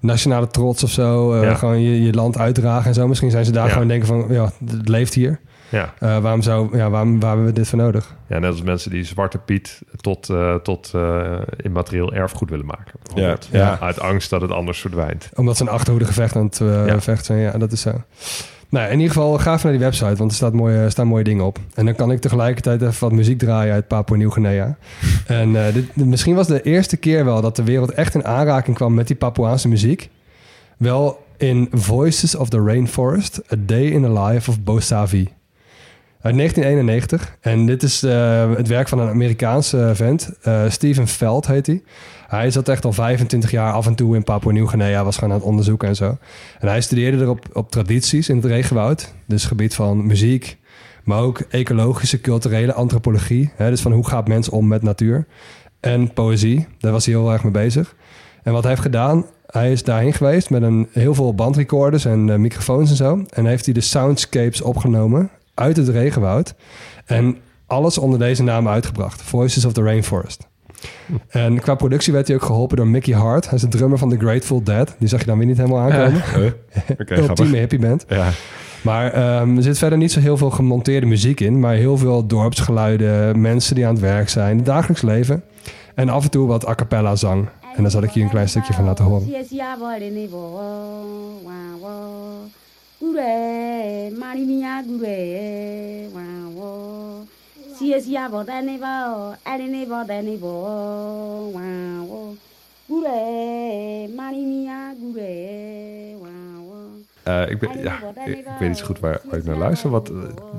[0.00, 1.32] nationale trots of zo.
[1.32, 1.54] eh, Ja.
[1.54, 3.08] Gewoon je, je land uitdragen en zo.
[3.08, 3.72] Misschien zijn ze daar Ja.
[3.72, 5.40] gewoon denken van, ja, het leeft hier.
[5.68, 5.94] Ja.
[5.98, 8.14] Eh, waarom, zou, ja, waarom, waar hebben we dit voor nodig?
[8.28, 12.92] ja, net als mensen die Zwarte Piet tot, eh, tot eh, immaterieel erfgoed willen maken.
[13.14, 13.78] Ja, ja.
[13.80, 15.28] Uit angst dat het anders verdwijnt.
[15.34, 17.00] Omdat ze een achterhoede gevecht aan het Ja.
[17.00, 17.38] vechten zijn.
[17.38, 18.02] Ja, dat is zo.
[18.74, 21.24] Nou, in ieder geval, ga even naar die website, want er staat mooie, staan mooie
[21.24, 21.58] dingen op.
[21.74, 24.76] En dan kan ik tegelijkertijd even wat muziek draaien uit Papua Nieuw-Guinea.
[25.26, 28.76] en eh, dit, misschien was de eerste keer wel dat de wereld echt in aanraking
[28.76, 30.10] kwam met die Papuaanse muziek.
[30.76, 35.28] Wel in Voices of the Rainforest, A Day in the Life of Bosavi.
[36.20, 37.36] Uit 1991.
[37.40, 40.30] En dit is eh, het werk van een Amerikaanse vent.
[40.42, 41.82] Eh, Steven Veld heet hij.
[42.26, 45.04] Hij zat echt al 25 jaar af en toe in Papua Nieuw-Guinea.
[45.04, 46.16] Was gewoon aan het onderzoeken en zo.
[46.58, 49.14] En hij studeerde erop op tradities in het regenwoud.
[49.26, 50.58] Dus gebied van muziek.
[51.04, 53.52] Maar ook ecologische, culturele antropologie.
[53.56, 55.26] Hè, dus van hoe gaat mens om met natuur.
[55.80, 56.66] En poëzie.
[56.78, 57.94] Daar was hij heel erg mee bezig.
[58.42, 59.24] En wat hij heeft gedaan...
[59.46, 63.24] Hij is daarheen geweest met een, heel veel bandrecorders en eh, microfoons en zo.
[63.30, 66.54] En heeft hij de soundscapes opgenomen uit het regenwoud.
[67.04, 69.22] En alles onder deze naam uitgebracht.
[69.22, 70.48] Voices of the Rainforest.
[71.28, 73.44] En qua productie werd hij ook geholpen door Mickey Hart.
[73.44, 74.94] Hij is de drummer van The Grateful Dead.
[74.98, 76.22] Die zag je dan weer niet helemaal aankomen.
[77.00, 78.04] Oké, Ultieme hippie band.
[78.08, 78.30] Ja.
[78.82, 81.60] Maar ehm, er zit verder niet zo heel veel gemonteerde muziek in.
[81.60, 85.42] Maar heel veel dorpsgeluiden, mensen die aan het werk zijn, het dagelijks leven.
[85.94, 87.48] En af en toe wat a cappella zang.
[87.76, 89.28] En daar zal ik hier een klein stukje van laten horen.
[97.76, 99.04] စီရစီရဘောတန်နေဘော
[99.48, 100.60] အရင်နေဘောတန်နေဘော
[101.56, 102.12] ဝမ်ဝ
[102.88, 103.22] ကူရဲ
[104.16, 105.34] မာနီမီယာကူရဲ
[106.22, 106.43] ဝမ်
[107.24, 107.92] Eh, ik, ben, ja,
[108.26, 109.90] ik, ik weet niet zo goed waar, waar ik naar luister.
[109.90, 110.10] Wat,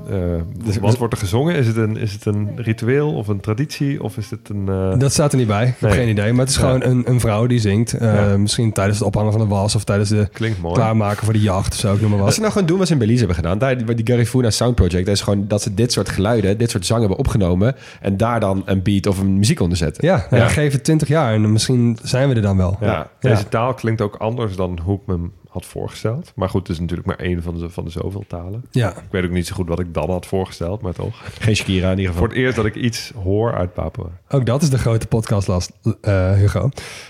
[0.08, 0.42] eh, eh,
[0.80, 1.54] wat wordt er gezongen?
[1.54, 4.02] Is het, een, is het een ritueel of een traditie?
[4.02, 4.68] Of is het een...
[4.68, 5.66] eh, Dat staat er niet bij.
[5.66, 6.30] Ik heb geen idee.
[6.32, 6.62] Maar het is Ja.
[6.62, 7.92] gewoon een, een vrouw die zingt.
[7.92, 8.36] Eh, Ja.
[8.36, 10.28] Misschien tijdens het ophangen van de was of tijdens de
[10.72, 11.94] klaarmaken voor de jacht of zo.
[11.94, 12.34] Ik noem maar Als wat.
[12.34, 13.58] ze nou gewoon doen wat ze in Belize hebben gedaan.
[13.58, 15.06] Daar, die Garifuna Sound Project.
[15.06, 17.74] Dat is gewoon dat ze dit soort geluiden, dit soort zang hebben opgenomen.
[18.00, 20.06] En daar dan een beat of een muziek onder zetten.
[20.06, 20.48] Ja, nou ja.
[20.48, 22.76] Geef het 20 jaar en misschien zijn we er dan wel.
[22.80, 23.10] Ja, Ja.
[23.20, 26.32] deze taal klinkt ook anders dan hoe ik me hem had voorgesteld.
[26.34, 28.64] Maar goed, het is natuurlijk maar één van de, van de zoveel talen.
[28.70, 28.90] Ja.
[28.90, 31.22] Ik weet ook niet zo goed wat ik dan had voorgesteld, maar toch.
[31.38, 32.36] Geen Shakira in ieder Voor geval.
[32.36, 34.06] het eerst dat ik iets hoor uit Papua.
[34.28, 36.68] Ook dat is de grote podcastlast, eh, Hugo.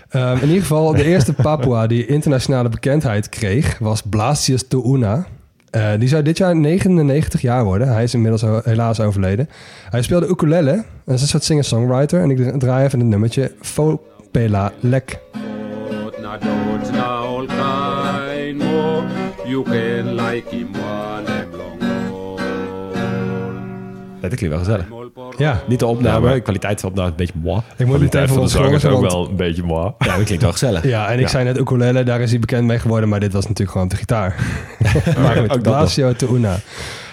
[0.09, 3.78] Ehm, in ieder geval, de eerste Papua die internationale bekendheid kreeg...
[3.78, 5.26] was Blasius Tuuna.
[5.70, 7.88] Eh, die zou dit jaar 99 jaar worden.
[7.88, 9.49] Hij is inmiddels helaas overleden.
[9.90, 10.84] Hij speelde ukulele.
[11.05, 12.20] Dat is een soort singer-songwriter.
[12.20, 15.20] En ik draai even het nummertje Fopela Lek.
[19.47, 21.74] You can like him one em long
[24.20, 24.86] Ja, dat klinkt wel gezellig.
[25.38, 27.61] Ja, Niet de opname, Ja, maar- de kwaliteit van de opname is een beetje moi.
[27.76, 29.92] ik moet even van de zang is ook wel een beetje moi.
[29.99, 30.82] Ja, dat klinkt wel gezellig.
[30.84, 31.28] Ja, en ik Ja.
[31.28, 33.97] zei net ukulele, daar is hij bekend mee geworden, maar dit was natuurlijk gewoon de
[33.97, 34.34] gitaar.
[35.22, 36.57] maar goed, Blasio Teuna.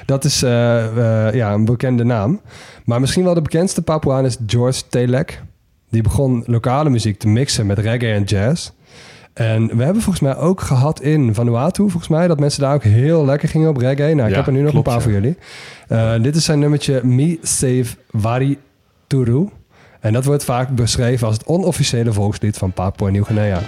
[0.06, 2.42] Dat is eh, eh, ja, een bekende naam.
[2.86, 5.42] Maar misschien wel de bekendste Papuaan is George Telek.
[5.90, 8.70] Die begon lokale muziek te mixen met reggae en jazz.
[9.34, 12.84] En we hebben volgens mij ook gehad in Vanuatu, volgens mij, dat mensen daar ook
[12.84, 14.14] heel lekker gingen op reggae.
[14.14, 15.08] Nou, ik Ja, heb er nu nog klopt, een paar ja.
[15.10, 15.38] voor jullie.
[15.88, 18.58] Eh, dit is zijn nummertje Me Save Wari
[19.08, 19.50] Turu.
[20.00, 23.60] En dat wordt vaak beschreven als het onofficiële volkslied van Papua Nieuw-Guinea.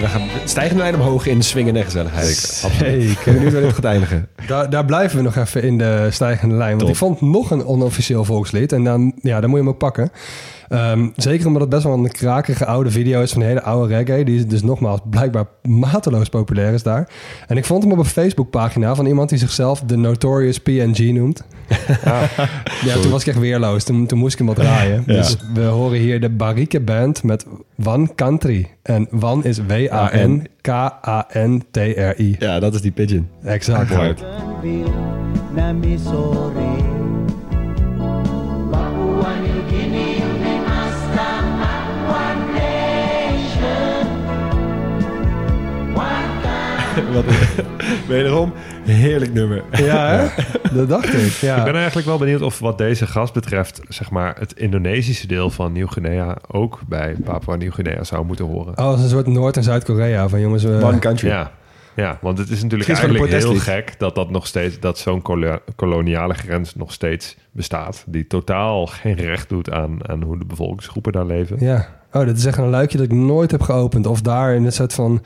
[0.00, 2.26] We gaan stijgende lijn omhoog in swingen en gezelligheid.
[2.26, 3.10] Zeker.
[3.10, 4.28] Ik ben benieuwd waar dit gaat eindigen.
[4.46, 6.70] Daar, daar blijven we nog even in de stijgende lijn.
[6.70, 6.90] Want Top.
[6.90, 8.72] ik vond nog een onofficieel volkslied.
[8.72, 10.10] En dan, ja, dan moet je hem ook pakken.
[10.68, 13.94] Ehm, zeker omdat het best wel een krakige oude video is van een hele oude
[13.94, 14.24] reggae.
[14.24, 17.08] Die dus nogmaals blijkbaar mateloos populair is daar.
[17.46, 21.44] En ik vond hem op een Facebookpagina van iemand die zichzelf de Notorious PNG noemt.
[22.84, 23.84] ja, toen was ik echt weerloos.
[23.84, 25.02] Toen, toen moest ik hem wat draaien.
[25.06, 25.14] Ja.
[25.14, 27.46] Dus we horen hier de Barike Band met
[27.84, 28.70] One Country.
[28.82, 29.96] En One is W-A-N-K-A-N-T-R-I.
[32.38, 33.28] Ja, dat is die pigeon.
[33.44, 33.90] Exact.
[47.12, 47.24] Wat,
[48.08, 48.52] wederom,
[48.84, 49.62] heerlijk nummer.
[49.72, 50.42] Ja, hè?
[50.76, 51.30] dat dacht ik.
[51.30, 51.56] Ja.
[51.56, 55.50] Ik ben eigenlijk wel benieuwd of wat deze gast betreft, zeg maar, het Indonesische deel
[55.50, 58.78] van Nieuw-Guinea ook bij Papua Nieuw-Guinea zou moeten horen.
[58.78, 60.66] Oh, als een soort Noord- en Zuid-Korea van jongens.
[60.66, 61.28] One country.
[61.28, 61.50] Ja.
[61.96, 65.22] Ja, want het is natuurlijk het eigenlijk heel gek dat dat nog steeds dat zo'n
[65.22, 70.44] kolo- koloniale grens nog steeds bestaat, die totaal geen recht doet aan, aan hoe de
[70.44, 71.56] bevolkingsgroepen daar leven.
[71.60, 71.88] Ja.
[72.12, 74.06] Oh, dat is echt een luikje dat ik nooit heb geopend.
[74.06, 75.22] Of daar in een soort van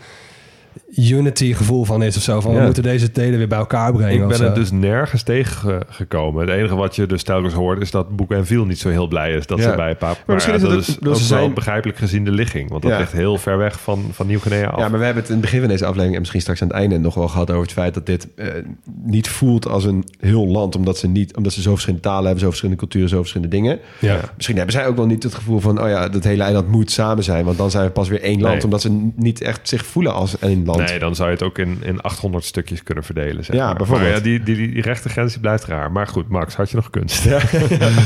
[0.97, 2.41] unity gevoel van is of zo.
[2.41, 4.23] Van we moeten deze delen weer bij elkaar brengen.
[4.31, 6.47] Ik ben er dus nergens tegengekomen.
[6.47, 9.07] Het enige wat je dus telkens hoort is dat Boek en Viel niet zo heel
[9.09, 9.71] blij is dat Ja.
[9.71, 10.23] ze bij Papua.
[10.27, 12.99] Maar misschien is dat het is wel zijn- begrijpelijk gezien de ligging, want dat Ja.
[12.99, 14.79] ligt heel ver weg van, van Nieuw-Guinea af.
[14.79, 16.69] Ja, maar we hebben het in het begin van deze aflevering en misschien straks aan
[16.69, 18.47] het einde nog wel gehad over het feit dat dit eh,
[19.05, 22.41] niet voelt als een heel land, omdat ze niet, omdat ze zo verschillende talen hebben,
[22.41, 23.79] zo verschillende culturen, zo verschillende dingen.
[23.99, 24.21] Ja.
[24.37, 26.91] Misschien hebben zij ook wel niet het gevoel van, oh ja, dat hele eiland moet
[26.91, 28.65] samen zijn, want dan zijn we pas weer één land, Nee.
[28.65, 30.89] omdat ze niet echt zich voelen als één land.
[30.89, 33.45] Nee, dan zou je het ook in, in 800 stukjes kunnen verdelen.
[33.45, 33.75] Zeg Ja, maar.
[33.77, 34.09] bijvoorbeeld.
[34.11, 35.93] Maar ja, die, die, die rechte grens die blijft raar.
[35.93, 37.25] Maar goed, Max, had je nog kunst?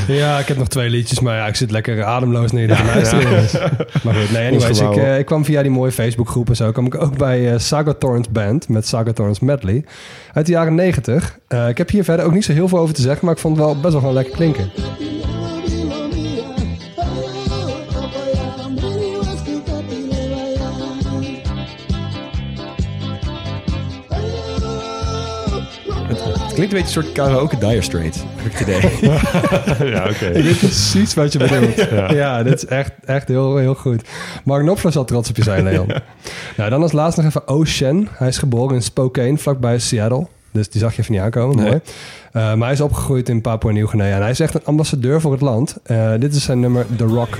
[0.07, 3.31] Ja, ik heb nog twee liedjes, maar ja, ik zit lekker ademloos naar te luisteren.
[4.03, 6.85] Maar goed, nee, anyways, ik, eh, ik kwam via die mooie Facebookgroep en zo, kwam
[6.85, 9.83] ik ook bij eh Sagathorns Band met Sagathorns Medley
[10.33, 11.37] uit de jaren 90.
[11.47, 13.39] Eh, ik heb hier verder ook niet zo heel veel over te zeggen, maar ik
[13.41, 14.69] vond het wel best wel gewoon lekker klinken.
[26.57, 29.09] Klinkt een beetje een soort karaoke Dire Straits, heb ik het idee.
[29.93, 30.25] ja, oké.
[30.25, 31.75] Ik weet precies wat je bedoelt.
[32.21, 32.43] ja.
[32.43, 34.01] dit is echt, echt heel, heel goed.
[34.43, 35.87] Mark Knopfler zal trots op je zijn, Leon.
[36.57, 38.07] Nou, dan als laatste nog even Ocean.
[38.11, 40.27] Hij is geboren in Spokane, vlakbij Seattle.
[40.51, 41.55] Dus die zag je even niet aankomen.
[41.55, 41.65] Nee.
[41.65, 41.81] Mooi.
[42.31, 44.15] Eh, maar hij is opgegroeid in Papua Nieuw-Guinea.
[44.15, 45.77] En hij is echt een ambassadeur voor het land.
[45.83, 47.37] Eh, dit is zijn nummer The Rock.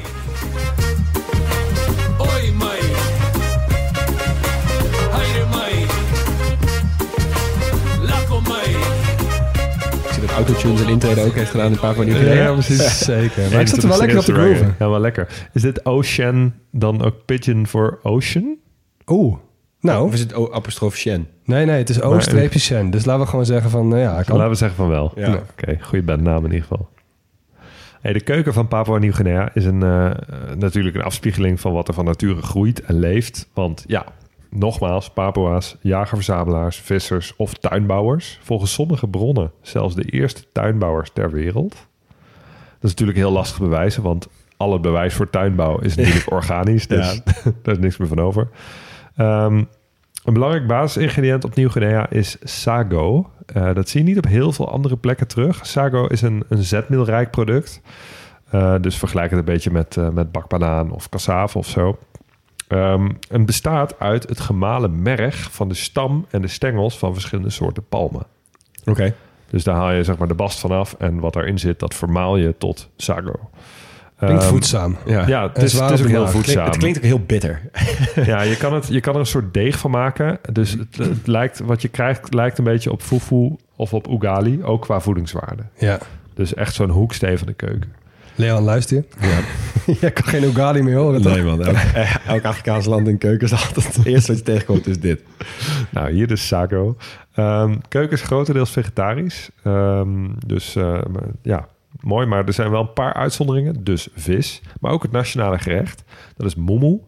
[10.38, 12.34] Ik zie dat Autotune zijn intrede ook heeft gedaan in Papua Nieuw-Guinea.
[12.43, 12.99] Ja, precies.
[13.05, 13.51] Zeker.
[13.51, 14.76] Maar ik zat er wel lekker op te grooven.
[14.80, 15.47] Ja, wel lekker.
[15.53, 18.55] Is dit Ocean dan ook Pigeon voor Ocean?
[19.07, 19.38] Oeh.
[19.80, 21.27] Nou, Of is het O apostrof Shen?
[21.45, 22.89] nee, nee, het is O-Shen.
[22.89, 24.35] Dus laten we gewoon zeggen van, nou ja, kan.
[24.35, 25.11] Laten we zeggen van wel.
[25.15, 25.43] Ja.
[25.51, 26.89] Oké, goede bandnaam in ieder geval.
[28.01, 30.11] Hey, de keuken van Papua Nieuw-Guinea is een, eh,
[30.57, 33.49] natuurlijk een afspiegeling van wat er van nature groeit en leeft.
[33.53, 34.05] Want ja,
[34.49, 38.39] nogmaals, Papua's, jagerverzamelaars, vissers of tuinbouwers.
[38.41, 41.71] Volgens sommige bronnen zelfs de eerste tuinbouwers ter wereld.
[42.79, 46.87] Dat is natuurlijk heel lastig bewijzen, want al het bewijs voor tuinbouw is natuurlijk organisch.
[46.87, 47.21] Dus
[47.63, 48.49] daar is niks meer van over.
[49.15, 49.63] Ehm,
[50.23, 53.29] een belangrijk basisingrediënt op Nieuw-Guinea is sago.
[53.45, 55.65] Eh, dat zie je niet op heel veel andere plekken terug.
[55.65, 57.81] Sago is een, een zetmeelrijk product.
[58.49, 61.97] Eh, dus vergelijk het een beetje met, eh, met bakbanaan of cassave of zo.
[62.68, 67.49] Ehm, en bestaat uit het gemalen merg van de stam en de stengels van verschillende
[67.49, 68.26] soorten palmen.
[68.85, 69.14] Oké.
[69.49, 72.38] Dus daar haal je zeg maar de bast vanaf en wat erin zit, dat vermaal
[72.38, 73.49] je tot sago.
[74.19, 74.98] Klinkt Ehm, voedzaam.
[75.06, 75.27] Ja.
[75.27, 76.65] Ja, het is, het is ook heel voedzaam.
[76.65, 77.61] Het klinkt ook heel bitter.
[78.26, 80.39] Ja, je kan, het, je kan er een soort deeg van maken.
[80.52, 84.64] Dus het, het lijkt, wat je krijgt lijkt een beetje op fufu of op ugali,
[84.64, 85.64] ook qua voedingswaarde.
[85.77, 85.99] Ja.
[86.34, 87.94] Dus echt zo'n hoeksteen van de keuken.
[88.38, 89.27] Leon, luister je?
[89.27, 89.39] Ja.
[90.01, 91.34] Jij kan geen ugali meer horen, toch?
[91.34, 94.45] Nee man, elk, eh, elk Afrikaans land in keuken is altijd het eerste wat je
[94.45, 95.23] tegenkomt is dit.
[95.89, 96.97] Nou, hier dus sago.
[97.34, 99.49] Ehm, keuken is grotendeels vegetarisch.
[99.64, 101.01] Ehm, dus eh,
[101.41, 101.68] ja,
[101.99, 102.26] mooi.
[102.27, 103.84] Maar er zijn wel een paar uitzonderingen.
[103.84, 104.61] Dus vis.
[104.80, 106.03] Maar ook het nationale gerecht.
[106.35, 106.99] Dat is moemoe.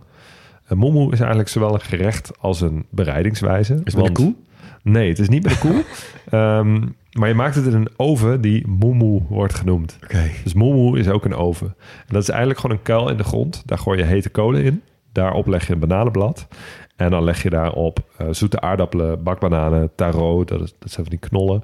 [0.65, 3.81] En moemoe is eigenlijk zowel een gerecht als een bereidingswijze.
[3.83, 4.35] Is het een koe?
[4.83, 5.83] Nee, het is niet met een koe.
[6.29, 6.81] Ehm,
[7.11, 9.97] maar je maakt het in een oven die moemoe wordt genoemd.
[10.03, 10.29] Oké.
[10.43, 11.67] Dus moemoe is ook een oven.
[11.77, 13.63] En dat is eigenlijk gewoon een kuil in de grond.
[13.65, 14.81] Daar gooi je hete kolen in.
[15.11, 16.47] Daarop leg je een bananenblad.
[16.95, 21.17] En dan leg je daarop eh, zoete aardappelen, bakbananen, taro, dat, is, dat zijn van
[21.19, 21.61] die knollen.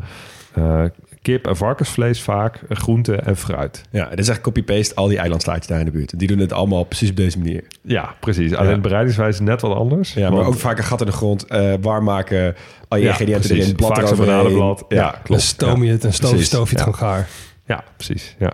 [0.54, 0.84] eh,
[1.26, 3.82] kip en varkensvlees vaak, eh, groenten en fruit.
[3.92, 6.20] Ja, dit is echt copy-paste al die eilandslaatjes daar in de buurt.
[6.20, 7.64] Die doen het allemaal precies op deze manier.
[7.82, 8.54] Ja, precies.
[8.54, 10.14] Alleen de bereidingswijze is net wat anders.
[10.14, 12.56] Ja, maar Want- ook vaak een gat in de grond, eh, warm maken,
[12.88, 13.64] al je Ja, ingrediënten precies.
[13.66, 14.26] erin, blad eroverheen.
[14.36, 14.86] banadenblad.
[14.88, 15.42] Ja, Dan klopt.
[15.42, 16.78] stoom je het en stoof, je het ja.
[16.78, 17.28] gewoon gaar.
[17.66, 18.36] Ja, precies.
[18.40, 18.52] Ja.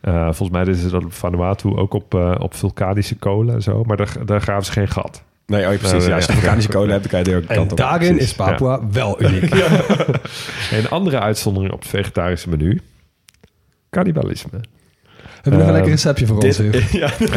[0.00, 3.82] Eh, volgens mij is dat op Vanuatu ook op, op vulkanische kolen en zo.
[3.84, 5.22] Maar daar, daar graven ze geen gat.
[5.46, 6.06] Nee, oh, ja, precies.
[6.06, 6.38] Ja, als je ja.
[6.38, 7.76] vulkanische kolen hebt, dan kan je er ook de En kant op.
[7.78, 8.30] daarin precies.
[8.30, 9.50] is Papua wel uniek.
[10.72, 12.80] Een andere uitzondering op het vegetarische menu.
[13.90, 14.60] Cannibalisme.
[15.42, 16.58] Heb je nog een Ehm, lekker receptje voor ons?
[16.58, 16.72] Huub?
[16.90, 17.30] ja, dit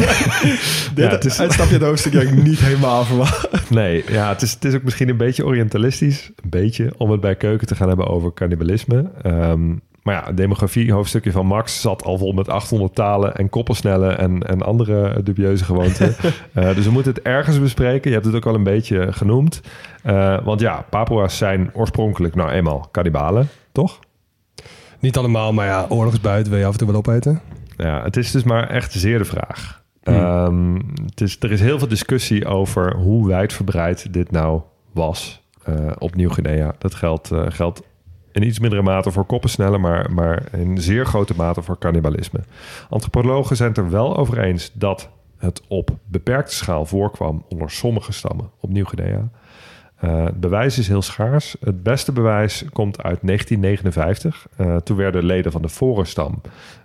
[0.94, 3.70] Ja, het is- uitstapje het hoofdstuk dat ik niet helemaal verwacht.
[3.70, 6.30] Nee, ja, het is, het is ook misschien een beetje orientalistisch.
[6.42, 9.10] Een beetje, om het bij keuken te gaan hebben over cannibalisme.
[9.22, 9.74] Ehm,
[10.08, 14.42] maar ja, demografie hoofdstukje van Max zat al vol met 800 talen en koppelsnellen en,
[14.42, 16.14] en andere dubieuze gewoonten.
[16.52, 18.10] Eh, dus we moeten het ergens bespreken.
[18.10, 19.60] Je hebt het ook al een beetje genoemd.
[20.02, 23.98] Eh, want ja, Papua's zijn oorspronkelijk nou eenmaal kannibalen, toch?
[24.98, 27.40] Niet allemaal, maar ja, oorlogsbuiten wil je af en toe wel opeten.
[27.76, 29.82] Ja, het is dus maar echt zeer de vraag.
[30.02, 30.74] Ehm,
[31.04, 34.60] het is, er is heel veel discussie over hoe wijdverbreid dit nou
[34.92, 36.74] was eh, op Nieuw-Guinea.
[36.78, 37.82] Dat geldt, eh, geldt
[38.32, 42.40] in iets mindere mate voor koppensnellen, maar, maar in zeer grote mate voor cannibalisme.
[42.88, 48.12] Antropologen zijn het er wel over eens dat het op beperkte schaal voorkwam onder sommige
[48.12, 49.28] stammen op Nieuw-Guinea.
[49.98, 51.56] Eh, het bewijs is heel schaars.
[51.60, 54.46] Het beste bewijs komt uit 1959.
[54.56, 56.40] Eh, toen werden leden van de Forenstam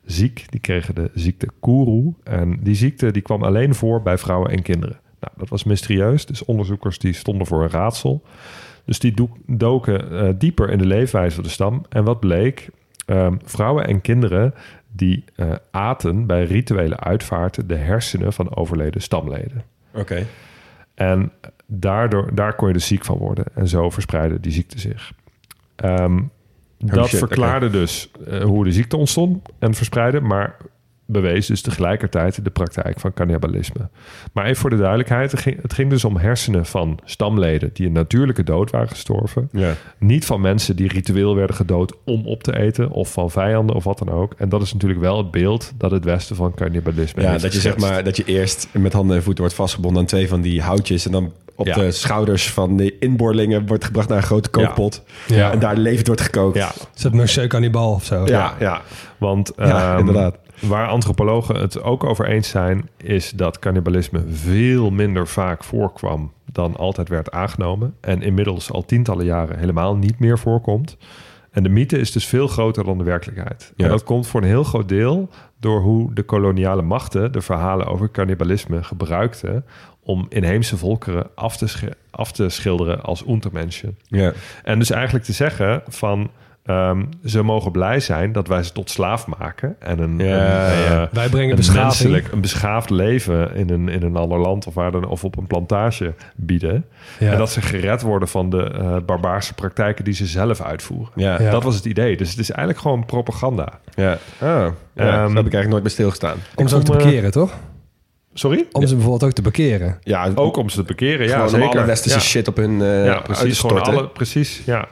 [0.05, 0.45] ziek.
[0.49, 2.13] Die kregen de ziekte Kuru.
[2.23, 4.99] En die ziekte die kwam alleen voor bij vrouwen en kinderen.
[5.19, 6.25] Nou, dat was mysterieus.
[6.25, 8.23] Dus onderzoekers die stonden voor een raadsel.
[8.85, 11.85] Dus die doek- doken eh, dieper in de leefwijze van de stam.
[11.89, 12.69] En wat bleek?
[13.05, 14.53] Ehm, vrouwen en kinderen
[14.91, 19.63] die eh, aten bij rituele uitvaarten de hersenen van overleden stamleden.
[19.93, 20.25] Oké.
[20.93, 21.31] En
[21.65, 23.45] daardoor, daar kon je dus ziek van worden.
[23.53, 25.11] En zo verspreidde die ziekte zich.
[25.75, 26.21] Ehm,
[26.77, 30.55] dat shit, verklaarde dus eh, hoe de ziekte ontstond en verspreidde, maar
[31.05, 33.89] bewees dus tegelijkertijd de praktijk van cannibalisme.
[34.33, 37.85] Maar even voor de duidelijkheid, het ging, het ging dus om hersenen van stamleden die
[37.87, 39.49] een natuurlijke dood waren gestorven.
[39.51, 39.73] Ja.
[39.97, 43.83] Niet van mensen die ritueel werden gedood om op te eten, of van vijanden of
[43.83, 44.33] wat dan ook.
[44.37, 47.53] En dat is natuurlijk wel het beeld dat het Westen van cannibalisme Ja, heeft dat
[47.53, 50.41] je zeg maar dat je eerst met handen en voeten wordt vastgebonden aan twee van
[50.41, 51.75] die houtjes en dan op Ja.
[51.75, 55.51] de schouders van de inboorlingen wordt gebracht naar een grote kookpot Ja.
[55.51, 56.57] en daar levend wordt gekookt.
[56.57, 58.25] Ja, Is dat Monsieur Cannibal of zo?
[58.25, 58.81] Ja, ja.
[59.17, 60.35] want Ja, ehm, inderdaad.
[60.61, 66.75] Waar antropologen het ook over eens zijn, is dat cannibalisme veel minder vaak voorkwam dan
[66.75, 67.95] altijd werd aangenomen.
[68.01, 70.97] En inmiddels al tientallen jaren helemaal niet meer voorkomt.
[71.51, 73.73] En de mythe is dus veel groter dan de werkelijkheid.
[73.75, 73.83] Ja.
[73.83, 77.85] En dat komt voor een heel groot deel door hoe de koloniale machten de verhalen
[77.85, 79.65] over cannibalisme gebruikten
[80.03, 83.97] om inheemse volkeren af te, af te schilderen als untermenschen.
[84.07, 84.33] Ja.
[84.63, 86.29] En dus eigenlijk te zeggen van...
[86.65, 89.75] ehm, ze mogen blij zijn dat wij ze tot slaaf maken.
[89.79, 91.01] En een, Ja, een, ja.
[91.01, 94.73] eh, Wij brengen een menselijk, een beschaafd leven in een, in een ander land of,
[94.73, 96.85] waar dan, of op een plantage bieden.
[97.19, 97.31] Ja.
[97.31, 101.11] En dat ze gered worden van de eh, barbaarse praktijken die ze zelf uitvoeren.
[101.15, 101.41] Ja.
[101.41, 101.51] Ja.
[101.51, 102.17] Dat was het idee.
[102.17, 103.79] Dus het is eigenlijk gewoon propaganda.
[103.95, 104.11] Ja.
[104.11, 104.67] Ah, ja.
[104.95, 106.37] Ehm, daar heb ik eigenlijk nooit bij stilgestaan.
[106.55, 107.53] Om ze ook te eh, bekeren, toch?
[108.33, 108.65] Sorry?
[108.71, 109.97] Om ze bijvoorbeeld ook te bekeren.
[110.03, 111.69] Ja, Ook om ze te bekeren, ja gewoon zeker.
[111.69, 112.23] alle westerse Ja.
[112.23, 113.59] shit op hun eh ja, precies.
[113.59, 114.87] Gewoon alle, precies, ja.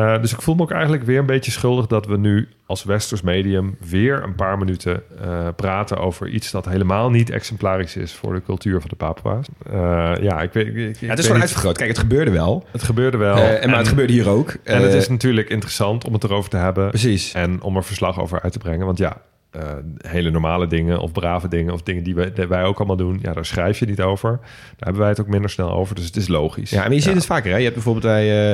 [0.00, 2.84] Eh, dus ik voel me ook eigenlijk weer een beetje schuldig dat we nu als
[2.84, 8.12] westers medium weer een paar minuten eh, praten over iets dat helemaal niet exemplarisch is
[8.12, 9.46] voor de cultuur van de Papua's.
[9.70, 10.66] Eh, ja, ik weet.
[10.66, 11.76] Ik, ik- ik Ja, het is gewoon uitvergroot.
[11.76, 12.64] Kijk, het gebeurde wel.
[12.70, 13.36] Het gebeurde wel.
[13.36, 14.54] En, maar het gebeurde hier ook.
[14.64, 16.88] En het is natuurlijk interessant om het erover te hebben.
[16.88, 17.32] Precies.
[17.34, 18.86] En om er verslag over uit te brengen.
[18.86, 19.16] Want ja,
[19.50, 19.62] eh,
[19.98, 23.18] hele normale dingen of brave dingen of dingen die wij, die wij ook allemaal doen,
[23.22, 24.30] ja, daar schrijf je niet over.
[24.40, 25.94] Daar hebben wij het ook minder snel over.
[25.94, 26.70] Dus het is logisch.
[26.70, 27.50] Ja, maar je ziet het vaker.
[27.50, 27.56] Hè?
[27.56, 28.50] Je hebt bijvoorbeeld bij eh,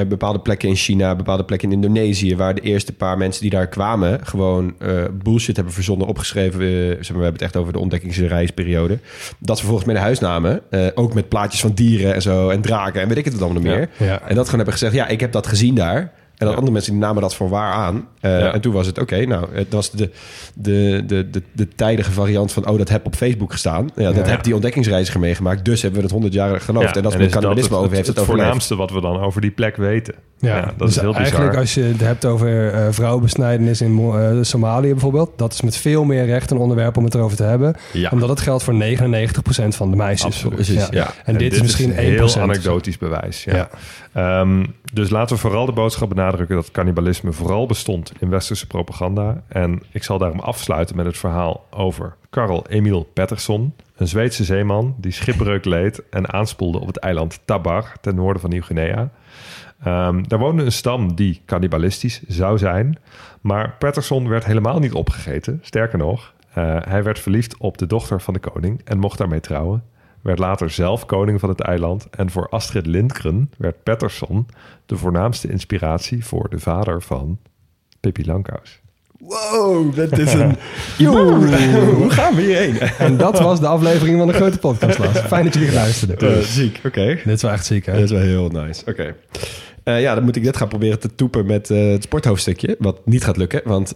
[0.00, 3.50] eh, bepaalde plekken in China, bepaalde plekken in Indonesië, waar de eerste paar mensen die
[3.50, 4.74] daar kwamen gewoon
[5.22, 6.60] bullshit hebben verzonnen, opgeschreven.
[6.60, 8.98] zeg maar, we hebben het echt over de ontdekkingsreisperiode.
[9.38, 10.60] Dat ze vervolgens mee naar huis namen.
[10.70, 13.62] eh, ook met plaatjes van dieren en zo en draken en weet ik het allemaal
[13.62, 13.88] nog meer.
[13.96, 14.20] Ja.
[14.20, 16.12] En dat gewoon hebben gezegd, ja, ik heb dat gezien daar.
[16.38, 18.08] En dan andere mensen die namen dat voor waar aan.
[18.20, 18.52] Eh, Ja.
[18.52, 20.10] En toen was het, oké, nou, het was de,
[20.54, 22.68] de, de, de, de tijdige variant van...
[22.68, 23.90] oh, dat heb op Facebook gestaan.
[23.96, 24.30] Ja, dat Ja.
[24.30, 25.64] heb die ontdekkingsreiziger meegemaakt.
[25.64, 26.96] Dus hebben we het 100 jaar geloofd.
[26.96, 29.76] en dat is cannibalisme over heeft het, het, voornaamste wat we dan over die plek
[29.76, 30.14] weten.
[30.38, 31.22] Ja, dat dus is heel bizar.
[31.24, 35.76] eigenlijk als je het hebt over eh, vrouwenbesnijdenis in eh, Somalië bijvoorbeeld, dat is met
[35.76, 38.08] veel meer recht een onderwerp om het erover te hebben, Ja.
[38.12, 40.24] omdat het geldt voor 99% van de meisjes.
[40.26, 40.54] Absoluut.
[40.54, 41.10] Precies, ja.
[41.24, 41.94] En, dit, is misschien 1%.
[41.94, 43.44] heel anekdotisch bewijs.
[43.44, 43.54] Ja.
[43.54, 43.68] Ja.
[44.40, 49.42] Ehm, dus laten we vooral de boodschap benadrukken dat cannibalisme vooral bestond in westerse propaganda.
[49.48, 54.94] En ik zal daarom afsluiten met het verhaal over Karl Emil Pettersson, een Zweedse zeeman
[54.98, 59.10] die schipbreuk leed en aanspoelde op het eiland Tabar ten noorden van Nieuw-Guinea.
[59.82, 62.98] Ehm, daar woonde een stam die cannibalistisch zou zijn,
[63.40, 65.58] maar Pettersson werd helemaal niet opgegeten.
[65.62, 69.40] Sterker nog, eh, hij werd verliefd op de dochter van de koning en mocht daarmee
[69.40, 69.82] trouwen.
[70.24, 72.06] Werd later zelf koning van het eiland.
[72.10, 74.46] En voor Astrid Lindgren werd Pettersson
[74.86, 77.38] de voornaamste inspiratie voor de vader van
[78.00, 78.80] Pippi Langkous.
[79.18, 80.56] Wow, dat is een...
[81.06, 82.80] Hoe gaan we hierheen?
[82.98, 84.98] En dat was de aflevering van de grote podcast.
[85.32, 86.38] Fijn dat jullie geluisterd hebben.
[86.38, 87.06] Eh, ziek, oké.
[87.06, 87.92] Dit is wel echt ziek, hè?
[87.92, 88.82] Dat is wel heel nice.
[88.86, 89.14] Oké.
[89.82, 92.76] Eh, ja, dan moet ik dit gaan proberen te toepen met eh, het sporthoofdstukje.
[92.78, 93.94] Wat niet gaat lukken, want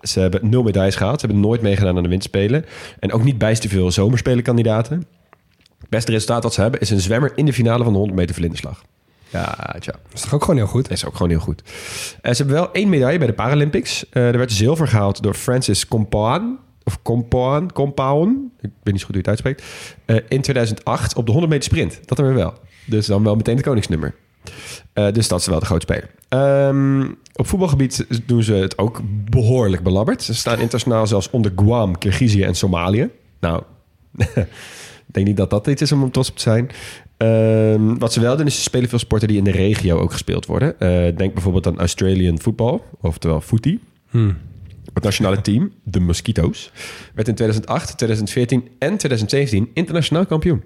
[0.00, 1.20] ze hebben nul medailles gehaald.
[1.20, 2.64] Ze hebben nooit meegedaan aan de winterspelen.
[2.98, 5.02] En ook niet bijst te veel zomerspelenkandidaten.
[5.86, 8.18] Het beste resultaat dat ze hebben is een zwemmer in de finale van de 100
[8.18, 8.82] meter vlinderslag.
[9.28, 9.92] Ja, tja.
[9.92, 10.82] Dat is toch ook gewoon heel goed?
[10.82, 11.62] Dat is ook gewoon heel goed.
[12.20, 14.08] Eh, ze hebben wel één medaille bij de Paralympics.
[14.08, 16.58] Eh, er werd zilver gehaald door Francis Compaon.
[16.84, 17.02] Of
[17.72, 18.50] Compaon.
[18.60, 19.62] Ik weet niet zo goed hoe je het uitspreekt.
[20.04, 22.00] Eh, in 2008 op de 100 meter sprint.
[22.08, 22.54] Dat hebben we wel.
[22.84, 24.14] Dus dan wel meteen het koningsnummer.
[24.92, 26.10] Dus dat is wel de grote speler.
[26.28, 29.00] Ehm, op voetbalgebied doen ze het ook
[29.30, 30.22] behoorlijk belabberd.
[30.22, 33.10] Ze staan internationaal zelfs onder Guam, Kirgizië en Somalië.
[33.40, 33.62] Nou,
[35.08, 36.70] ik denk niet dat dat iets is om trots op te zijn.
[37.16, 40.12] Ehm, wat ze wel doen, is ze spelen veel sporten die in de regio ook
[40.12, 40.80] gespeeld worden.
[40.80, 43.78] Eh, denk bijvoorbeeld aan Australian football, oftewel footy.
[44.94, 46.72] Het nationale team, de Mosquitoes,
[47.14, 50.62] werd in 2008, 2014 en 2017 internationaal kampioen.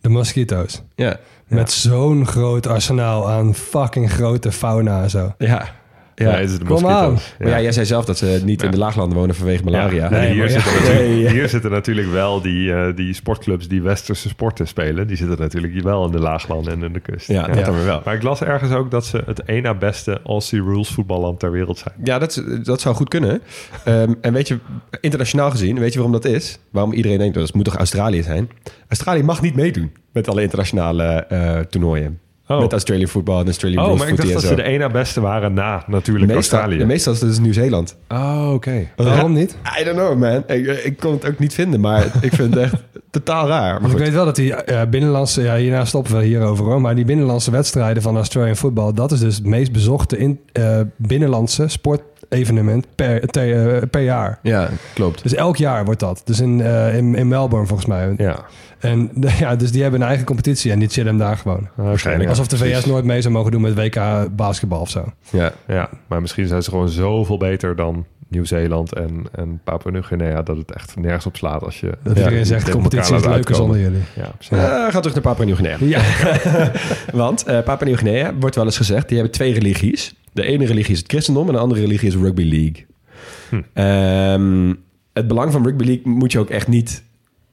[0.00, 0.82] De mosquito's.
[0.94, 5.34] Ja, Met zo'n groot arsenaal aan fucking grote fauna en zo.
[5.38, 5.78] ja.
[6.24, 7.18] Ja, het is de Kom aan.
[7.38, 10.04] maar ja, jij zei zelf dat ze niet in de laaglanden wonen vanwege malaria.
[10.04, 14.28] Ja, nee, Nee, hier, zitten hier zitten natuurlijk wel die, eh, die sportclubs die westerse
[14.28, 15.06] sporten spelen.
[15.06, 17.28] Die zitten natuurlijk wel in de laaglanden en in de kust.
[17.28, 18.02] Ja, dat dan weer wel.
[18.04, 21.50] Maar ik las ergens ook dat ze het één na beste Aussie Rules voetballand ter
[21.50, 21.94] wereld zijn.
[22.04, 23.40] Ja, dat, dat zou goed kunnen.
[23.84, 24.58] Ehm, en weet je,
[25.00, 26.58] internationaal gezien, weet je waarom dat is?
[26.70, 28.50] Waarom iedereen denkt, dat moet toch Australië zijn?
[28.88, 32.18] Australië mag niet meedoen met alle internationale eh, toernooien.
[32.50, 32.60] Oh.
[32.60, 35.20] Met Australian voetbal en Australian Oh, maar ik dacht dat ze de één na beste
[35.20, 36.84] waren na natuurlijk meestal, Australië.
[36.84, 37.96] meestal is het dus Nieuw-Zeeland.
[38.08, 38.88] Oh, oké.
[38.96, 39.56] Waarom niet?
[39.80, 40.42] I don't know, man.
[40.46, 42.74] Ik, ik kon het ook niet vinden, maar ik vind het echt
[43.10, 43.72] totaal raar.
[43.72, 45.42] Maar Want ik weet wel dat die eh, binnenlandse...
[45.42, 46.80] Ja, hierna stoppen we hierover hoor.
[46.80, 48.92] Maar die binnenlandse wedstrijden van Australian Football...
[48.92, 51.68] dat is dus het meest bezochte in, eh, binnenlandse
[52.40, 54.38] sportevenement per, te- eh, per jaar.
[54.42, 55.22] Ja, klopt.
[55.22, 56.22] Dus elk jaar wordt dat.
[56.24, 58.14] Dus in, eh, in, in Melbourne volgens mij.
[58.16, 58.44] Ja,
[58.78, 61.68] En ja, dus die hebben een eigen competitie en die chillen hem daar gewoon.
[61.74, 62.28] waarschijnlijk.
[62.28, 64.00] Alsof de VS nooit mee zou mogen doen met WK
[64.36, 65.04] basketbal of zo.
[65.30, 65.52] Ja.
[65.66, 70.42] Ja, maar misschien zijn ze gewoon zoveel beter dan Nieuw-Zeeland en, en Papua-Nieuw-Guinea...
[70.42, 71.90] dat het echt nergens op slaat als je...
[72.02, 74.02] Dat ja, iedereen zegt, de competitie is leuker zonder jullie.
[74.14, 74.32] Ja.
[74.50, 74.58] Eh,
[74.92, 75.76] ga terug naar Papua-Nieuw-Guinea.
[75.80, 76.00] Ja.
[77.12, 80.14] Want eh Papua Nieuw-Guinea wordt wel eens gezegd, die hebben twee religies.
[80.32, 82.86] De ene religie is het christendom en de andere religie is rugby league.
[83.72, 84.74] Ehm,
[85.12, 87.04] het belang van rugby league moet je ook echt niet,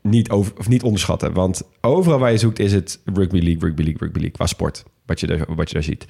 [0.01, 1.33] niet, over, of niet onderschatten.
[1.33, 4.31] Want overal waar je zoekt is het rugby league, rugby league, rugby league.
[4.31, 6.05] Qua sport, wat je, daar, wat je daar ziet.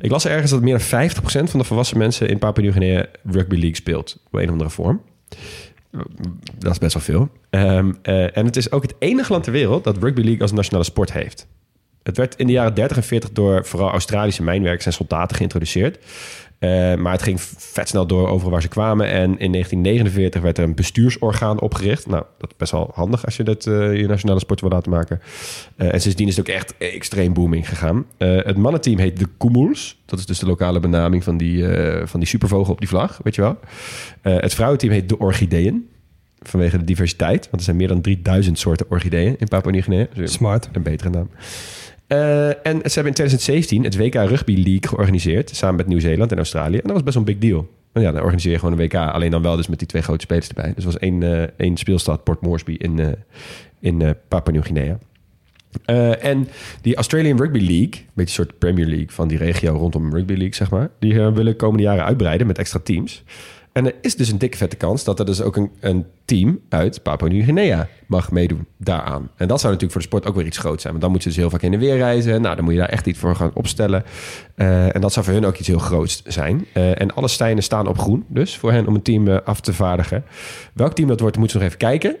[0.00, 3.54] Ik las ergens dat meer dan 50% van de volwassen mensen in Papua Nieuw-Guinea rugby
[3.54, 4.22] league speelt.
[4.26, 5.02] Op een of andere vorm.
[6.58, 7.28] Dat is best wel veel.
[7.50, 10.52] Ehm, eh, en het is ook het enige land ter wereld dat rugby league als
[10.52, 11.46] nationale sport heeft.
[12.08, 15.98] Het werd in de jaren 30 en 40 door vooral Australische mijnwerkers en soldaten geïntroduceerd.
[16.58, 19.06] Eh, maar het ging vet snel door overal waar ze kwamen.
[19.06, 22.06] En in 1949 werd er een bestuursorgaan opgericht.
[22.06, 24.90] Nou, dat is best wel handig als je dat eh, je nationale sport wil laten
[24.90, 25.20] maken.
[25.76, 28.06] Eh, en sindsdien is het ook echt extreem booming gegaan.
[28.18, 29.98] Het mannenteam heet de Kumurs.
[30.04, 31.64] Dat is dus de lokale benaming van die,
[32.04, 33.58] van die supervogel op die vlag, weet je wel.
[34.22, 35.88] Het vrouwenteam heet de Orchideeën.
[36.38, 37.44] Vanwege de diversiteit.
[37.44, 40.06] Want er zijn meer dan 3000 soorten orchideeën in Papua-Nieuw-Guinea.
[40.14, 40.68] Dus Smart.
[40.72, 41.30] een betere naam.
[42.08, 45.50] Eh, en ze hebben in 2017 het WK Rugby League georganiseerd.
[45.56, 46.76] Samen met Nieuw-Zeeland en Australië.
[46.76, 47.68] En dat was best wel een big deal.
[47.92, 48.94] Want ja, dan organiseer je gewoon een WK.
[48.94, 50.72] Alleen dan wel dus met die twee grote spelers erbij.
[50.74, 53.06] Dus was één, eh, één speelstad, Port Moresby, in, eh
[53.80, 54.98] in Papua-Nieuw-Guinea.
[55.84, 56.48] Eh, en
[56.80, 60.32] die Australian Rugby League, een beetje een soort Premier League van die regio rondom Rugby
[60.32, 60.90] League, zeg maar.
[60.98, 63.24] Die willen de komende jaren uitbreiden met extra teams.
[63.72, 66.60] En er is dus een dikke vette kans dat er dus ook een, een team
[66.68, 69.30] uit Papua-Nieuw-Guinea mag meedoen daaraan.
[69.36, 70.92] En dat zou natuurlijk voor de sport ook weer iets groots zijn.
[70.92, 72.40] Want dan moeten ze dus heel vaak in de weer reizen.
[72.40, 74.04] Nou, dan moet je daar echt iets voor gaan opstellen.
[74.54, 76.66] Eh, en dat zou voor hun ook iets heel groots zijn.
[76.72, 79.60] Eh, en alle stijnen staan op groen, dus voor hen om een team eh, af
[79.60, 80.24] te vaardigen.
[80.74, 82.16] Welk team dat wordt, moeten ze nog even kijken.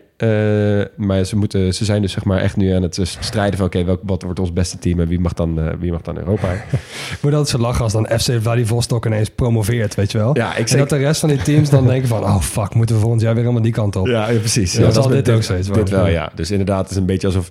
[0.96, 3.66] Maar ze, moeten, ze zijn dus zeg maar echt nu aan het strijden van...
[3.66, 6.48] oké, welk wat wordt ons beste team en wie mag dan, wie mag dan Europa?
[7.22, 10.36] Moet altijd zo lachen als dan FC Vladivostok ineens promoveert, weet je wel.
[10.36, 12.22] Ja, ik en zeg- dat de rest van die teams dan denken van...
[12.22, 14.06] oh fuck, moeten we volgend jaar weer helemaal die kant op.
[14.06, 14.72] Ja, ja, precies.
[14.72, 16.30] Ja, Ja, dat is dit ook steeds Dit wel, ja.
[16.34, 17.50] Dus inderdaad, het is een beetje alsof,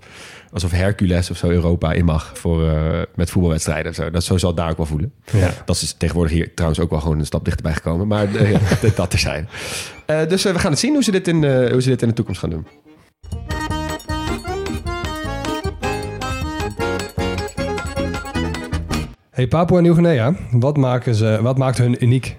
[0.52, 3.90] alsof Hercules of zo Europa in mag voor, eh, met voetbalwedstrijden.
[3.90, 4.10] of Zo.
[4.10, 5.12] Dat, zo zal het daar ook wel voelen.
[5.32, 5.52] Ja.
[5.66, 8.08] Dat is tegenwoordig hier trouwens ook wel gewoon een stap dichterbij gekomen.
[8.08, 9.50] Maar eh, ja, dat- dat er zijn.
[10.06, 11.36] Eh, dus we gaan het zien hoe ze, dit in,
[11.72, 12.66] hoe ze dit in de toekomst gaan doen.
[19.32, 22.36] Hey, Papua Nieuw-Guinea, wat, maken ze, wat maakt hun uniek?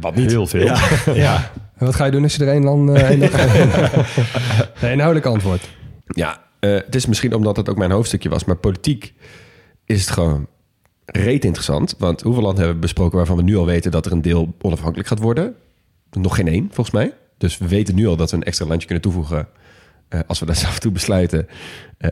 [0.00, 0.30] Wat niet.
[0.30, 0.64] Heel veel.
[0.64, 0.78] Ja.
[1.14, 1.50] ja.
[1.76, 2.90] En wat ga je doen als je er één land...
[2.90, 3.30] eh, één dag
[4.80, 5.68] nee, inhoudelijk antwoord.
[6.04, 9.14] Ja, eh, het is misschien omdat het ook mijn hoofdstukje was, maar politiek
[9.84, 10.46] is het gewoon
[11.04, 11.94] reet interessant.
[11.98, 14.54] Want hoeveel landen hebben we besproken waarvan we nu al weten dat er een deel
[14.60, 15.54] onafhankelijk gaat worden?
[16.10, 17.12] Nog geen één, volgens mij.
[17.38, 19.48] Dus we weten nu al dat we een extra landje kunnen toevoegen
[20.08, 21.46] eh, als we dat af en toe besluiten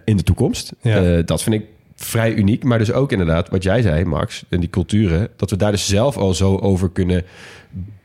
[0.04, 0.72] in de toekomst.
[0.80, 1.22] Ja.
[1.22, 2.64] Dat vind ik vrij uniek.
[2.64, 5.86] Maar dus ook inderdaad, wat jij zei, Max, en die culturen, dat we daar dus
[5.86, 7.24] zelf al zo over kunnen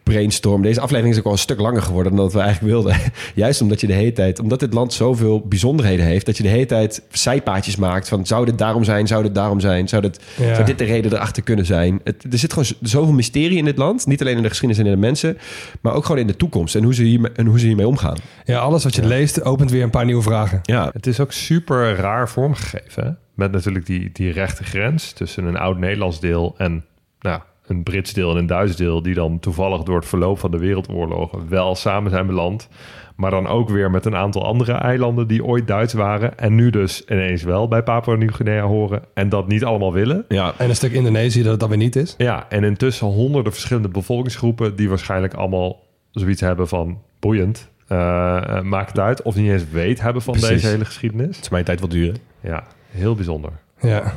[0.07, 0.61] brainstormen.
[0.61, 2.95] Deze aflevering is ook al een stuk langer geworden dan dat we eigenlijk wilden.
[3.35, 6.49] Juist omdat je de hele tijd, omdat dit land zoveel bijzonderheden heeft, dat je de
[6.49, 10.19] hele tijd zijpaadjes maakt van zou dit daarom zijn, zou dit daarom zijn, zou dit,
[10.37, 10.53] Ja.
[10.53, 11.99] zou dit de reden erachter kunnen zijn.
[12.03, 14.89] Het, er zit gewoon zoveel mysterie in dit land, niet alleen in de geschiedenis en
[14.89, 15.37] in de mensen,
[15.81, 18.17] maar ook gewoon in de toekomst en hoe ze, hiermee, en hoe ze hiermee omgaan.
[18.45, 20.59] Ja, alles wat je leest opent weer een paar nieuwe vragen.
[20.63, 23.03] Ja, Het is ook super raar vormgegeven.
[23.03, 23.09] hè?
[23.33, 26.85] Met natuurlijk die, die rechte grens tussen een oud-Nederlands deel en
[27.19, 30.51] nou, een Brits deel en een Duits deel, die dan toevallig door het verloop van
[30.51, 32.69] de wereldoorlogen wel samen zijn beland.
[33.15, 36.37] Maar dan ook weer met een aantal andere eilanden die ooit Duits waren.
[36.37, 39.03] En nu dus ineens wel bij Papua Nieuw-Guinea horen.
[39.13, 40.25] En dat niet allemaal willen.
[40.27, 40.53] ja.
[40.57, 42.13] En een stuk Indonesië dat het dan weer niet is.
[42.17, 47.69] Ja, en intussen honderden verschillende bevolkingsgroepen die waarschijnlijk allemaal zoiets hebben van boeiend.
[47.87, 49.21] eh, eh, maakt het uit.
[49.21, 50.51] Of niet eens weet hebben van Precies.
[50.51, 51.35] deze hele geschiedenis.
[51.35, 52.17] het is mijn tijd wel duren.
[52.41, 53.51] Ja, heel bijzonder.
[53.81, 54.13] Ja.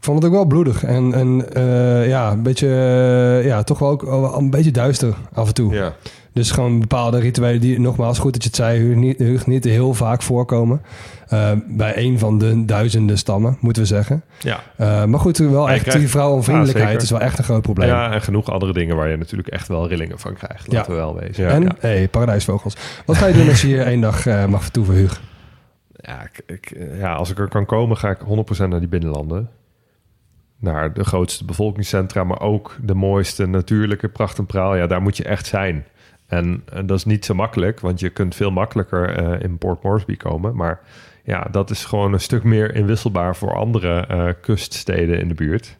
[0.00, 0.84] Ik vond het ook wel bloedig.
[0.84, 5.14] En, en eh, ja, een beetje, eh, ja, toch wel ook wel een beetje duister
[5.32, 5.72] af en toe.
[5.74, 5.92] Ja.
[6.32, 10.22] Dus gewoon bepaalde rituelen die, nogmaals, goed dat je het zei, niet, niet heel vaak
[10.22, 10.82] voorkomen.
[11.28, 14.22] Eh, bij een van de duizenden stammen, moeten we zeggen.
[14.38, 14.60] Ja.
[15.06, 17.88] Maar goed, wel echt krijgt- die vrouwenvriendelijkheid Ja, is wel echt een groot probleem.
[17.88, 20.72] Ja, en genoeg andere dingen waar je natuurlijk echt wel rillingen van krijgt.
[20.72, 20.98] Laten Ja.
[21.00, 21.48] we wel wezen.
[21.48, 21.74] en, ja.
[21.78, 22.76] hey, paradijsvogels.
[23.06, 25.20] Wat ga je doen als je hier één dag mag vertoeven, Huug?
[25.92, 29.48] Ja, ik, ik- ja, als ik er kan komen, ga ik 100% naar die binnenlanden.
[30.60, 34.76] Naar de grootste bevolkingscentra, maar ook de mooiste natuurlijke pracht en praal.
[34.76, 35.84] Ja, daar moet je echt zijn.
[36.26, 39.82] En, en dat is niet zo makkelijk, want je kunt veel makkelijker eh, in Port
[39.82, 40.56] Moresby komen.
[40.56, 40.80] Maar
[41.24, 45.76] ja, dat is gewoon een stuk meer inwisselbaar voor andere eh, kuststeden in de buurt.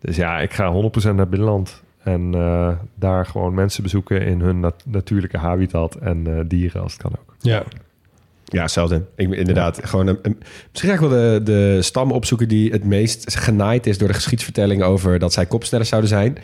[0.00, 0.72] Dus ja, ik ga
[1.12, 1.82] 100% naar binnenland.
[2.02, 6.92] En eh, daar gewoon mensen bezoeken in hun nat- natuurlijke habitat en eh, dieren als
[6.92, 7.34] het kan ook.
[7.40, 7.62] Ja.
[8.52, 9.04] Ja, hetzelfde.
[9.16, 10.38] Ik, inderdaad, gewoon een, een-
[10.70, 14.14] misschien ga ik wel de, de stam opzoeken die het meest genaaid is door de
[14.14, 16.38] geschiedsvertelling over dat zij kopstellers zouden zijn.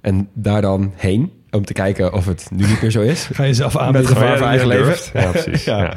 [0.00, 3.28] En daar dan heen om te kijken of het nu niet meer zo is.
[3.32, 4.10] Ga je zelf Met aanbieden?
[4.10, 4.84] gevaar voor ja, eigen leven.
[4.84, 5.10] durft.
[5.14, 5.64] Ja, precies.
[5.64, 5.78] Ja.
[5.78, 5.96] ja.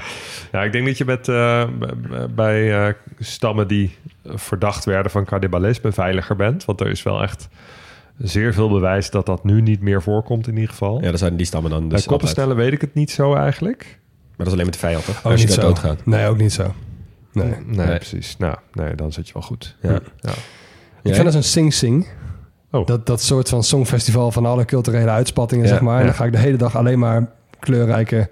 [0.51, 0.63] Ja.
[0.63, 1.67] ik denk dat je met, eh,
[2.35, 6.65] bij eh, stammen die verdacht werden van cannibalisme veiliger bent.
[6.65, 7.47] Want er is wel echt
[8.17, 11.01] zeer veel bewijs dat dat nu niet meer voorkomt in ieder geval.
[11.01, 13.99] Ja, dan zijn die stammen dan bij dus koppenstellen weet ik het niet zo eigenlijk.
[14.41, 15.25] Maar dat is alleen met de vijand, toch?
[15.25, 15.61] Ook Als je niet zo.
[15.61, 16.05] doodgaat.
[16.05, 16.73] Nee, ook niet zo.
[17.33, 17.45] Nee.
[17.65, 17.95] Nee, Nee.
[17.97, 18.37] precies.
[18.37, 19.77] Nou, nee, dan zit je wel goed.
[19.81, 19.99] Ja.
[20.19, 20.29] Ja.
[21.03, 22.07] Ik vind dat een sing-sing.
[22.71, 22.85] Oh.
[22.85, 25.93] Dat, dat soort van songfestival van alle culturele uitspattingen, Ja, zeg maar.
[25.93, 26.05] En ja.
[26.05, 28.29] dan ga ik de hele dag alleen maar kleurrijke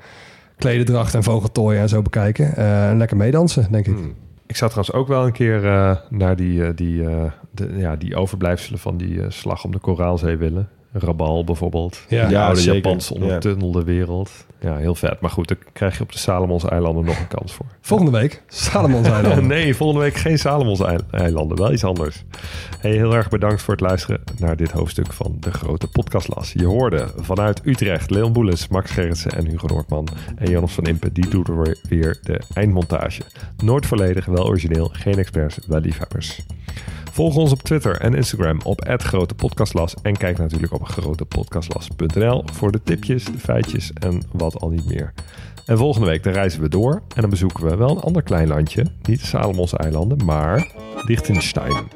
[0.57, 2.56] klededracht en vogeltooien en zo bekijken.
[2.56, 3.94] Eh, en lekker meedansen, denk ik.
[3.95, 4.14] Hmm.
[4.48, 7.95] Ik zou trouwens ook wel een keer eh, naar die, eh, die, eh, de, ja,
[7.95, 10.69] die overblijfselen van die eh, slag om de Koraalzee willen.
[10.91, 12.02] Rabal bijvoorbeeld.
[12.07, 12.30] Ja.
[12.30, 12.76] Ja, oude zeker.
[12.76, 14.32] Japanse ondertunnelde wereld.
[14.61, 15.22] Ja, heel vet.
[15.22, 17.66] Maar goed, daar krijg je op de Salomons-eilanden nog een kans voor.
[17.82, 19.41] Volgende week, Salomon Eiland.
[19.48, 21.57] nee, volgende week geen Salomons-eilanden.
[21.57, 22.24] Wel iets anders.
[22.80, 26.53] Hey, heel erg bedankt voor het luisteren naar dit hoofdstuk van de Grote Podcastlas.
[26.53, 30.07] Je hoorde vanuit Utrecht Leon Boeles, Max Gerritsen en Hugo Noordman.
[30.36, 33.22] En Jonas van Impe, die doet er weer de eindmontage.
[33.64, 36.41] Nooit volledig, wel origineel, geen experts, wel liefhebbers.
[37.20, 39.94] Volg ons op Twitter en Instagram op Grote Podcastlas.
[40.02, 45.14] En kijk natuurlijk op grotepodcastlas.nl voor de tipjes, de feitjes en wat al niet meer.
[45.66, 48.48] En volgende week dan reizen we door en dan bezoeken we wel een ander klein
[48.48, 48.86] landje.
[49.04, 50.72] Niet de Salomons eilanden, maar
[51.06, 51.88] Liechtenstein.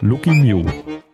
[0.00, 1.04] Lucky Mule.